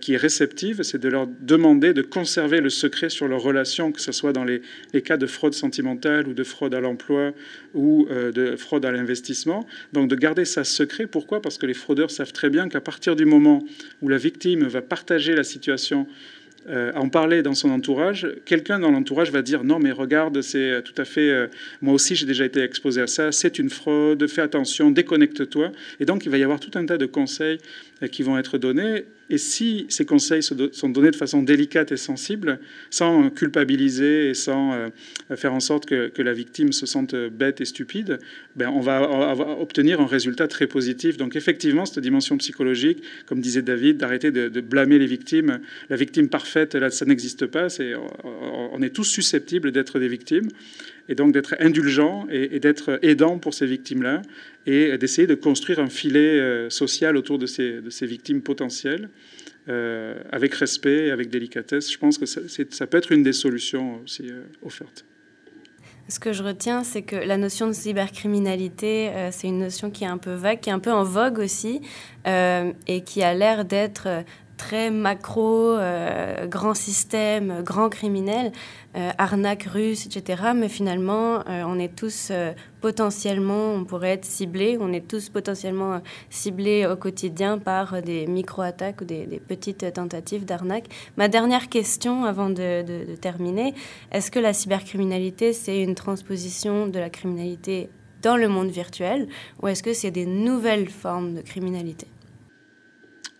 qui 0.00 0.12
est 0.12 0.18
réceptive, 0.18 0.82
c'est 0.82 1.00
de 1.00 1.08
leur 1.08 1.26
demander 1.26 1.94
de 1.94 2.02
conserver 2.02 2.60
le 2.60 2.70
secret 2.70 3.08
sur 3.08 3.28
leur 3.28 3.40
relation 3.40 3.92
que 3.98 4.04
ce 4.04 4.12
soit 4.12 4.32
dans 4.32 4.44
les, 4.44 4.62
cas 5.02 5.16
de 5.16 5.26
fraude 5.26 5.54
sentimentale 5.54 6.26
ou 6.28 6.32
de 6.32 6.44
fraude 6.44 6.74
à 6.74 6.80
l'emploi 6.80 7.32
ou 7.74 8.06
euh, 8.10 8.32
de 8.32 8.56
fraude 8.56 8.84
à 8.84 8.92
l'investissement. 8.92 9.66
Donc 9.92 10.08
de 10.08 10.14
garder 10.14 10.44
ça 10.44 10.64
secret. 10.64 11.06
Pourquoi? 11.06 11.42
Parce 11.42 11.58
que 11.58 11.66
les 11.66 11.74
fraudeurs 11.74 12.10
savent 12.10 12.32
très 12.32 12.50
bien 12.50 12.68
qu'à 12.68 12.80
partir 12.80 13.16
du 13.16 13.24
moment 13.24 13.64
où 14.02 14.08
la 14.08 14.16
victime 14.16 14.66
va 14.66 14.82
partager 14.82 15.34
la 15.34 15.44
situation 15.44 16.06
euh, 16.68 16.92
en 16.94 17.08
parler 17.08 17.42
dans 17.42 17.54
son 17.54 17.70
entourage, 17.70 18.26
quelqu'un 18.44 18.78
dans 18.78 18.90
l'entourage 18.90 19.30
va 19.30 19.42
dire 19.42 19.64
non 19.64 19.78
mais 19.78 19.92
regarde, 19.92 20.42
c'est 20.42 20.82
tout 20.82 20.94
à 21.00 21.04
fait, 21.04 21.30
euh, 21.30 21.46
moi 21.80 21.94
aussi 21.94 22.14
j'ai 22.14 22.26
déjà 22.26 22.44
été 22.44 22.60
exposé 22.60 23.00
à 23.00 23.06
ça, 23.06 23.32
c'est 23.32 23.58
une 23.58 23.70
fraude, 23.70 24.26
fais 24.26 24.42
attention, 24.42 24.90
déconnecte-toi. 24.90 25.72
Et 26.00 26.04
donc 26.04 26.26
il 26.26 26.30
va 26.30 26.38
y 26.38 26.42
avoir 26.42 26.60
tout 26.60 26.72
un 26.74 26.84
tas 26.84 26.98
de 26.98 27.06
conseils 27.06 27.58
qui 28.12 28.22
vont 28.22 28.38
être 28.38 28.58
donnés 28.58 29.04
et 29.30 29.38
si 29.38 29.86
ces 29.88 30.04
conseils 30.04 30.42
sont 30.42 30.88
donnés 30.88 31.10
de 31.10 31.16
façon 31.16 31.42
délicate 31.42 31.92
et 31.92 31.96
sensible, 31.96 32.60
sans 32.90 33.30
culpabiliser 33.30 34.30
et 34.30 34.34
sans 34.34 34.72
euh, 34.72 34.88
faire 35.36 35.52
en 35.52 35.60
sorte 35.60 35.86
que, 35.86 36.10
la 36.18 36.32
victime 36.32 36.72
se 36.72 36.84
sente 36.84 37.14
bête 37.14 37.60
et 37.60 37.64
stupide, 37.64 38.18
ben 38.56 38.68
on, 38.70 38.80
va, 38.80 39.02
obtenir 39.60 40.00
un 40.00 40.06
résultat 40.06 40.48
très 40.48 40.66
positif. 40.66 41.16
Donc 41.16 41.36
effectivement, 41.36 41.86
cette 41.86 42.00
dimension 42.00 42.36
psychologique, 42.38 43.02
comme 43.26 43.40
disait 43.40 43.62
David, 43.62 43.98
d'arrêter 43.98 44.30
de, 44.30 44.60
blâmer 44.60 44.98
les 44.98 45.06
victimes. 45.06 45.60
La 45.90 45.96
victime 45.96 46.28
parfaite, 46.28 46.74
là, 46.74 46.90
ça 46.90 47.04
n'existe 47.04 47.46
pas. 47.46 47.68
on 48.24 48.82
est 48.82 48.90
tous 48.90 49.04
susceptibles 49.04 49.70
d'être 49.70 49.98
des 49.98 50.08
victimes 50.08 50.48
et 51.08 51.14
donc 51.14 51.32
d'être 51.32 51.56
indulgent 51.58 52.26
et, 52.30 52.60
d'être 52.60 52.98
aidant 53.02 53.38
pour 53.38 53.54
ces 53.54 53.66
victimes-là 53.66 54.22
et 54.66 54.96
d'essayer 54.98 55.26
de 55.26 55.34
construire 55.34 55.80
un 55.80 55.88
filet 55.88 56.38
euh, 56.38 56.70
social 56.70 57.16
autour 57.16 57.38
de 57.38 57.46
ces, 57.46 57.80
victimes 58.02 58.42
potentielles 58.42 59.08
euh, 59.68 60.14
avec 60.30 60.54
respect 60.54 61.06
et 61.06 61.10
avec 61.10 61.30
délicatesse. 61.30 61.90
Je 61.90 61.98
pense 61.98 62.18
que 62.18 62.26
ça, 62.26 62.86
peut 62.86 62.98
être 62.98 63.12
une 63.12 63.22
des 63.22 63.32
solutions 63.32 64.00
aussi 64.04 64.30
euh, 64.30 64.42
offertes. 64.62 65.04
Ce 66.08 66.18
que 66.18 66.32
je 66.32 66.42
retiens, 66.42 66.84
c'est 66.84 67.02
que 67.02 67.16
la 67.16 67.36
notion 67.36 67.66
de 67.66 67.74
cybercriminalité, 67.74 69.10
c'est 69.30 69.46
une 69.46 69.58
notion 69.58 69.90
qui 69.90 70.04
est 70.04 70.08
un 70.08 70.16
peu 70.16 70.32
vague, 70.32 70.60
qui 70.60 70.70
est 70.70 70.72
un 70.72 70.78
peu 70.78 70.90
en 70.90 71.04
vogue 71.04 71.38
aussi, 71.38 71.82
et 72.24 73.00
qui 73.04 73.22
a 73.22 73.34
l'air 73.34 73.66
d'être 73.66 74.08
très 74.58 74.90
macro, 74.90 75.70
euh, 75.70 76.46
grand 76.46 76.74
système, 76.74 77.62
grand 77.62 77.88
criminel, 77.88 78.52
euh, 78.96 79.10
arnaque 79.16 79.62
russe, 79.62 80.04
etc. 80.04 80.50
Mais 80.54 80.68
finalement, 80.68 81.40
euh, 81.48 81.62
on 81.66 81.78
est 81.78 81.94
tous 81.94 82.30
potentiellement, 82.82 83.72
on 83.72 83.84
pourrait 83.84 84.10
être 84.10 84.26
ciblés, 84.26 84.76
on 84.78 84.92
est 84.92 85.08
tous 85.08 85.30
potentiellement 85.30 86.02
ciblés 86.28 86.86
au 86.86 86.96
quotidien 86.96 87.58
par 87.58 88.02
des 88.02 88.26
micro-attaques 88.26 89.00
ou 89.00 89.04
des, 89.04 89.40
petites 89.48 89.94
tentatives 89.94 90.44
d'arnaque. 90.44 90.88
Ma 91.16 91.28
dernière 91.28 91.70
question 91.70 92.24
avant 92.24 92.50
de, 92.50 92.82
de 92.82 93.14
terminer, 93.14 93.74
est-ce 94.12 94.30
que 94.30 94.38
la 94.38 94.52
cybercriminalité, 94.52 95.54
c'est 95.54 95.82
une 95.82 95.94
transposition 95.94 96.86
de 96.88 96.98
la 96.98 97.08
criminalité 97.08 97.88
dans 98.20 98.36
le 98.36 98.48
monde 98.48 98.68
virtuel 98.68 99.28
ou 99.62 99.68
est-ce 99.68 99.82
que 99.82 99.94
c'est 99.94 100.10
des 100.10 100.26
nouvelles 100.26 100.88
formes 100.88 101.34
de 101.34 101.40
criminalité? 101.40 102.08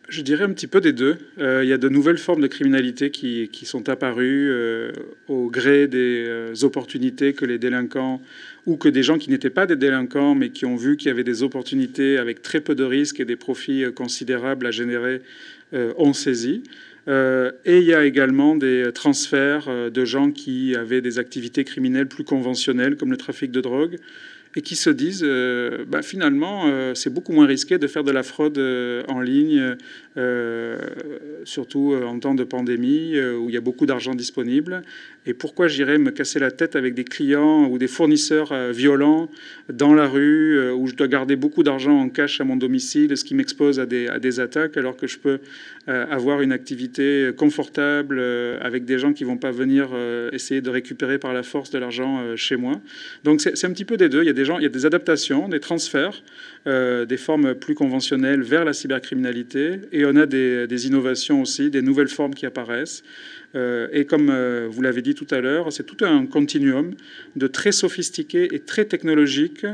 Je 0.08 0.22
dirais 0.22 0.44
un 0.44 0.52
petit 0.52 0.66
peu 0.66 0.80
des 0.80 0.92
deux. 0.92 1.18
Euh, 1.38 1.60
il 1.62 1.68
y 1.68 1.72
a 1.72 1.78
de 1.78 1.88
nouvelles 1.88 2.18
formes 2.18 2.40
de 2.40 2.46
criminalité 2.46 3.10
qui, 3.10 3.48
qui 3.52 3.66
sont 3.66 3.88
apparues 3.90 4.50
euh, 4.50 4.90
au 5.28 5.50
gré 5.50 5.86
des 5.86 6.24
euh, 6.26 6.54
opportunités 6.62 7.34
que 7.34 7.44
les 7.44 7.58
délinquants 7.58 8.22
ou 8.66 8.76
que 8.76 8.88
des 8.88 9.02
gens 9.02 9.18
qui 9.18 9.28
n'étaient 9.30 9.50
pas 9.50 9.66
des 9.66 9.76
délinquants 9.76 10.34
mais 10.34 10.48
qui 10.48 10.64
ont 10.64 10.76
vu 10.76 10.96
qu'il 10.96 11.08
y 11.08 11.10
avait 11.10 11.24
des 11.24 11.42
opportunités 11.42 12.16
avec 12.16 12.40
très 12.40 12.60
peu 12.60 12.74
de 12.74 12.84
risques 12.84 13.20
et 13.20 13.26
des 13.26 13.36
profits 13.36 13.84
considérables 13.94 14.66
à 14.66 14.70
générer 14.70 15.20
ont 15.72 16.14
saisi. 16.14 16.62
et 17.06 17.78
il 17.78 17.84
y 17.84 17.94
a 17.94 18.04
également 18.04 18.56
des 18.56 18.90
transferts 18.94 19.90
de 19.90 20.04
gens 20.04 20.30
qui 20.30 20.74
avaient 20.74 21.02
des 21.02 21.18
activités 21.18 21.64
criminelles 21.64 22.08
plus 22.08 22.24
conventionnelles 22.24 22.96
comme 22.96 23.10
le 23.10 23.16
trafic 23.18 23.50
de 23.50 23.60
drogue 23.60 23.98
et 24.56 24.62
qui 24.62 24.76
se 24.76 24.90
disent 24.90 25.24
euh, 25.24 25.84
bah, 25.86 26.02
finalement 26.02 26.64
euh, 26.66 26.94
c'est 26.94 27.10
beaucoup 27.10 27.32
moins 27.32 27.46
risqué 27.46 27.78
de 27.78 27.86
faire 27.86 28.04
de 28.04 28.10
la 28.10 28.22
fraude 28.22 28.58
euh, 28.58 29.02
en 29.08 29.20
ligne, 29.20 29.76
surtout 31.44 31.94
en 31.94 32.18
temps 32.18 32.34
de 32.34 32.44
pandémie 32.44 33.18
où 33.20 33.48
il 33.48 33.54
y 33.54 33.56
a 33.56 33.60
beaucoup 33.60 33.86
d'argent 33.86 34.14
disponible. 34.14 34.82
Et 35.26 35.34
pourquoi 35.34 35.68
j'irais 35.68 35.98
me 35.98 36.10
casser 36.10 36.38
la 36.38 36.50
tête 36.50 36.74
avec 36.74 36.94
des 36.94 37.04
clients 37.04 37.66
ou 37.66 37.78
des 37.78 37.86
fournisseurs 37.86 38.52
violents 38.72 39.28
dans 39.72 39.94
la 39.94 40.08
rue 40.08 40.72
où 40.72 40.86
je 40.86 40.94
dois 40.94 41.06
garder 41.06 41.36
beaucoup 41.36 41.62
d'argent 41.62 41.96
en 41.98 42.08
cash 42.08 42.40
à 42.40 42.44
mon 42.44 42.56
domicile, 42.56 43.16
ce 43.16 43.24
qui 43.24 43.34
m'expose 43.34 43.78
à 43.78 43.86
des, 43.86 44.40
attaques, 44.40 44.76
alors 44.76 44.96
que 44.96 45.06
je 45.06 45.18
peux 45.18 45.38
avoir 45.86 46.40
une 46.40 46.52
activité 46.52 47.30
confortable 47.36 48.20
avec 48.60 48.84
des 48.84 48.98
gens 48.98 49.12
qui 49.12 49.24
vont 49.24 49.36
pas 49.36 49.52
venir 49.52 49.90
essayer 50.32 50.60
de 50.60 50.70
récupérer 50.70 51.18
par 51.18 51.32
la 51.32 51.42
force 51.42 51.70
de 51.70 51.78
l'argent 51.78 52.34
chez 52.36 52.56
moi. 52.56 52.80
Donc 53.24 53.40
c'est 53.40 53.64
un 53.64 53.72
petit 53.72 53.84
peu 53.84 53.96
des 53.96 54.08
deux. 54.08 54.22
Il 54.22 54.26
y 54.26 54.30
a 54.30 54.32
des 54.32 54.48
il 54.56 54.62
y 54.62 54.66
a 54.66 54.70
des 54.70 54.86
adaptations, 54.86 55.48
des 55.48 55.60
transferts, 55.60 56.22
euh, 56.66 57.04
des 57.04 57.16
formes 57.16 57.54
plus 57.54 57.74
conventionnelles 57.74 58.42
vers 58.42 58.64
la 58.64 58.72
cybercriminalité, 58.72 59.80
et 59.92 60.04
on 60.12 60.16
a 60.16 60.26
des, 60.26 60.86
innovations 60.86 61.42
aussi, 61.42 61.70
des 61.70 61.82
nouvelles 61.82 62.08
formes 62.08 62.34
qui 62.34 62.46
apparaissent. 62.46 63.02
Euh, 63.54 63.88
et 63.92 64.04
comme 64.04 64.28
euh, 64.30 64.68
vous 64.70 64.82
l'avez 64.82 65.00
dit 65.00 65.14
tout 65.14 65.26
à 65.30 65.40
l'heure, 65.40 65.72
c'est 65.72 65.84
tout 65.84 66.04
un 66.04 66.26
continuum 66.26 66.94
de 67.36 67.46
très 67.46 67.72
sophistiqué 67.72 68.48
et 68.52 68.60
très 68.60 68.84
technologique 68.84 69.66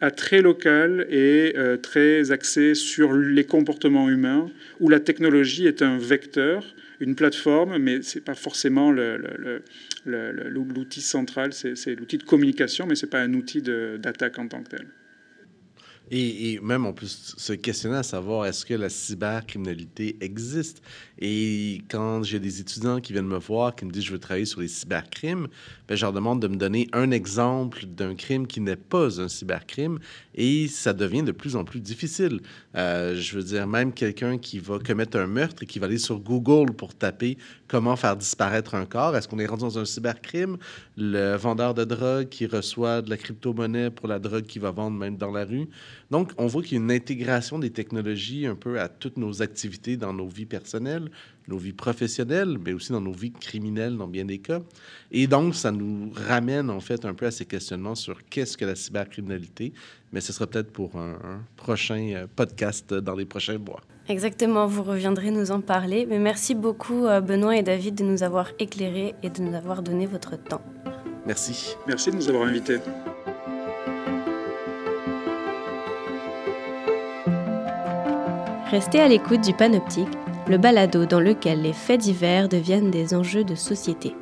à 0.00 0.10
très 0.10 0.42
local 0.42 1.06
et 1.10 1.54
très 1.82 2.30
axé 2.30 2.74
sur 2.74 3.12
les 3.12 3.44
comportements 3.44 4.08
humains, 4.08 4.50
où 4.80 4.88
la 4.88 5.00
technologie 5.00 5.66
est 5.66 5.82
un 5.82 5.98
vecteur 5.98 6.64
une 7.02 7.16
plateforme, 7.16 7.78
mais 7.78 8.00
ce 8.02 8.18
n'est 8.18 8.24
pas 8.24 8.34
forcément 8.34 8.92
l'outil 10.04 11.00
central, 11.00 11.52
c'est 11.52 11.94
l'outil 11.96 12.18
de 12.18 12.22
communication, 12.22 12.86
mais 12.86 12.94
ce 12.94 13.06
n'est 13.06 13.10
pas 13.10 13.20
un 13.20 13.34
outil 13.34 13.60
d'attaque 13.60 14.38
en 14.38 14.46
tant 14.46 14.62
que 14.62 14.76
tel. 14.76 14.86
Et, 16.14 16.60
même, 16.62 16.84
on 16.84 16.92
peut 16.92 17.06
se 17.06 17.54
questionner 17.54 17.96
à 17.96 18.02
savoir 18.02 18.44
est-ce 18.44 18.66
que 18.66 18.74
la 18.74 18.90
cybercriminalité 18.90 20.18
existe? 20.20 20.82
Et 21.18 21.80
quand 21.88 22.22
j'ai 22.22 22.38
des 22.38 22.60
étudiants 22.60 23.00
qui 23.00 23.14
viennent 23.14 23.26
me 23.26 23.38
voir, 23.38 23.74
qui 23.74 23.86
me 23.86 23.90
disent 23.90 24.04
je 24.04 24.12
veux 24.12 24.18
travailler 24.18 24.44
sur 24.44 24.60
les 24.60 24.68
cybercrimes, 24.68 25.48
ben, 25.88 25.94
je 25.94 26.02
leur 26.02 26.12
demande 26.12 26.42
de 26.42 26.48
me 26.48 26.56
donner 26.56 26.86
un 26.92 27.12
exemple 27.12 27.86
d'un 27.86 28.14
crime 28.14 28.46
qui 28.46 28.60
n'est 28.60 28.76
pas 28.76 29.22
un 29.22 29.28
cybercrime. 29.28 30.00
Et 30.34 30.68
ça 30.68 30.92
devient 30.92 31.22
de 31.22 31.32
plus 31.32 31.56
en 31.56 31.64
plus 31.64 31.80
difficile. 31.80 32.40
Euh, 32.76 33.16
je 33.16 33.36
veux 33.36 33.44
dire, 33.44 33.66
même 33.66 33.94
quelqu'un 33.94 34.36
qui 34.36 34.58
va 34.58 34.78
commettre 34.80 35.16
un 35.16 35.26
meurtre 35.26 35.62
et 35.62 35.66
qui 35.66 35.78
va 35.78 35.86
aller 35.86 35.96
sur 35.96 36.20
Google 36.20 36.74
pour 36.74 36.94
taper 36.94 37.38
comment 37.68 37.96
faire 37.96 38.16
disparaître 38.16 38.74
un 38.74 38.84
corps, 38.84 39.16
est-ce 39.16 39.28
qu'on 39.28 39.38
est 39.38 39.46
rendu 39.46 39.62
dans 39.62 39.78
un 39.78 39.86
cybercrime? 39.86 40.58
Le 40.98 41.36
vendeur 41.36 41.72
de 41.72 41.84
drogue 41.84 42.28
qui 42.28 42.44
reçoit 42.44 43.00
de 43.00 43.08
la 43.08 43.16
crypto-monnaie 43.16 43.90
pour 43.90 44.08
la 44.08 44.18
drogue 44.18 44.44
qu'il 44.44 44.60
va 44.60 44.72
vendre 44.72 44.98
même 44.98 45.16
dans 45.16 45.30
la 45.30 45.46
rue. 45.46 45.68
Donc, 46.12 46.32
on 46.36 46.46
voit 46.46 46.62
qu'il 46.62 46.76
y 46.76 46.80
a 46.80 46.84
une 46.84 46.92
intégration 46.92 47.58
des 47.58 47.70
technologies 47.70 48.44
un 48.46 48.54
peu 48.54 48.78
à 48.78 48.90
toutes 48.90 49.16
nos 49.16 49.40
activités 49.40 49.96
dans 49.96 50.12
nos 50.12 50.28
vies 50.28 50.44
personnelles, 50.44 51.10
nos 51.48 51.56
vies 51.56 51.72
professionnelles, 51.72 52.58
mais 52.62 52.74
aussi 52.74 52.92
dans 52.92 53.00
nos 53.00 53.14
vies 53.14 53.32
criminelles 53.32 53.96
dans 53.96 54.08
bien 54.08 54.26
des 54.26 54.36
cas. 54.36 54.60
Et 55.10 55.26
donc, 55.26 55.54
ça 55.54 55.72
nous 55.72 56.12
ramène 56.14 56.68
en 56.68 56.80
fait 56.80 57.06
un 57.06 57.14
peu 57.14 57.24
à 57.24 57.30
ces 57.30 57.46
questionnements 57.46 57.94
sur 57.94 58.26
qu'est-ce 58.26 58.58
que 58.58 58.66
la 58.66 58.74
cybercriminalité, 58.74 59.72
mais 60.12 60.20
ce 60.20 60.34
sera 60.34 60.46
peut-être 60.46 60.70
pour 60.70 60.96
un, 60.96 61.16
prochain 61.56 62.12
euh, 62.14 62.26
podcast 62.36 62.92
dans 62.92 63.14
les 63.14 63.24
prochains 63.24 63.56
mois. 63.56 63.80
Exactement, 64.10 64.66
vous 64.66 64.82
reviendrez 64.82 65.30
nous 65.30 65.50
en 65.50 65.62
parler. 65.62 66.04
Mais 66.04 66.18
merci 66.18 66.54
beaucoup 66.54 67.06
euh, 67.06 67.22
Benoît 67.22 67.56
et 67.56 67.62
David 67.62 67.94
de 67.94 68.04
nous 68.04 68.22
avoir 68.22 68.50
éclairés 68.58 69.14
et 69.22 69.30
de 69.30 69.40
nous 69.40 69.54
avoir 69.54 69.80
donné 69.80 70.04
votre 70.04 70.36
temps. 70.36 70.60
Merci. 71.24 71.74
Merci 71.86 72.10
de 72.10 72.16
nous 72.16 72.28
avoir 72.28 72.48
invités. 72.48 72.80
Restez 78.72 79.00
à 79.00 79.08
l'écoute 79.08 79.42
du 79.42 79.52
Panoptique, 79.52 80.08
le 80.48 80.56
balado 80.56 81.04
dans 81.04 81.20
lequel 81.20 81.60
les 81.60 81.74
faits 81.74 82.00
divers 82.00 82.48
deviennent 82.48 82.90
des 82.90 83.12
enjeux 83.12 83.44
de 83.44 83.54
société. 83.54 84.16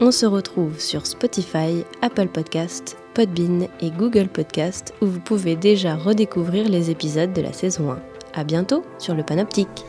On 0.00 0.10
se 0.10 0.24
retrouve 0.24 0.80
sur 0.80 1.06
Spotify, 1.06 1.84
Apple 2.00 2.28
Podcast, 2.28 2.96
Podbean 3.12 3.68
et 3.82 3.90
Google 3.90 4.28
Podcast 4.28 4.94
où 5.02 5.06
vous 5.06 5.20
pouvez 5.20 5.54
déjà 5.54 5.96
redécouvrir 5.96 6.70
les 6.70 6.90
épisodes 6.90 7.34
de 7.34 7.42
la 7.42 7.52
saison 7.52 7.90
1. 7.90 7.98
À 8.32 8.42
bientôt 8.42 8.86
sur 8.98 9.14
le 9.14 9.22
Panoptique. 9.22 9.84